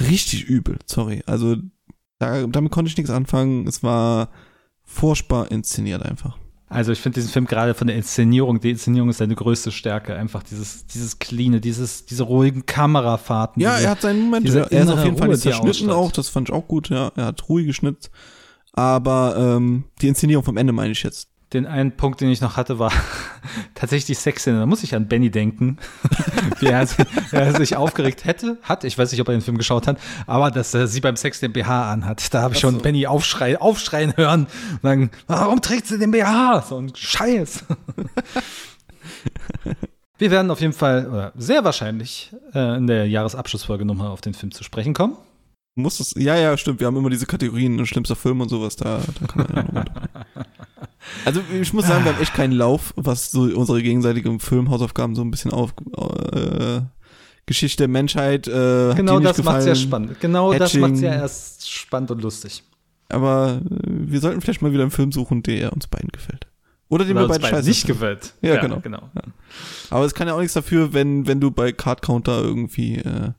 richtig 0.00 0.44
übel, 0.44 0.78
sorry. 0.86 1.22
Also 1.26 1.56
da, 2.18 2.46
damit 2.46 2.72
konnte 2.72 2.90
ich 2.90 2.96
nichts 2.96 3.10
anfangen. 3.10 3.66
Es 3.66 3.82
war 3.82 4.28
furchtbar 4.84 5.50
inszeniert 5.50 6.02
einfach. 6.02 6.38
Also 6.68 6.90
ich 6.92 7.00
finde 7.00 7.16
diesen 7.16 7.30
Film 7.30 7.46
gerade 7.46 7.74
von 7.74 7.86
der 7.86 7.96
Inszenierung, 7.96 8.58
die 8.58 8.70
Inszenierung 8.70 9.10
ist 9.10 9.18
seine 9.18 9.34
größte 9.34 9.70
Stärke. 9.70 10.14
Einfach 10.14 10.42
dieses, 10.42 10.86
dieses 10.86 11.18
Cleane, 11.18 11.60
dieses, 11.60 12.06
diese 12.06 12.22
ruhigen 12.22 12.64
Kamerafahrten. 12.64 13.60
Ja, 13.60 13.74
diese, 13.74 13.84
er 13.84 13.90
hat 13.90 14.00
seinen 14.00 14.22
Moment. 14.22 14.46
Er 14.48 14.82
ist 14.82 14.88
auf 14.88 15.04
jeden 15.04 15.18
Fall 15.18 15.28
nicht 15.28 15.44
er 15.44 15.52
zerschnitten 15.52 15.90
auch, 15.90 16.12
das 16.12 16.30
fand 16.30 16.48
ich 16.48 16.54
auch 16.54 16.66
gut, 16.66 16.88
ja. 16.88 17.12
Er 17.14 17.26
hat 17.26 17.48
ruhig 17.48 17.66
geschnitten. 17.66 18.08
Aber 18.72 19.36
ähm, 19.36 19.84
die 20.00 20.08
Inszenierung 20.08 20.44
vom 20.44 20.56
Ende 20.56 20.72
meine 20.72 20.92
ich 20.92 21.02
jetzt. 21.02 21.28
Den 21.52 21.66
einen 21.66 21.92
Punkt, 21.92 22.20
den 22.20 22.30
ich 22.30 22.40
noch 22.40 22.56
hatte, 22.56 22.78
war 22.78 22.90
tatsächlich 23.74 24.18
Sexszene. 24.18 24.58
Da 24.60 24.66
muss 24.66 24.82
ich 24.82 24.94
an 24.94 25.06
Benny 25.06 25.30
denken, 25.30 25.76
wie 26.60 26.66
er, 26.66 26.86
sich- 26.86 27.04
er 27.30 27.54
sich 27.54 27.76
aufgeregt 27.76 28.24
hätte, 28.24 28.56
hat. 28.62 28.84
Ich 28.84 28.96
weiß 28.96 29.12
nicht, 29.12 29.20
ob 29.20 29.28
er 29.28 29.32
den 29.34 29.42
Film 29.42 29.58
geschaut 29.58 29.86
hat, 29.86 29.98
aber 30.26 30.50
dass 30.50 30.72
er 30.74 30.86
sie 30.86 31.00
beim 31.00 31.16
Sex 31.16 31.40
den 31.40 31.52
BH 31.52 31.92
anhat. 31.92 32.32
Da 32.32 32.40
habe 32.42 32.54
ich 32.54 32.60
schon 32.60 32.78
Benny 32.80 33.06
aufschrei, 33.06 33.60
aufschreien 33.60 34.16
hören 34.16 34.46
und 34.72 34.82
sagen, 34.82 35.10
warum 35.26 35.60
trägt 35.60 35.86
sie 35.86 35.98
den 35.98 36.10
BH? 36.10 36.62
So 36.68 36.78
ein 36.78 36.92
Scheiß. 36.94 37.64
Wir 40.18 40.30
werden 40.30 40.50
auf 40.52 40.60
jeden 40.60 40.72
Fall, 40.72 41.08
oder 41.08 41.32
sehr 41.36 41.64
wahrscheinlich, 41.64 42.32
äh, 42.54 42.76
in 42.76 42.86
der 42.86 43.08
Jahresabschlussfolge 43.08 43.84
nochmal 43.84 44.08
auf 44.08 44.20
den 44.20 44.34
Film 44.34 44.52
zu 44.52 44.62
sprechen 44.62 44.94
kommen. 44.94 45.16
Muss 45.74 45.98
das, 45.98 46.14
ja, 46.16 46.36
ja, 46.36 46.56
stimmt. 46.56 46.80
Wir 46.80 46.86
haben 46.86 46.96
immer 46.96 47.08
diese 47.08 47.24
Kategorien, 47.26 47.76
ne, 47.76 47.86
schlimmster 47.86 48.16
Film 48.16 48.40
und 48.42 48.48
sowas, 48.50 48.76
da, 48.76 49.00
da 49.20 49.26
kann 49.26 49.46
man 49.48 49.74
ja. 49.74 49.84
Also 51.24 51.40
ich 51.60 51.72
muss 51.72 51.86
sagen, 51.86 52.04
wir 52.04 52.14
haben 52.14 52.22
echt 52.22 52.34
keinen 52.34 52.52
Lauf, 52.52 52.92
was 52.96 53.30
so 53.30 53.42
unsere 53.42 53.82
gegenseitigen 53.82 54.38
Filmhausaufgaben 54.38 55.16
so 55.16 55.22
ein 55.22 55.30
bisschen 55.30 55.50
auf 55.50 55.74
äh, 56.32 56.80
Geschichte 57.46 57.78
der 57.78 57.88
Menschheit. 57.88 58.46
Äh, 58.46 58.90
hat 58.90 58.96
Genau 58.96 59.18
nicht 59.18 59.30
das 59.30 59.42
macht 59.44 59.58
es 59.58 59.64
ja 59.66 59.72
gefallen. 59.72 59.88
spannend. 59.88 60.20
Genau 60.20 60.52
das 60.52 60.70
Hatching. 60.70 60.80
macht 60.80 60.92
es 60.94 61.00
ja 61.00 61.12
erst 61.12 61.70
spannend 61.70 62.10
und 62.12 62.22
lustig. 62.22 62.62
Aber 63.08 63.60
äh, 63.64 63.76
wir 63.84 64.20
sollten 64.20 64.40
vielleicht 64.40 64.62
mal 64.62 64.72
wieder 64.72 64.82
einen 64.82 64.90
Film 64.90 65.10
suchen, 65.10 65.42
der 65.42 65.72
uns 65.72 65.86
beiden 65.86 66.10
gefällt. 66.10 66.46
Oder 66.88 67.04
den 67.04 67.16
Oder 67.16 67.26
wir 67.26 67.28
beide 67.28 67.46
scheiße 67.46 67.68
nicht 67.68 67.86
gefällt. 67.86 68.34
Ja, 68.42 68.60
genau. 68.60 68.80
genau. 68.80 69.10
Aber 69.90 70.04
es 70.04 70.14
kann 70.14 70.28
ja 70.28 70.34
auch 70.34 70.40
nichts 70.40 70.54
dafür, 70.54 70.92
wenn, 70.92 71.26
wenn 71.26 71.40
du 71.40 71.50
bei 71.50 71.72
Card 71.72 72.02
Counter 72.02 72.42
irgendwie 72.42 72.96
äh, 72.98 73.30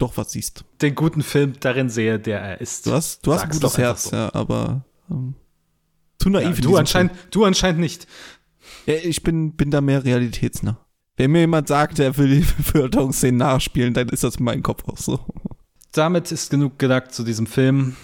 doch 0.00 0.16
was 0.16 0.32
siehst. 0.32 0.64
Den 0.82 0.94
guten 0.94 1.22
Film 1.22 1.54
darin 1.60 1.88
sehe, 1.88 2.18
der 2.18 2.40
er 2.40 2.60
ist. 2.60 2.86
Du 2.86 2.92
hast, 2.92 3.26
du 3.26 3.32
hast 3.32 3.44
ein 3.44 3.50
gutes 3.50 3.78
Herz, 3.78 4.04
so. 4.04 4.16
ja, 4.16 4.34
aber 4.34 4.84
ähm, 5.10 5.34
zu 6.18 6.30
naiv. 6.30 6.56
Ja, 6.56 6.62
du, 6.62 6.76
anscheinend, 6.76 7.12
du 7.30 7.44
anscheinend 7.44 7.80
nicht. 7.80 8.06
Ja, 8.86 8.94
ich 8.94 9.22
bin, 9.22 9.52
bin 9.52 9.70
da 9.70 9.80
mehr 9.80 10.04
realitätsnah. 10.04 10.78
Wenn 11.16 11.32
mir 11.32 11.40
jemand 11.40 11.68
sagt, 11.68 11.98
er 11.98 12.16
will 12.16 12.28
die 12.28 12.40
Beförderungsszenen 12.56 13.36
nachspielen, 13.36 13.94
dann 13.94 14.08
ist 14.08 14.24
das 14.24 14.36
in 14.36 14.44
meinem 14.44 14.62
Kopf 14.62 14.88
auch 14.88 14.96
so. 14.96 15.20
Damit 15.92 16.32
ist 16.32 16.50
genug 16.50 16.78
gesagt 16.78 17.14
zu 17.14 17.24
diesem 17.24 17.46
Film. 17.46 17.96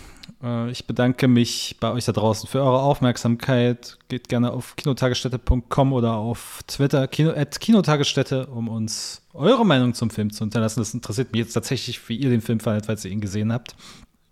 Äh, 0.42 0.70
Ich 0.70 0.86
bedanke 0.86 1.28
mich 1.28 1.76
bei 1.80 1.90
euch 1.92 2.04
da 2.04 2.12
draußen 2.12 2.48
für 2.48 2.60
eure 2.62 2.80
Aufmerksamkeit. 2.80 3.98
Geht 4.08 4.28
gerne 4.28 4.52
auf 4.52 4.76
kinotagesstätte.com 4.76 5.92
oder 5.92 6.14
auf 6.14 6.60
Twitter 6.66 7.06
kino, 7.08 7.32
kinotagesstätte, 7.60 8.46
um 8.46 8.68
uns 8.68 9.22
eure 9.34 9.64
Meinung 9.66 9.94
zum 9.94 10.10
Film 10.10 10.32
zu 10.32 10.44
hinterlassen. 10.44 10.80
Das 10.80 10.94
interessiert 10.94 11.32
mich 11.32 11.40
jetzt 11.40 11.52
tatsächlich, 11.52 12.08
wie 12.08 12.16
ihr 12.16 12.30
den 12.30 12.40
Film 12.40 12.60
fandet, 12.60 12.86
falls 12.86 13.04
ihr 13.04 13.10
ihn 13.10 13.20
gesehen 13.20 13.52
habt. 13.52 13.74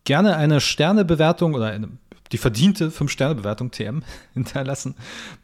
Gerne 0.04 0.36
eine 0.36 0.60
Sternebewertung 0.60 1.54
oder 1.54 1.66
eine, 1.66 1.88
die 2.32 2.38
verdiente 2.38 2.90
5-Sterne-Bewertung 2.90 3.70
TM 3.70 4.02
hinterlassen 4.34 4.94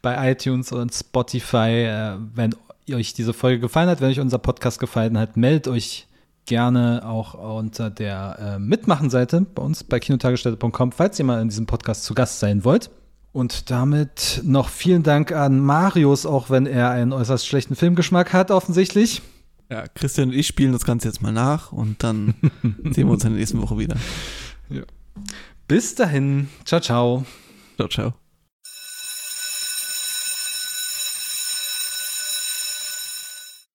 bei 0.01 0.31
iTunes 0.31 0.71
und 0.71 0.93
Spotify. 0.93 1.85
Äh, 1.85 2.17
Wenn 2.35 2.55
euch 2.91 3.13
diese 3.13 3.33
Folge 3.33 3.59
gefallen 3.59 3.89
hat, 3.89 4.01
wenn 4.01 4.09
euch 4.09 4.19
unser 4.19 4.39
Podcast 4.39 4.79
gefallen 4.79 5.17
hat, 5.17 5.37
meldet 5.37 5.67
euch 5.67 6.07
gerne 6.45 7.03
auch 7.05 7.33
unter 7.33 7.89
der 7.89 8.37
äh, 8.39 8.59
Mitmachen-Seite 8.59 9.41
bei 9.41 9.61
uns 9.61 9.83
bei 9.83 9.99
kinotagesstätte.com, 9.99 10.91
falls 10.91 11.19
ihr 11.19 11.25
mal 11.25 11.41
in 11.41 11.49
diesem 11.49 11.65
Podcast 11.65 12.03
zu 12.03 12.13
Gast 12.13 12.39
sein 12.39 12.63
wollt. 12.63 12.89
Und 13.33 13.71
damit 13.71 14.41
noch 14.43 14.67
vielen 14.67 15.03
Dank 15.03 15.31
an 15.31 15.59
Marius, 15.59 16.25
auch 16.25 16.49
wenn 16.49 16.65
er 16.65 16.89
einen 16.89 17.13
äußerst 17.13 17.47
schlechten 17.47 17.75
Filmgeschmack 17.75 18.33
hat, 18.33 18.51
offensichtlich. 18.51 19.21
Ja, 19.69 19.85
Christian 19.87 20.29
und 20.29 20.35
ich 20.35 20.47
spielen 20.47 20.73
das 20.73 20.83
Ganze 20.83 21.07
jetzt 21.07 21.21
mal 21.21 21.31
nach 21.31 21.71
und 21.71 22.03
dann 22.03 22.33
sehen 22.91 23.07
wir 23.07 23.13
uns 23.13 23.23
in 23.23 23.31
der 23.31 23.39
nächsten 23.39 23.61
Woche 23.61 23.77
wieder. 23.77 23.95
Bis 25.67 25.95
dahin. 25.95 26.49
Ciao, 26.65 26.81
ciao. 26.81 27.25
Ciao, 27.77 27.87
ciao. 27.87 28.30